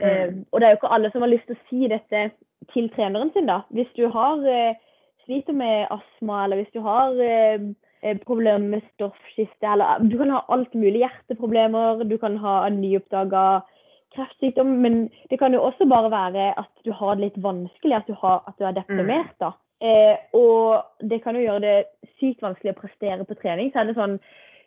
Eh, 0.00 0.30
og 0.52 0.60
det 0.60 0.66
er 0.66 0.70
jo 0.70 0.78
ikke 0.78 0.94
alle 0.94 1.10
som 1.10 1.22
har 1.22 1.32
lyst 1.32 1.46
til 1.48 1.58
å 1.58 1.66
si 1.68 1.88
dette 1.90 2.30
til 2.72 2.88
treneren 2.94 3.32
sin, 3.34 3.50
da. 3.50 3.60
Hvis 3.74 3.90
du 3.96 4.06
har 4.08 4.40
eh, 4.48 4.78
sliter 5.24 5.52
med 5.56 5.86
astma, 5.90 6.44
eller 6.44 6.60
hvis 6.60 6.72
du 6.74 6.80
har 6.84 7.18
eh, 7.24 7.54
eh, 7.54 7.68
problemer 8.24 8.64
med 8.76 8.86
stoffskifte, 8.94 9.66
eller 9.66 10.04
du 10.08 10.16
kan 10.18 10.32
ha 10.34 10.44
alt 10.48 10.74
mulig 10.74 11.02
hjerteproblemer, 11.02 12.04
du 12.08 12.16
kan 12.18 12.38
ha 12.40 12.66
en 12.66 12.80
nyoppdaga 12.80 13.62
kreftsykdom, 14.14 14.70
men 14.82 15.02
det 15.30 15.38
kan 15.38 15.54
jo 15.54 15.62
også 15.62 15.86
bare 15.90 16.10
være 16.10 16.46
at 16.58 16.70
du 16.84 16.92
har 16.96 17.16
det 17.16 17.28
litt 17.28 17.42
vanskelig, 17.42 17.96
at 17.96 18.08
du, 18.08 18.14
har, 18.18 18.42
at 18.48 18.56
du 18.58 18.66
er 18.66 18.76
deprimert, 18.78 19.34
da. 19.42 19.52
Eh, 19.80 20.16
og 20.36 21.06
det 21.08 21.22
kan 21.24 21.36
jo 21.36 21.44
gjøre 21.46 21.62
det 21.64 22.10
sykt 22.18 22.42
vanskelig 22.44 22.74
å 22.74 22.80
prestere 22.82 23.24
på 23.24 23.36
trening. 23.40 23.70
Så 23.72 23.80
er 23.80 23.88
det 23.88 23.96
sånn 23.96 24.18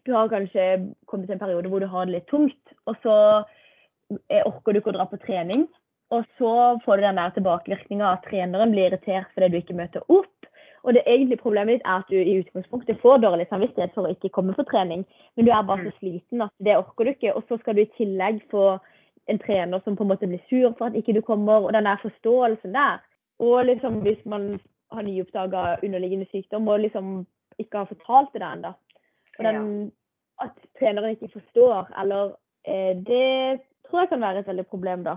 Du 0.04 0.12
har 0.12 0.28
kanskje 0.28 0.63
kommet 1.08 1.30
til 1.30 1.38
en 1.38 1.39
periode 1.39 1.69
hvor 1.72 1.80
du 1.80 1.88
har 1.88 2.10
det 2.10 2.17
litt 2.17 2.26
tungt, 2.28 2.74
og 2.91 2.98
så 3.06 3.13
eh, 4.28 4.41
orker 4.43 4.74
du 4.74 4.82
ikke 4.82 4.91
å 4.91 4.98
dra 4.98 5.06
på 5.08 5.22
trening. 5.24 5.67
Og 6.12 6.26
så 6.38 6.54
får 6.84 7.00
du 7.00 7.06
den 7.06 7.22
der 7.22 7.32
tilbakevirkninga 7.38 8.10
at 8.10 8.26
treneren 8.28 8.74
blir 8.74 8.89
irritert 8.89 9.32
fordi 9.34 9.50
du 9.54 9.62
ikke 9.62 9.78
møter 9.78 10.04
opp. 10.12 10.33
Og 10.84 10.93
det 10.93 11.04
egentlige 11.08 11.39
problemet 11.39 11.78
ditt 11.78 11.86
er 11.88 12.02
at 12.02 12.10
du 12.12 12.17
i 12.19 12.39
utgangspunktet 12.41 13.00
får 13.02 13.22
dårlig 13.24 13.46
samvittighet 13.50 13.93
for 13.96 14.04
å 14.08 14.12
ikke 14.12 14.34
komme 14.36 14.56
på 14.58 14.65
trening, 14.67 15.06
men 15.36 15.48
du 15.48 15.52
er 15.52 15.63
bare 15.63 15.86
så 15.86 15.93
sliten 16.00 16.43
at 16.43 16.52
det 16.60 16.76
orker 16.76 17.08
du 17.08 17.13
ikke. 17.13 17.32
Og 17.38 17.46
så 17.48 17.58
skal 17.62 17.78
du 17.78 17.86
i 17.86 17.93
tillegg 17.98 18.41
få 18.52 18.65
en 19.32 19.39
trener 19.39 19.80
som 19.84 19.96
på 19.96 20.04
en 20.04 20.12
måte 20.12 20.28
blir 20.28 20.43
sur 20.50 20.74
for 20.76 20.89
at 20.89 20.98
ikke 21.00 21.15
du 21.15 21.22
kommer, 21.24 21.63
og 21.63 21.74
den 21.74 21.88
der 21.88 22.02
forståelsen 22.04 22.76
der. 22.76 23.00
Og 23.39 23.65
liksom 23.65 24.02
hvis 24.04 24.19
man 24.26 24.60
har 24.91 25.08
nyoppdaga 25.08 25.63
underliggende 25.84 26.28
sykdom 26.32 26.67
og 26.67 26.84
liksom 26.84 27.13
ikke 27.60 27.78
har 27.84 27.91
fortalt 27.91 28.34
det 28.34 28.43
ennå, 28.43 28.74
og 29.38 29.46
den, 29.46 29.91
at 30.43 30.58
treneren 30.80 31.15
ikke 31.15 31.32
forstår, 31.39 31.88
eller 32.02 32.36
eh, 32.67 32.98
Det 32.98 33.62
tror 33.88 34.00
jeg 34.00 34.10
kan 34.10 34.22
være 34.22 34.39
et 34.39 34.48
veldig 34.48 34.65
problem, 34.67 35.04
da. 35.04 35.15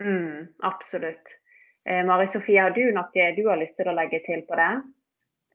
Mm, 0.00 0.48
absolutt. 0.62 1.34
Eh, 1.88 2.04
Mari 2.04 2.28
Sofie, 2.32 2.60
har 2.60 2.74
du 2.76 2.82
noe 2.92 3.28
du 3.36 3.42
har 3.48 3.56
lyst 3.60 3.76
til 3.78 3.88
å 3.88 3.96
legge 3.96 4.20
til 4.26 4.42
på 4.48 4.58
det? 4.60 4.70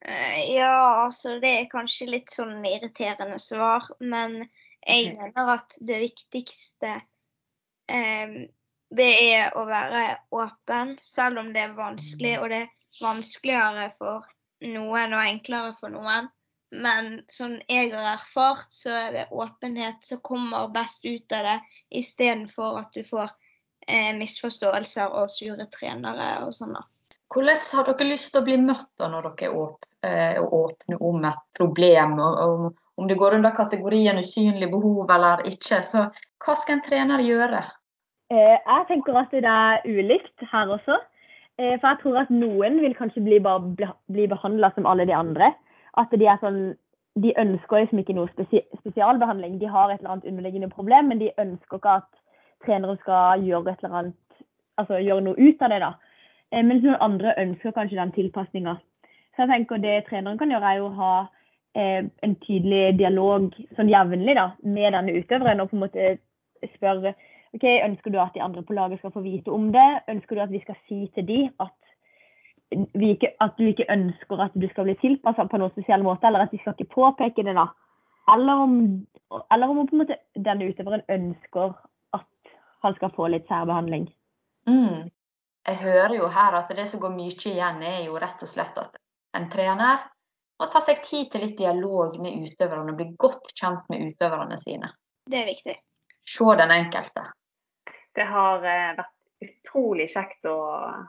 Eh, 0.01 0.55
Ja, 0.55 1.05
altså 1.05 1.37
det 1.39 1.51
er 1.59 1.69
kanskje 1.71 2.09
litt 2.09 2.33
sånn 2.33 2.65
irriterende 2.65 3.39
svar, 3.39 3.85
men 3.99 4.49
jeg 4.87 5.13
Mhm. 5.13 5.17
mener 5.21 5.53
at 5.53 5.77
det 5.79 5.99
viktigste 6.01 7.01
eh, 7.87 8.47
det 8.93 9.11
er 9.35 9.51
å 9.55 9.65
være 9.65 10.17
åpen, 10.31 10.97
selv 11.01 11.39
om 11.39 11.53
det 11.53 11.61
er 11.61 11.73
vanskelig, 11.77 12.39
og 12.39 12.49
det 12.49 12.61
er 12.63 12.69
vanskeligere 13.01 13.91
for 13.97 14.25
noen 14.61 15.13
og 15.13 15.23
enklere 15.23 15.73
for 15.79 15.89
noen. 15.89 16.29
Men 16.71 17.23
sånn 17.29 17.61
jeg 17.69 17.91
har 17.93 18.17
erfart, 18.17 18.71
så 18.71 18.89
er 18.89 19.11
det 19.13 19.27
åpenhet 19.31 20.03
som 20.03 20.21
kommer 20.21 20.71
best 20.73 21.05
ut 21.05 21.31
av 21.31 21.43
det, 21.43 21.59
istedenfor 21.91 22.79
at 22.79 22.93
du 22.93 23.03
får 23.03 23.29
eh, 23.87 24.11
misforståelser 24.17 25.13
og 25.13 25.31
sure 25.31 25.67
trenere 25.73 26.29
og 26.45 26.53
sånn. 26.55 26.75
da. 26.77 26.83
Hvordan 27.33 27.61
har 27.73 27.89
dere 27.89 28.09
lyst 28.11 28.31
til 28.31 28.43
å 28.43 28.45
bli 28.45 28.59
møtt 28.61 28.89
da 29.01 29.09
når 29.09 29.31
dere 29.33 29.53
åp 29.57 29.87
eh, 30.05 30.39
åpner 30.43 31.01
om 31.01 31.23
et 31.29 31.45
problem? 31.57 32.19
Og, 32.21 32.41
og, 32.43 32.81
om 33.01 33.07
det 33.09 33.17
går 33.17 33.39
under 33.39 33.55
kategorien 33.57 34.19
usynlig 34.21 34.69
behov 34.69 35.09
eller 35.09 35.41
ikke, 35.49 35.79
så 35.81 36.03
hva 36.45 36.53
skal 36.59 36.77
en 36.77 36.83
trener 36.85 37.23
gjøre? 37.25 37.63
Eh, 38.33 38.57
jeg 38.59 38.85
tenker 38.89 39.17
at 39.17 39.33
det 39.33 39.49
er 39.49 39.81
ulikt 39.87 40.45
her 40.51 40.75
også. 40.77 40.99
Eh, 41.57 41.75
for 41.79 41.89
jeg 41.89 41.99
tror 42.03 42.21
at 42.21 42.31
noen 42.33 42.79
vil 42.81 42.95
kanskje 42.97 43.25
bli, 43.25 43.39
bare 43.43 43.73
bli, 43.77 43.89
bli 44.13 44.29
behandla 44.29 44.71
som 44.75 44.87
alle 44.89 45.05
de 45.09 45.15
andre. 45.17 45.51
At 45.97 46.13
de 46.13 46.29
er 46.29 46.41
sånn 46.41 46.63
De 47.21 47.29
ønsker 47.37 47.83
liksom 47.83 47.99
ikke 48.01 48.15
noe 48.17 48.31
spesialbehandling. 48.33 49.59
De 49.61 49.67
har 49.69 49.91
et 49.91 49.99
eller 49.99 50.15
annet 50.15 50.29
underliggende 50.31 50.69
problem, 50.73 51.11
men 51.11 51.19
de 51.19 51.27
ønsker 51.37 51.77
ikke 51.77 51.99
at 51.99 52.07
treneren 52.65 52.99
skal 53.01 53.43
gjøre 53.45 53.73
et 53.73 53.83
eller 53.83 53.99
annet 54.01 54.19
Altså 54.81 54.97
gjøre 54.97 55.21
noe 55.21 55.37
ut 55.37 55.59
av 55.61 55.69
det, 55.69 55.77
da. 55.83 55.91
Eh, 56.49 56.63
mens 56.65 56.81
noen 56.81 57.01
andre 57.05 57.35
ønsker 57.37 57.75
kanskje 57.75 57.99
den 57.99 58.13
tilpasninga. 58.15 58.71
Så 59.35 59.43
jeg 59.43 59.51
tenker 59.51 59.81
det 59.81 60.07
treneren 60.07 60.39
kan 60.39 60.49
gjøre, 60.49 60.71
er 60.71 60.81
å 60.81 60.89
ha 60.97 61.11
eh, 61.77 62.07
en 62.25 62.33
tydelig 62.41 62.95
dialog 62.97 63.51
sånn 63.77 63.91
jevnlig 63.91 64.33
da, 64.37 64.47
med 64.65 64.93
denne 64.97 65.13
utøveren 65.19 65.61
og 65.61 65.69
på 65.69 65.77
en 65.77 65.83
måte 65.85 66.09
spørre 66.73 67.13
ok, 67.53 67.65
Ønsker 67.85 68.13
du 68.13 68.19
at 68.21 68.33
de 68.33 68.41
andre 68.41 68.65
på 68.65 68.73
laget 68.73 69.01
skal 69.01 69.13
få 69.13 69.21
vite 69.25 69.53
om 69.53 69.71
det? 69.73 69.87
Ønsker 70.09 70.35
du 70.35 70.43
at 70.45 70.53
vi 70.53 70.61
skal 70.63 70.77
si 70.87 70.99
til 71.13 71.27
de 71.29 71.39
at, 71.61 71.77
ikke, 72.73 73.33
at 73.45 73.57
du 73.57 73.67
ikke 73.69 73.89
ønsker 73.93 74.41
at 74.41 74.57
du 74.57 74.67
skal 74.71 74.89
bli 74.89 74.97
tilpassa 75.01 75.45
på 75.49 75.61
noen 75.61 75.73
spesiell 75.75 76.05
måte, 76.05 76.25
eller 76.27 76.47
at 76.47 76.53
de 76.53 76.61
skal 76.61 76.73
ikke 76.73 76.95
påpeke 76.95 77.45
det? 77.45 77.53
da? 77.57 77.69
Eller 78.33 78.65
om, 78.65 78.77
eller 79.51 79.69
om 79.69 79.83
på 79.85 79.97
en 79.97 80.05
måte 80.05 80.21
denne 80.33 80.69
utøveren 80.69 81.05
ønsker 81.09 81.73
han 82.83 82.95
skal 82.97 83.13
få 83.15 83.27
litt 83.31 83.47
særbehandling. 83.47 84.07
Mm. 84.69 85.09
Jeg 85.67 85.79
hører 85.79 86.15
jo 86.17 86.27
her 86.27 86.57
at 86.59 86.71
det 86.75 86.87
som 86.91 86.99
går 87.03 87.13
mye 87.15 87.35
igjen, 87.35 87.83
er 87.83 88.01
jo 88.07 88.19
rett 88.19 88.41
og 88.43 88.51
slett 88.51 88.77
at 88.79 88.99
en 89.37 89.47
trener, 89.51 90.03
må 90.59 90.67
ta 90.71 90.81
seg 90.83 91.01
tid 91.05 91.31
til 91.31 91.45
litt 91.45 91.57
dialog 91.57 92.19
med 92.21 92.43
utøverne. 92.45 92.95
Bli 92.97 93.13
godt 93.19 93.53
kjent 93.57 93.87
med 93.91 94.11
utøverne 94.11 94.59
sine. 94.61 94.91
Det 95.25 95.39
er 95.39 95.49
viktig. 95.49 95.75
Se 96.27 96.55
den 96.59 96.71
enkelte. 96.71 97.25
Det 98.15 98.25
har 98.29 98.63
eh, 98.67 98.91
vært 98.99 99.13
utrolig 99.43 100.09
kjekt 100.13 100.45
å 100.47 100.57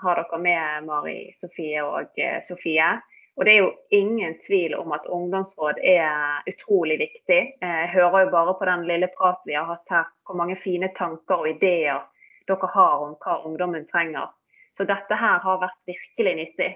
ha 0.00 0.14
dere 0.18 0.40
med, 0.42 0.86
Mari 0.88 1.18
Sofie 1.42 1.82
og 1.84 2.18
eh, 2.18 2.40
Sofie. 2.48 2.94
Og 3.34 3.46
det 3.46 3.54
er 3.54 3.64
jo 3.64 3.70
ingen 3.90 4.36
tvil 4.46 4.76
om 4.78 4.92
at 4.94 5.06
ungdomsråd 5.10 5.80
er 5.82 6.44
utrolig 6.50 7.00
viktig. 7.00 7.40
Eh, 7.58 7.78
jeg 7.82 7.90
hører 7.96 8.26
jo 8.26 8.34
bare 8.34 8.54
på 8.58 8.68
den 8.70 8.84
lille 8.86 9.08
praten 9.18 9.50
vi 9.50 9.56
har 9.58 9.66
hatt 9.70 9.90
her, 9.90 10.06
hvor 10.26 10.38
mange 10.38 10.56
fine 10.62 10.92
tanker 10.98 11.42
og 11.42 11.50
ideer 11.50 12.04
dere 12.48 12.70
har 12.74 13.02
om 13.02 13.16
hva 13.24 13.40
ungdommen 13.48 13.88
trenger. 13.90 14.30
Så 14.78 14.86
dette 14.86 15.18
her 15.18 15.42
har 15.42 15.60
vært 15.62 15.90
virkelig 15.90 16.36
nyttig. 16.42 16.70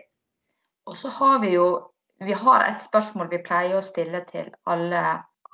Og 0.89 0.97
så 0.97 1.13
har 1.15 1.39
vi 1.45 1.55
jo 1.55 1.69
vi 2.19 2.35
har 2.35 2.65
et 2.67 2.83
spørsmål 2.83 3.31
vi 3.31 3.43
pleier 3.47 3.79
å 3.79 3.85
stille 3.85 4.25
til 4.27 4.49
alle, 4.67 5.03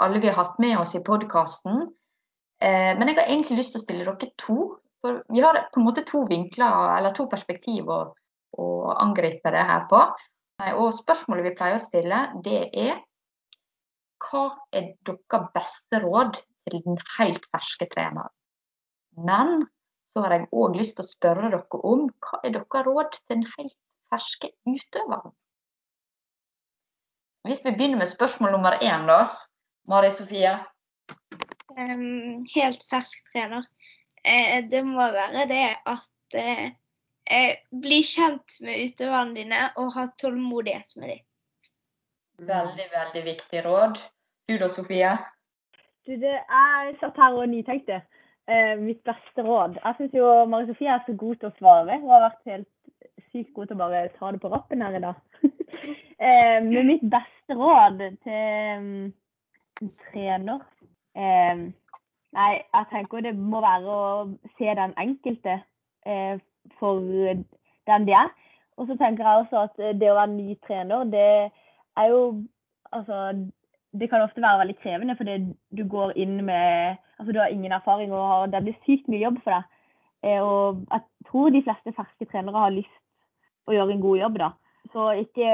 alle 0.01 0.21
vi 0.23 0.31
har 0.31 0.39
hatt 0.39 0.57
med 0.63 0.79
oss 0.81 0.95
i 0.97 1.03
podkasten. 1.05 1.89
Eh, 2.65 2.93
men 2.97 3.11
jeg 3.11 3.19
har 3.19 3.29
egentlig 3.29 3.59
lyst 3.61 3.75
til 3.75 3.83
å 3.83 3.85
stille 3.85 4.07
dere 4.09 4.31
to. 4.41 4.59
For 5.05 5.21
vi 5.29 5.43
har 5.45 5.59
på 5.75 5.83
en 5.83 5.85
måte 5.85 6.07
to 6.09 6.23
vinkler, 6.31 6.95
eller 6.97 7.13
to 7.13 7.27
perspektiv 7.29 7.91
å, 7.93 7.99
å 8.57 8.69
angripe 8.97 9.53
det 9.53 9.67
her 9.69 9.85
på. 9.91 10.01
Og 10.63 10.95
spørsmålet 10.95 11.49
vi 11.49 11.57
pleier 11.59 11.79
å 11.79 11.83
stille, 11.83 12.21
det 12.47 12.61
er 12.71 13.01
hva 14.25 14.45
er 14.73 14.93
deres 15.07 15.49
beste 15.55 16.01
råd 16.05 16.39
til 16.71 16.83
den 16.87 17.01
helt 17.17 17.47
ferske 17.53 17.89
treneren? 17.93 18.33
Men 19.19 19.67
så 20.13 20.23
har 20.25 20.37
jeg 20.37 20.51
òg 20.55 20.77
lyst 20.79 20.97
til 20.99 21.05
å 21.05 21.11
spørre 21.11 21.51
dere 21.51 21.81
om 21.83 22.07
hva 22.23 22.41
er 22.43 22.55
deres 22.55 22.87
råd 22.87 23.17
til 23.17 23.25
den 23.35 23.43
helt 23.57 23.77
ferske 24.13 24.53
utøveren? 24.71 25.35
Hvis 27.45 27.65
vi 27.67 27.75
begynner 27.75 28.01
med 28.01 28.09
spørsmål 28.09 28.55
nummer 28.55 28.79
én, 28.79 29.05
da. 29.11 29.35
Mari 29.91 30.09
Sofie? 30.15 30.55
Um, 31.75 32.47
helt 32.55 32.87
fersk 32.89 33.27
trener. 33.33 33.67
Eh, 34.25 34.63
det 34.71 34.81
må 34.87 35.05
være 35.13 35.45
det 35.51 35.67
at 35.85 36.39
eh, 36.41 36.71
eh, 37.31 37.61
bli 37.71 38.01
kjent 38.07 38.59
med 38.65 38.83
utøverne 38.89 39.37
dine 39.39 39.61
og 39.81 39.93
ha 39.97 40.09
tålmodighet 40.21 40.97
med 40.97 41.15
dem. 41.15 41.23
Veldig, 42.45 42.89
veldig 42.93 43.25
viktig 43.25 43.65
råd. 43.65 44.01
Du 44.49 44.59
da, 44.59 44.69
Sofie? 44.69 45.15
Du, 46.05 46.13
det, 46.21 46.35
jeg 46.37 46.97
satt 47.01 47.17
her 47.21 47.39
og 47.39 47.49
nytenkte. 47.49 48.03
Eh, 48.51 48.75
mitt 48.77 49.01
beste 49.09 49.43
råd. 49.43 49.79
Jeg 49.81 49.97
syns 49.99 50.17
jo 50.19 50.31
Mari 50.51 50.67
Sofie 50.69 50.91
er 50.93 51.05
så 51.07 51.15
god 51.17 51.39
til 51.41 51.49
å 51.49 51.57
svare. 51.59 52.01
Hun 52.01 52.11
har 52.13 52.27
vært 52.27 52.51
helt 52.51 52.71
sykt 53.33 53.55
god 53.55 53.71
til 53.71 53.79
å 53.79 53.83
bare 53.83 54.09
ta 54.19 54.33
det 54.35 54.41
på 54.43 54.51
rappen 54.53 54.85
her 54.85 54.99
i 54.99 55.03
dag. 55.05 55.23
eh, 56.27 56.59
men 56.67 56.91
mitt 56.91 57.07
beste 57.13 57.57
råd 57.57 58.03
til 58.27 58.83
um, 58.83 59.95
trener 60.11 60.61
eh, 61.17 61.65
Nei, 62.35 62.53
jeg 62.59 62.87
tenker 62.91 63.23
det 63.23 63.33
må 63.39 63.61
være 63.63 63.95
å 63.95 64.07
se 64.59 64.73
den 64.75 64.95
enkelte 64.99 65.61
eh, 66.03 66.41
for 66.79 67.01
den 67.01 68.07
de 68.09 68.17
er. 68.17 68.33
Og 68.77 68.89
så 68.89 68.97
tenker 68.99 69.27
jeg 69.27 69.45
også 69.45 69.67
at 69.69 70.01
det 70.01 70.11
å 70.11 70.17
være 70.19 70.35
ny 70.35 70.57
trener, 70.67 71.05
det 71.05 71.29
er 71.97 72.11
jo 72.11 72.25
Altså, 72.95 73.35
det 74.01 74.07
kan 74.07 74.23
ofte 74.23 74.43
være 74.43 74.59
veldig 74.61 74.75
krevende, 74.79 75.17
fordi 75.19 75.33
du 75.75 75.89
går 75.91 76.13
inn 76.15 76.45
med 76.47 76.97
Altså, 77.19 77.33
du 77.33 77.39
har 77.39 77.47
ingen 77.51 77.73
erfaring, 77.73 78.13
og 78.13 78.53
det 78.53 78.61
blir 78.63 78.77
sykt 78.87 79.09
mye 79.09 79.23
jobb 79.23 79.41
for 79.43 79.51
deg. 79.51 79.65
Eh, 80.25 80.43
og 80.43 80.85
jeg 80.91 81.01
tror 81.29 81.51
de 81.51 81.63
fleste 81.63 81.93
ferske 81.97 82.27
trenere 82.31 82.63
har 82.63 82.75
lyst 82.75 83.01
å 83.67 83.75
gjøre 83.75 83.95
en 83.95 84.03
god 84.03 84.19
jobb, 84.19 84.39
da. 84.43 84.49
Så 84.93 85.09
ikke, 85.25 85.51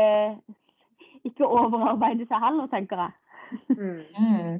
ikke 1.24 1.48
overarbeide 1.48 2.26
seg 2.30 2.44
heller, 2.44 2.68
tenker 2.72 3.04
jeg. 3.04 3.12
Mm. 3.68 4.02
mm. 4.20 4.58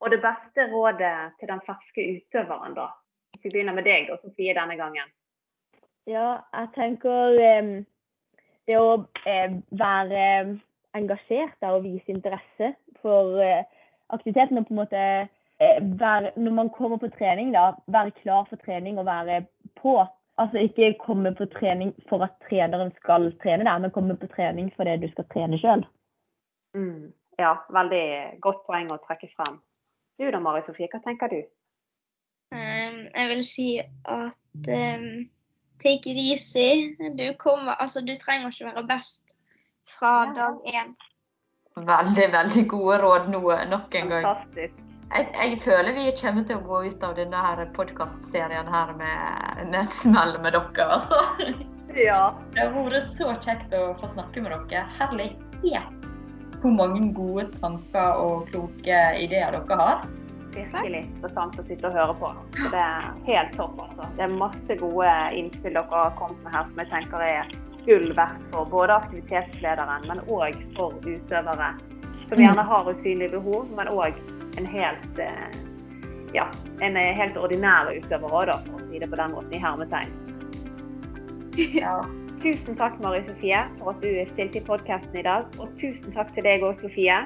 Og 0.00 0.10
det 0.10 0.20
beste 0.24 0.66
rådet 0.72 1.14
til 1.38 1.50
den 1.52 1.62
ferske 1.66 2.06
utøveren, 2.16 2.74
da? 2.78 2.88
Hvis 3.40 3.48
vi 3.48 3.56
begynner 3.56 3.72
med 3.72 3.86
deg, 3.88 4.10
da, 4.10 4.18
Sofie, 4.20 4.52
denne 4.52 4.74
gangen. 4.76 5.06
Ja, 6.04 6.42
jeg 6.52 6.66
tenker 6.74 7.38
um, 7.40 7.68
det 8.68 8.74
å 8.76 8.88
uh, 9.00 9.52
være 9.80 10.24
engasjert 10.98 11.64
og 11.64 11.86
vise 11.86 12.12
interesse 12.12 12.74
for 13.00 13.38
uh, 13.40 13.62
aktiviteten 14.12 14.60
og 14.60 14.66
på 14.68 14.74
en 14.74 14.80
måte 14.82 15.04
uh, 15.24 15.78
være, 16.02 16.34
Når 16.36 16.52
man 16.58 16.68
kommer 16.76 17.00
på 17.00 17.08
trening, 17.14 17.54
da, 17.56 17.70
være 17.88 18.12
klar 18.18 18.44
for 18.50 18.60
trening 18.60 19.00
og 19.00 19.08
være 19.08 19.46
på. 19.80 19.96
Altså 20.36 20.66
ikke 20.66 20.98
komme 21.00 21.32
på 21.32 21.46
trening 21.56 21.94
for 22.10 22.20
at 22.26 22.36
treneren 22.44 22.92
skal 22.98 23.30
trene 23.40 23.64
deg, 23.64 23.80
men 23.80 23.94
komme 23.96 24.18
på 24.20 24.28
trening 24.34 24.68
fordi 24.76 24.98
du 25.00 25.08
skal 25.14 25.28
trene 25.32 25.62
sjøl. 25.64 25.86
Mm. 26.76 27.08
Ja, 27.40 27.54
veldig 27.72 28.04
godt 28.44 28.66
poeng 28.68 28.92
å 28.92 29.00
trekke 29.00 29.32
frem. 29.32 29.56
Du 30.20 30.28
da, 30.28 30.44
Mari 30.44 30.60
Sofie, 30.68 30.92
hva 30.92 31.00
tenker 31.08 31.32
du? 31.32 31.40
Um, 32.50 32.96
jeg 33.14 33.28
vil 33.30 33.42
si 33.46 33.68
at 33.80 34.70
um, 34.76 35.06
take 35.82 36.10
it 36.10 36.18
easy. 36.18 36.96
Du, 36.98 37.32
kommer, 37.38 37.72
altså, 37.78 38.00
du 38.00 38.14
trenger 38.18 38.50
ikke 38.50 38.72
være 38.74 38.86
best 38.88 39.22
fra 39.98 40.14
ja. 40.26 40.34
dag 40.40 40.74
én. 40.74 40.94
Veldig, 41.80 42.26
veldig 42.32 42.64
gode 42.68 42.98
råd 43.02 43.28
nå 43.30 43.42
nok 43.70 43.94
en 43.94 44.08
gang. 44.08 44.24
Fantastisk. 44.26 44.86
Jeg, 45.10 45.26
jeg, 45.34 45.58
føler 45.64 45.94
vi 45.94 46.10
kommer 46.20 46.44
til 46.46 46.58
å 46.58 46.66
gå 46.66 46.82
ut 46.86 47.02
av 47.06 47.16
denne 47.18 47.38
her 47.46 47.64
podkastserien 47.74 48.68
her 48.70 48.92
med, 48.98 49.64
med 49.72 49.80
et 49.80 49.96
smell 50.02 50.36
med 50.42 50.54
dere, 50.54 50.86
altså. 50.86 51.22
Ja. 51.98 52.36
Det 52.54 52.62
har 52.62 52.76
vært 52.76 53.08
så 53.16 53.32
kjekt 53.42 53.74
å 53.74 53.88
få 53.98 54.12
snakke 54.12 54.44
med 54.44 54.54
dere. 54.70 54.84
Herlighet 55.00 56.06
hvor 56.60 56.74
mange 56.76 57.06
gode 57.16 57.46
tanker 57.60 58.20
og 58.20 58.48
kloke 58.50 58.98
ideer 59.20 59.54
dere 59.54 59.78
har. 59.80 60.04
Virkelig 60.54 61.04
interessant 61.04 61.58
å 61.60 61.64
sitte 61.68 61.88
og 61.88 61.94
høre 61.94 62.14
på. 62.18 62.30
Så 62.58 62.70
det 62.72 62.82
er 62.82 63.08
helt 63.28 63.56
topp. 63.58 63.78
altså. 63.84 64.08
Det 64.16 64.26
er 64.26 64.38
masse 64.40 64.76
gode 64.82 65.12
innspill 65.38 65.76
dere 65.78 66.02
har 66.04 66.16
kommet 66.18 66.42
med 66.44 66.56
her 66.56 66.68
som 66.68 66.82
jeg 66.82 66.90
tenker 66.90 67.26
er 67.26 67.54
gull 67.86 68.12
verdt 68.16 68.42
for 68.52 68.68
både 68.70 68.98
aktivitetslederen, 69.00 70.08
men 70.10 70.22
òg 70.28 70.58
for 70.76 70.96
utøvere 71.06 71.70
som 72.28 72.38
gjerne 72.38 72.62
har 72.62 72.90
usynlige 72.90 73.32
behov, 73.32 73.70
men 73.76 73.88
òg 73.90 74.18
en 74.60 74.66
helt 74.70 75.22
eh, 75.22 75.60
ja, 76.34 76.46
en 76.84 76.96
helt 76.96 77.38
ordinær 77.38 77.90
utøver 77.90 78.36
òg, 78.42 78.52
for 78.66 78.78
å 78.78 78.88
si 78.90 79.00
det 79.02 79.10
på 79.10 79.18
den 79.18 79.34
måten, 79.36 79.54
i 79.54 79.62
hermetegn. 79.62 80.18
Ja. 81.82 81.98
Tusen 82.40 82.76
takk, 82.78 82.94
Mari 83.04 83.20
Sofie, 83.26 83.58
for 83.76 83.92
at 83.92 83.98
du 84.00 84.14
stilte 84.30 84.62
i 84.62 84.64
podkasten 84.64 85.18
i 85.20 85.24
dag. 85.26 85.50
Og 85.60 85.74
tusen 85.82 86.14
takk 86.14 86.30
til 86.32 86.46
deg 86.46 86.64
òg, 86.64 86.80
Sofie. 86.80 87.18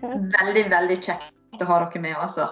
Veldig, 0.00 0.64
veldig 0.72 1.02
kjekt 1.50 1.62
å 1.62 1.66
ha 1.72 1.78
dere 1.84 2.00
med, 2.00 2.16
altså. 2.16 2.48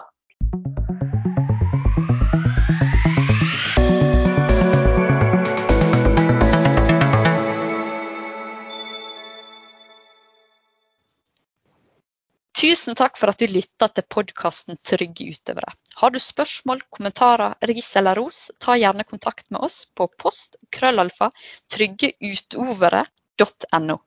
Tusen 12.57 12.97
takk 12.97 13.19
for 13.21 13.29
at 13.29 13.37
du 13.39 13.47
lytta 13.53 13.89
til 13.93 14.03
podkasten 14.09 14.77
Trygge 14.81 15.29
utøvere. 15.29 15.73
Har 16.01 16.11
du 16.11 16.19
spørsmål, 16.19 16.81
kommentarer, 16.91 17.55
ris 17.69 17.97
eller 18.01 18.17
ros, 18.17 18.51
ta 18.59 18.77
gjerne 18.81 19.05
kontakt 19.05 19.51
med 19.53 19.61
oss 19.61 19.87
på 19.95 20.09
post 20.19 20.57
krøllalfa 20.73 21.31
tryggeutøvere.no. 21.77 23.99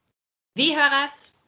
Vi 0.57 0.73
høres! 0.73 1.38